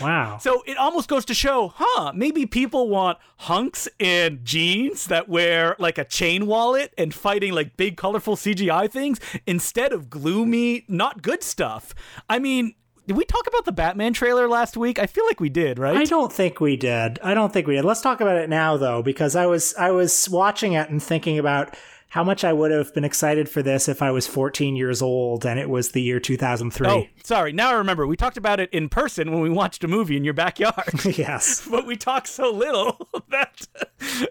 Wow. 0.00 0.38
So 0.38 0.62
it 0.66 0.76
almost 0.76 1.08
goes 1.08 1.24
to 1.26 1.34
show, 1.34 1.72
huh, 1.76 2.12
maybe 2.14 2.46
people 2.46 2.88
want 2.88 3.18
hunks 3.38 3.88
and 4.00 4.44
jeans 4.44 5.06
that 5.06 5.28
wear 5.28 5.76
like 5.78 5.98
a 5.98 6.04
chain 6.04 6.46
wallet 6.46 6.92
and 6.96 7.14
fighting 7.14 7.52
like 7.52 7.76
big 7.76 7.96
colorful 7.96 8.36
CGI 8.36 8.90
things 8.90 9.20
instead 9.46 9.92
of 9.92 10.10
gloomy, 10.10 10.84
not 10.88 11.22
good 11.22 11.42
stuff. 11.42 11.94
I 12.28 12.38
mean, 12.38 12.74
did 13.06 13.16
we 13.16 13.24
talk 13.24 13.46
about 13.48 13.64
the 13.64 13.72
Batman 13.72 14.12
trailer 14.12 14.48
last 14.48 14.76
week? 14.76 14.98
I 14.98 15.06
feel 15.06 15.26
like 15.26 15.40
we 15.40 15.48
did, 15.48 15.78
right? 15.78 15.96
I 15.96 16.04
don't 16.04 16.32
think 16.32 16.60
we 16.60 16.76
did. 16.76 17.18
I 17.22 17.34
don't 17.34 17.52
think 17.52 17.66
we 17.66 17.74
did. 17.74 17.84
Let's 17.84 18.00
talk 18.00 18.20
about 18.20 18.36
it 18.36 18.48
now 18.48 18.76
though 18.76 19.02
because 19.02 19.34
I 19.34 19.46
was 19.46 19.74
I 19.74 19.90
was 19.90 20.28
watching 20.30 20.74
it 20.74 20.88
and 20.88 21.02
thinking 21.02 21.38
about 21.38 21.76
how 22.12 22.22
much 22.22 22.44
I 22.44 22.52
would 22.52 22.70
have 22.70 22.92
been 22.92 23.04
excited 23.04 23.48
for 23.48 23.62
this 23.62 23.88
if 23.88 24.02
I 24.02 24.10
was 24.10 24.26
14 24.26 24.76
years 24.76 25.00
old 25.00 25.46
and 25.46 25.58
it 25.58 25.70
was 25.70 25.92
the 25.92 26.02
year 26.02 26.20
2003. 26.20 26.86
Oh, 26.86 27.06
sorry. 27.24 27.52
Now 27.52 27.70
I 27.70 27.72
remember. 27.72 28.06
We 28.06 28.18
talked 28.18 28.36
about 28.36 28.60
it 28.60 28.68
in 28.70 28.90
person 28.90 29.32
when 29.32 29.40
we 29.40 29.48
watched 29.48 29.82
a 29.82 29.88
movie 29.88 30.18
in 30.18 30.22
your 30.22 30.34
backyard. 30.34 30.92
yes. 31.16 31.66
but 31.66 31.86
we 31.86 31.96
talked 31.96 32.28
so 32.28 32.50
little 32.52 33.08
that 33.30 33.66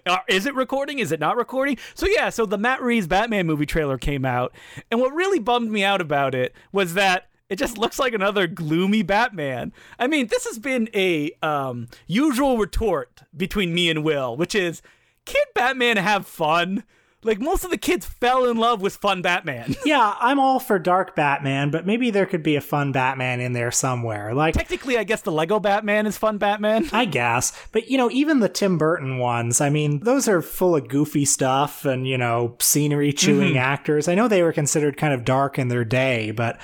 uh, 0.06 0.20
is 0.28 0.46
it 0.46 0.54
recording 0.54 1.00
is 1.00 1.12
it 1.12 1.20
not 1.20 1.36
recording 1.36 1.76
so 1.96 2.06
yeah 2.06 2.30
so 2.30 2.46
the 2.46 2.58
matt 2.58 2.84
reeves 2.84 3.08
batman 3.08 3.48
movie 3.48 3.66
trailer 3.66 3.98
came 3.98 4.26
out 4.26 4.54
and 4.92 5.00
what 5.00 5.12
really 5.14 5.40
bummed 5.40 5.72
me 5.72 5.84
out 5.84 6.02
about 6.02 6.36
it 6.36 6.54
was 6.72 6.94
that 6.94 7.30
It 7.50 7.58
just 7.58 7.80
looks 7.80 7.98
like 7.98 8.14
another 8.14 8.46
gloomy 8.46 9.02
Batman. 9.02 9.74
I 9.98 10.06
mean, 10.08 10.28
this 10.28 10.46
has 10.46 10.60
been 10.60 10.88
a 10.94 11.32
um, 11.42 11.88
usual 12.08 12.58
retort 12.58 13.24
between 13.36 13.74
me 13.74 13.90
and 13.90 14.04
Will, 14.04 14.38
which 14.38 14.56
is, 14.56 14.82
can 15.26 15.44
Batman 15.54 15.98
have 15.98 16.26
fun? 16.28 16.84
Like 17.24 17.40
most 17.40 17.64
of 17.64 17.70
the 17.70 17.78
kids 17.78 18.06
fell 18.06 18.46
in 18.46 18.58
love 18.58 18.82
with 18.82 18.96
fun 18.96 19.22
Batman. 19.22 19.76
yeah, 19.86 20.16
I'm 20.20 20.40
all 20.40 20.60
for 20.60 20.80
dark 20.80 21.16
Batman, 21.16 21.70
but 21.70 21.86
maybe 21.86 22.10
there 22.10 22.26
could 22.26 22.42
be 22.42 22.56
a 22.56 22.62
fun 22.62 22.92
Batman 22.92 23.40
in 23.40 23.54
there 23.54 23.72
somewhere. 23.72 24.34
Like 24.34 24.54
technically, 24.56 24.98
I 24.98 25.04
guess 25.04 25.22
the 25.22 25.32
Lego 25.32 25.60
Batman 25.60 26.08
is 26.08 26.18
fun 26.18 26.38
Batman. 26.38 26.90
I 26.92 27.06
guess, 27.06 27.54
but 27.72 27.90
you 27.90 27.98
know, 27.98 28.10
even 28.12 28.40
the 28.40 28.50
Tim 28.50 28.78
Burton 28.78 29.20
ones, 29.20 29.62
I 29.62 29.70
mean, 29.70 30.00
those 30.00 30.28
are 30.28 30.42
full 30.42 30.76
of 30.76 30.88
goofy 30.88 31.26
stuff 31.26 31.86
and 31.86 32.08
you 32.08 32.18
know, 32.18 32.56
scenery 32.60 33.14
chewing 33.14 33.50
mm-hmm. 33.50 33.58
actors. 33.58 34.08
I 34.08 34.16
know 34.16 34.28
they 34.28 34.44
were 34.44 34.54
considered 34.54 34.98
kind 34.98 35.14
of 35.14 35.24
dark 35.24 35.60
in 35.60 35.68
their 35.68 35.86
day, 35.86 36.32
but 36.32 36.60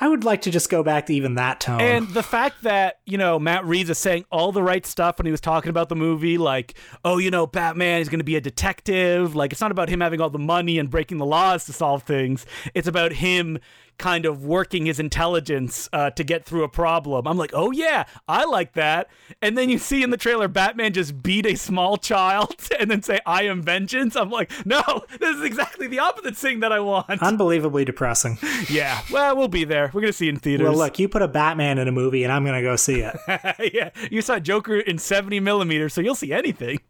I 0.00 0.08
would 0.08 0.24
like 0.24 0.42
to 0.42 0.50
just 0.50 0.70
go 0.70 0.82
back 0.82 1.06
to 1.06 1.14
even 1.14 1.34
that 1.34 1.60
tone. 1.60 1.80
And 1.80 2.08
the 2.08 2.22
fact 2.22 2.62
that, 2.62 3.00
you 3.06 3.18
know, 3.18 3.38
Matt 3.38 3.64
Reeves 3.64 3.90
is 3.90 3.98
saying 3.98 4.24
all 4.30 4.52
the 4.52 4.62
right 4.62 4.84
stuff 4.84 5.18
when 5.18 5.26
he 5.26 5.32
was 5.32 5.40
talking 5.40 5.70
about 5.70 5.88
the 5.88 5.96
movie, 5.96 6.38
like, 6.38 6.74
oh, 7.04 7.18
you 7.18 7.30
know, 7.30 7.46
Batman 7.46 8.00
is 8.00 8.08
going 8.08 8.20
to 8.20 8.24
be 8.24 8.36
a 8.36 8.40
detective. 8.40 9.34
Like, 9.34 9.52
it's 9.52 9.60
not 9.60 9.70
about 9.70 9.88
him 9.88 10.00
having 10.00 10.20
all 10.20 10.30
the 10.30 10.38
money 10.38 10.78
and 10.78 10.90
breaking 10.90 11.18
the 11.18 11.26
laws 11.26 11.64
to 11.66 11.72
solve 11.72 12.02
things. 12.02 12.46
It's 12.74 12.88
about 12.88 13.12
him 13.12 13.58
kind 13.98 14.26
of 14.26 14.44
working 14.44 14.86
his 14.86 14.98
intelligence 14.98 15.88
uh, 15.92 16.10
to 16.10 16.24
get 16.24 16.44
through 16.44 16.64
a 16.64 16.68
problem. 16.68 17.26
I'm 17.26 17.36
like, 17.36 17.52
oh 17.54 17.70
yeah, 17.70 18.04
I 18.28 18.44
like 18.44 18.74
that. 18.74 19.08
And 19.40 19.56
then 19.56 19.70
you 19.70 19.78
see 19.78 20.02
in 20.02 20.10
the 20.10 20.16
trailer 20.16 20.48
Batman 20.48 20.92
just 20.92 21.22
beat 21.22 21.46
a 21.46 21.54
small 21.54 21.96
child 21.96 22.54
and 22.78 22.90
then 22.90 23.02
say, 23.02 23.20
I 23.26 23.44
am 23.44 23.62
vengeance. 23.62 24.16
I'm 24.16 24.30
like, 24.30 24.50
no, 24.66 24.82
this 25.20 25.36
is 25.36 25.42
exactly 25.42 25.86
the 25.86 25.98
opposite 26.00 26.36
thing 26.36 26.60
that 26.60 26.72
I 26.72 26.80
want. 26.80 27.08
Unbelievably 27.22 27.84
depressing. 27.84 28.38
yeah. 28.68 29.00
Well, 29.10 29.36
we'll 29.36 29.48
be 29.48 29.64
there. 29.64 29.90
We're 29.92 30.00
going 30.00 30.12
to 30.12 30.16
see 30.16 30.26
it 30.26 30.30
in 30.30 30.36
theaters. 30.38 30.68
Well, 30.68 30.76
look, 30.76 30.98
you 30.98 31.08
put 31.08 31.22
a 31.22 31.28
Batman 31.28 31.78
in 31.78 31.88
a 31.88 31.92
movie 31.92 32.24
and 32.24 32.32
I'm 32.32 32.44
going 32.44 32.56
to 32.56 32.62
go 32.62 32.76
see 32.76 33.00
it. 33.00 33.16
yeah. 33.72 33.90
You 34.10 34.22
saw 34.22 34.38
Joker 34.38 34.78
in 34.78 34.98
70 34.98 35.40
millimeters, 35.40 35.94
so 35.94 36.00
you'll 36.00 36.14
see 36.14 36.32
anything. 36.32 36.80